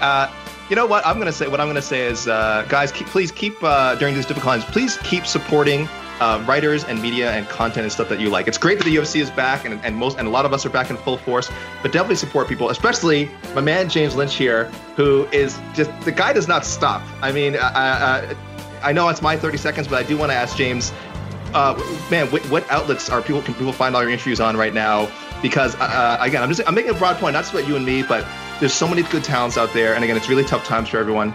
Uh, 0.00 0.32
you 0.70 0.76
know 0.76 0.86
what? 0.86 1.04
I'm 1.04 1.18
gonna 1.18 1.32
say. 1.32 1.48
What 1.48 1.60
I'm 1.60 1.66
gonna 1.66 1.82
say 1.82 2.06
is, 2.06 2.28
uh, 2.28 2.64
guys, 2.68 2.92
keep, 2.92 3.06
please 3.08 3.32
keep 3.32 3.54
uh, 3.62 3.96
during 3.96 4.14
these 4.14 4.24
difficult 4.24 4.60
times. 4.60 4.64
Please 4.66 4.96
keep 4.98 5.26
supporting 5.26 5.88
uh, 6.22 6.38
writers 6.46 6.84
and 6.84 7.02
media 7.02 7.32
and 7.32 7.48
content 7.48 7.82
and 7.82 7.92
stuff 7.92 8.08
that 8.08 8.20
you 8.20 8.30
like. 8.30 8.46
It's 8.46 8.58
great 8.58 8.78
that 8.78 8.84
the 8.84 8.94
UFC 8.94 9.20
is 9.20 9.30
back, 9.30 9.64
and, 9.64 9.84
and 9.84 9.96
most 9.96 10.18
and 10.18 10.28
a 10.28 10.30
lot 10.30 10.46
of 10.46 10.52
us 10.52 10.64
are 10.64 10.70
back 10.70 10.88
in 10.88 10.96
full 10.96 11.16
force. 11.16 11.50
But 11.82 11.90
definitely 11.90 12.16
support 12.16 12.46
people, 12.46 12.70
especially 12.70 13.28
my 13.56 13.60
man 13.60 13.88
James 13.88 14.14
Lynch 14.14 14.36
here, 14.36 14.66
who 14.94 15.26
is 15.32 15.58
just 15.74 15.90
the 16.02 16.12
guy 16.12 16.32
does 16.32 16.46
not 16.46 16.64
stop. 16.64 17.02
I 17.22 17.32
mean, 17.32 17.56
I, 17.56 17.66
I, 17.66 18.36
I 18.82 18.92
know 18.92 19.08
it's 19.08 19.20
my 19.20 19.36
30 19.36 19.58
seconds, 19.58 19.88
but 19.88 19.98
I 20.04 20.06
do 20.06 20.16
want 20.16 20.30
to 20.30 20.36
ask 20.36 20.56
James 20.56 20.92
uh, 21.54 21.74
man, 22.10 22.28
what, 22.28 22.42
what 22.50 22.70
outlets 22.70 23.10
are 23.10 23.20
people 23.20 23.42
can 23.42 23.54
people 23.54 23.72
find 23.72 23.94
all 23.94 24.02
your 24.02 24.10
interviews 24.10 24.40
on 24.40 24.56
right 24.56 24.72
now? 24.72 25.10
Because 25.42 25.74
uh, 25.80 26.18
again, 26.20 26.42
I'm 26.42 26.48
just 26.48 26.66
I'm 26.68 26.74
making 26.74 26.92
a 26.92 26.98
broad 26.98 27.16
point, 27.16 27.34
not 27.34 27.40
just 27.40 27.52
about 27.52 27.66
you 27.66 27.74
and 27.76 27.84
me, 27.84 28.02
but 28.02 28.24
there's 28.60 28.72
so 28.72 28.86
many 28.86 29.02
good 29.02 29.24
talents 29.24 29.58
out 29.58 29.72
there, 29.72 29.94
and 29.94 30.04
again, 30.04 30.16
it's 30.16 30.28
really 30.28 30.44
tough 30.44 30.64
times 30.64 30.88
for 30.88 30.98
everyone. 30.98 31.34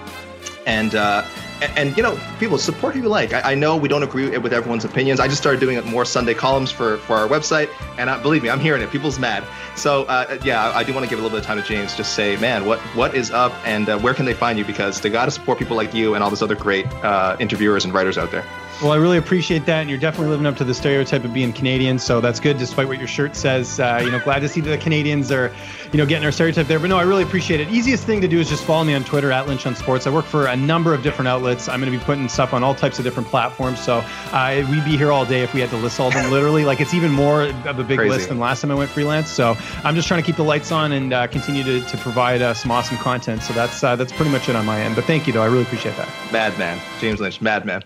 And 0.65 0.95
uh, 0.95 1.25
and, 1.61 1.77
and, 1.77 1.97
you 1.97 2.03
know, 2.03 2.19
people 2.39 2.57
support 2.57 2.93
who 2.95 3.01
you 3.01 3.09
like. 3.09 3.33
I, 3.33 3.51
I 3.51 3.55
know 3.55 3.75
we 3.75 3.87
don't 3.87 4.03
agree 4.03 4.37
with 4.37 4.53
everyone's 4.53 4.85
opinions. 4.85 5.19
I 5.19 5.27
just 5.27 5.39
started 5.39 5.59
doing 5.59 5.83
more 5.85 6.05
Sunday 6.05 6.33
columns 6.33 6.71
for 6.71 6.97
for 6.97 7.15
our 7.15 7.27
website, 7.27 7.69
and 7.97 8.09
uh, 8.09 8.21
believe 8.21 8.43
me, 8.43 8.49
I'm 8.49 8.59
hearing 8.59 8.81
it. 8.81 8.91
People's 8.91 9.19
mad. 9.19 9.43
So 9.75 10.03
uh, 10.05 10.37
yeah, 10.43 10.69
I, 10.69 10.79
I 10.79 10.83
do 10.83 10.93
want 10.93 11.05
to 11.05 11.09
give 11.09 11.19
a 11.19 11.21
little 11.21 11.35
bit 11.35 11.41
of 11.41 11.45
time 11.45 11.57
to 11.57 11.67
James. 11.67 11.95
Just 11.95 12.13
say, 12.13 12.37
man, 12.37 12.65
what 12.65 12.79
what 12.95 13.15
is 13.15 13.31
up, 13.31 13.53
and 13.65 13.89
uh, 13.89 13.97
where 13.99 14.13
can 14.13 14.25
they 14.25 14.33
find 14.33 14.57
you? 14.59 14.65
Because 14.65 15.01
they 15.01 15.09
got 15.09 15.25
to 15.25 15.31
support 15.31 15.59
people 15.59 15.75
like 15.75 15.93
you 15.93 16.15
and 16.15 16.23
all 16.23 16.29
these 16.29 16.41
other 16.41 16.55
great 16.55 16.87
uh, 17.03 17.35
interviewers 17.39 17.85
and 17.85 17.93
writers 17.93 18.17
out 18.17 18.31
there. 18.31 18.45
Well, 18.79 18.91
I 18.91 18.97
really 18.97 19.17
appreciate 19.17 19.65
that, 19.65 19.81
and 19.81 19.89
you're 19.89 19.97
definitely 19.97 20.29
living 20.29 20.45
up 20.45 20.55
to 20.57 20.63
the 20.63 20.73
stereotype 20.73 21.23
of 21.23 21.33
being 21.33 21.51
Canadian. 21.51 21.97
So 21.97 22.21
that's 22.21 22.39
good, 22.39 22.59
despite 22.59 22.87
what 22.87 22.99
your 22.99 23.07
shirt 23.07 23.35
says. 23.35 23.79
Uh, 23.79 23.99
you 24.03 24.11
know, 24.11 24.19
glad 24.19 24.41
to 24.41 24.47
see 24.47 24.61
that 24.61 24.69
the 24.69 24.77
Canadians 24.77 25.31
are, 25.31 25.51
you 25.91 25.97
know, 25.97 26.05
getting 26.05 26.23
our 26.23 26.31
stereotype 26.31 26.67
there. 26.67 26.77
But 26.77 26.91
no, 26.91 26.97
I 26.97 27.01
really 27.01 27.23
appreciate 27.23 27.59
it. 27.59 27.69
Easiest 27.69 28.03
thing 28.03 28.21
to 28.21 28.27
do 28.27 28.39
is 28.39 28.47
just 28.47 28.63
follow 28.63 28.83
me 28.83 28.93
on 28.93 29.03
Twitter 29.03 29.31
at 29.31 29.47
Lynch 29.47 29.65
on 29.65 29.75
Sports. 29.75 30.05
I 30.05 30.11
work 30.11 30.25
for 30.25 30.45
a 30.45 30.55
number 30.55 30.93
of 30.93 31.01
different 31.01 31.27
outlets. 31.27 31.67
I'm 31.67 31.79
going 31.79 31.91
to 31.91 31.97
be 31.97 32.03
putting 32.03 32.29
stuff 32.29 32.53
on 32.53 32.63
all 32.63 32.75
types 32.75 32.99
of 32.99 33.03
different 33.03 33.27
platforms. 33.29 33.83
So 33.83 34.03
uh, 34.31 34.63
we'd 34.69 34.85
be 34.85 34.95
here 34.95 35.11
all 35.11 35.25
day 35.25 35.41
if 35.41 35.55
we 35.55 35.59
had 35.59 35.71
to 35.71 35.77
list 35.77 35.99
all 35.99 36.09
of 36.09 36.13
them. 36.13 36.29
Literally, 36.31 36.63
like 36.63 36.79
it's 36.79 36.93
even 36.93 37.11
more 37.11 37.45
of 37.45 37.79
a 37.79 37.83
big 37.83 37.97
Crazy. 37.97 38.11
list 38.11 38.29
than 38.29 38.37
last 38.37 38.61
time 38.61 38.69
I 38.69 38.75
went 38.75 38.91
freelance. 38.91 39.31
So 39.31 39.57
I'm 39.83 39.95
just 39.95 40.07
trying 40.07 40.21
to 40.21 40.25
keep 40.25 40.35
the 40.35 40.43
lights 40.43 40.71
on 40.71 40.91
and 40.91 41.13
uh, 41.13 41.25
continue 41.25 41.63
to, 41.63 41.81
to 41.81 41.97
provide 41.97 42.43
uh, 42.43 42.53
some 42.53 42.69
awesome 42.69 42.97
content. 42.97 43.41
So 43.41 43.53
that's 43.53 43.83
uh, 43.83 43.95
that's 43.95 44.13
pretty 44.13 44.31
much 44.31 44.49
it 44.49 44.55
on 44.55 44.67
my 44.67 44.79
end. 44.81 44.95
But 44.95 45.05
thank 45.05 45.25
you, 45.25 45.33
though. 45.33 45.41
I 45.41 45.47
really 45.47 45.63
appreciate 45.63 45.97
that. 45.97 46.09
Madman, 46.31 46.79
James 47.01 47.19
Lynch, 47.19 47.41
madman. 47.41 47.83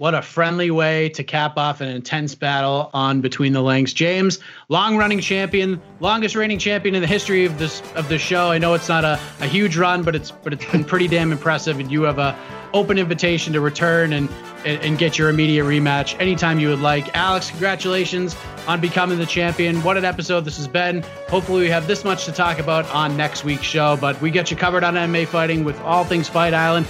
What 0.00 0.14
a 0.14 0.22
friendly 0.22 0.70
way 0.70 1.10
to 1.10 1.22
cap 1.22 1.58
off 1.58 1.82
an 1.82 1.88
intense 1.90 2.34
battle 2.34 2.88
on 2.94 3.20
Between 3.20 3.52
the 3.52 3.60
Links. 3.60 3.92
James, 3.92 4.38
long 4.70 4.96
running 4.96 5.20
champion, 5.20 5.78
longest 6.00 6.34
reigning 6.34 6.58
champion 6.58 6.94
in 6.94 7.02
the 7.02 7.06
history 7.06 7.44
of 7.44 7.58
this 7.58 7.82
of 7.94 8.08
the 8.08 8.18
show. 8.18 8.50
I 8.50 8.56
know 8.56 8.72
it's 8.72 8.88
not 8.88 9.04
a, 9.04 9.20
a 9.40 9.46
huge 9.46 9.76
run, 9.76 10.02
but 10.02 10.16
it's 10.16 10.30
but 10.30 10.54
it's 10.54 10.64
been 10.64 10.84
pretty 10.84 11.06
damn 11.06 11.32
impressive. 11.32 11.78
And 11.78 11.92
you 11.92 12.04
have 12.04 12.18
a 12.18 12.34
open 12.72 12.96
invitation 12.96 13.52
to 13.52 13.60
return 13.60 14.14
and, 14.14 14.30
and, 14.64 14.80
and 14.82 14.96
get 14.96 15.18
your 15.18 15.28
immediate 15.28 15.64
rematch 15.64 16.18
anytime 16.18 16.58
you 16.58 16.70
would 16.70 16.80
like. 16.80 17.14
Alex, 17.14 17.50
congratulations 17.50 18.34
on 18.66 18.80
becoming 18.80 19.18
the 19.18 19.26
champion. 19.26 19.82
What 19.82 19.98
an 19.98 20.06
episode 20.06 20.46
this 20.46 20.56
has 20.56 20.68
been. 20.68 21.02
Hopefully, 21.28 21.60
we 21.60 21.68
have 21.68 21.86
this 21.86 22.06
much 22.06 22.24
to 22.24 22.32
talk 22.32 22.58
about 22.58 22.88
on 22.88 23.18
next 23.18 23.44
week's 23.44 23.64
show, 23.64 23.98
but 24.00 24.18
we 24.22 24.30
get 24.30 24.50
you 24.50 24.56
covered 24.56 24.82
on 24.82 24.94
MMA 24.94 25.26
fighting 25.26 25.62
with 25.62 25.78
all 25.82 26.04
things 26.04 26.26
Fight 26.26 26.54
Island. 26.54 26.86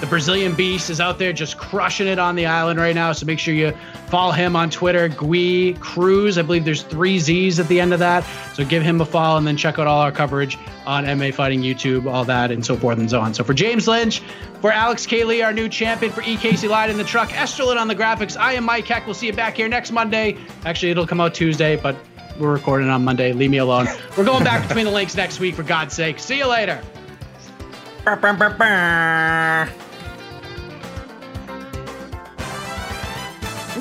The 0.00 0.06
Brazilian 0.06 0.54
Beast 0.54 0.90
is 0.90 1.00
out 1.00 1.18
there 1.18 1.32
just 1.32 1.58
crushing 1.58 2.06
it 2.06 2.20
on 2.20 2.36
the 2.36 2.46
island 2.46 2.78
right 2.78 2.94
now. 2.94 3.10
So 3.12 3.26
make 3.26 3.40
sure 3.40 3.52
you 3.52 3.72
follow 4.06 4.30
him 4.30 4.54
on 4.54 4.70
Twitter, 4.70 5.08
Gui 5.08 5.74
Cruz. 5.80 6.38
I 6.38 6.42
believe 6.42 6.64
there's 6.64 6.84
three 6.84 7.18
Z's 7.18 7.58
at 7.58 7.66
the 7.66 7.80
end 7.80 7.92
of 7.92 7.98
that. 7.98 8.24
So 8.54 8.64
give 8.64 8.84
him 8.84 9.00
a 9.00 9.04
follow 9.04 9.38
and 9.38 9.46
then 9.46 9.56
check 9.56 9.76
out 9.78 9.88
all 9.88 10.00
our 10.00 10.12
coverage 10.12 10.56
on 10.86 11.04
MMA 11.04 11.34
Fighting 11.34 11.62
YouTube, 11.62 12.10
all 12.10 12.24
that, 12.24 12.52
and 12.52 12.64
so 12.64 12.76
forth 12.76 12.98
and 12.98 13.10
so 13.10 13.20
on. 13.20 13.34
So 13.34 13.42
for 13.42 13.54
James 13.54 13.88
Lynch, 13.88 14.20
for 14.60 14.70
Alex 14.70 15.04
K. 15.04 15.24
Lee, 15.24 15.42
our 15.42 15.52
new 15.52 15.68
champion, 15.68 16.12
for 16.12 16.22
E. 16.22 16.36
Casey 16.36 16.68
Leydon 16.68 16.90
in 16.90 16.96
the 16.96 17.04
truck, 17.04 17.30
Esterlin 17.30 17.76
on 17.76 17.88
the 17.88 17.96
graphics, 17.96 18.36
I 18.36 18.52
am 18.52 18.64
Mike 18.64 18.86
Heck. 18.86 19.04
We'll 19.04 19.14
see 19.14 19.26
you 19.26 19.32
back 19.32 19.56
here 19.56 19.68
next 19.68 19.90
Monday. 19.90 20.36
Actually, 20.64 20.92
it'll 20.92 21.08
come 21.08 21.20
out 21.20 21.34
Tuesday, 21.34 21.74
but 21.74 21.96
we're 22.38 22.52
recording 22.52 22.88
on 22.88 23.02
Monday. 23.02 23.32
Leave 23.32 23.50
me 23.50 23.58
alone. 23.58 23.88
We're 24.16 24.24
going 24.24 24.44
back 24.44 24.66
between 24.68 24.84
the 24.84 24.92
links 24.92 25.16
next 25.16 25.40
week, 25.40 25.56
for 25.56 25.64
God's 25.64 25.92
sake. 25.92 26.20
See 26.20 26.38
you 26.38 26.46
later. 26.46 26.80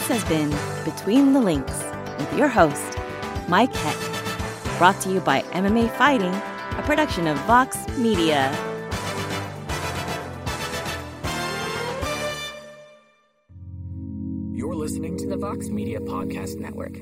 This 0.07 0.23
has 0.23 0.29
been 0.29 0.49
Between 0.85 1.33
the 1.33 1.41
Links 1.41 1.83
with 2.17 2.31
your 2.37 2.47
host, 2.47 2.97
Mike 3.49 3.75
Heck. 3.75 4.77
Brought 4.77 5.01
to 5.01 5.11
you 5.11 5.19
by 5.19 5.41
MMA 5.51 5.89
Fighting, 5.97 6.33
a 6.33 6.83
production 6.85 7.27
of 7.27 7.37
Vox 7.39 7.85
Media. 7.97 8.49
You're 14.53 14.75
listening 14.75 15.17
to 15.17 15.27
the 15.27 15.35
Vox 15.35 15.67
Media 15.67 15.99
Podcast 15.99 16.57
Network. 16.57 17.01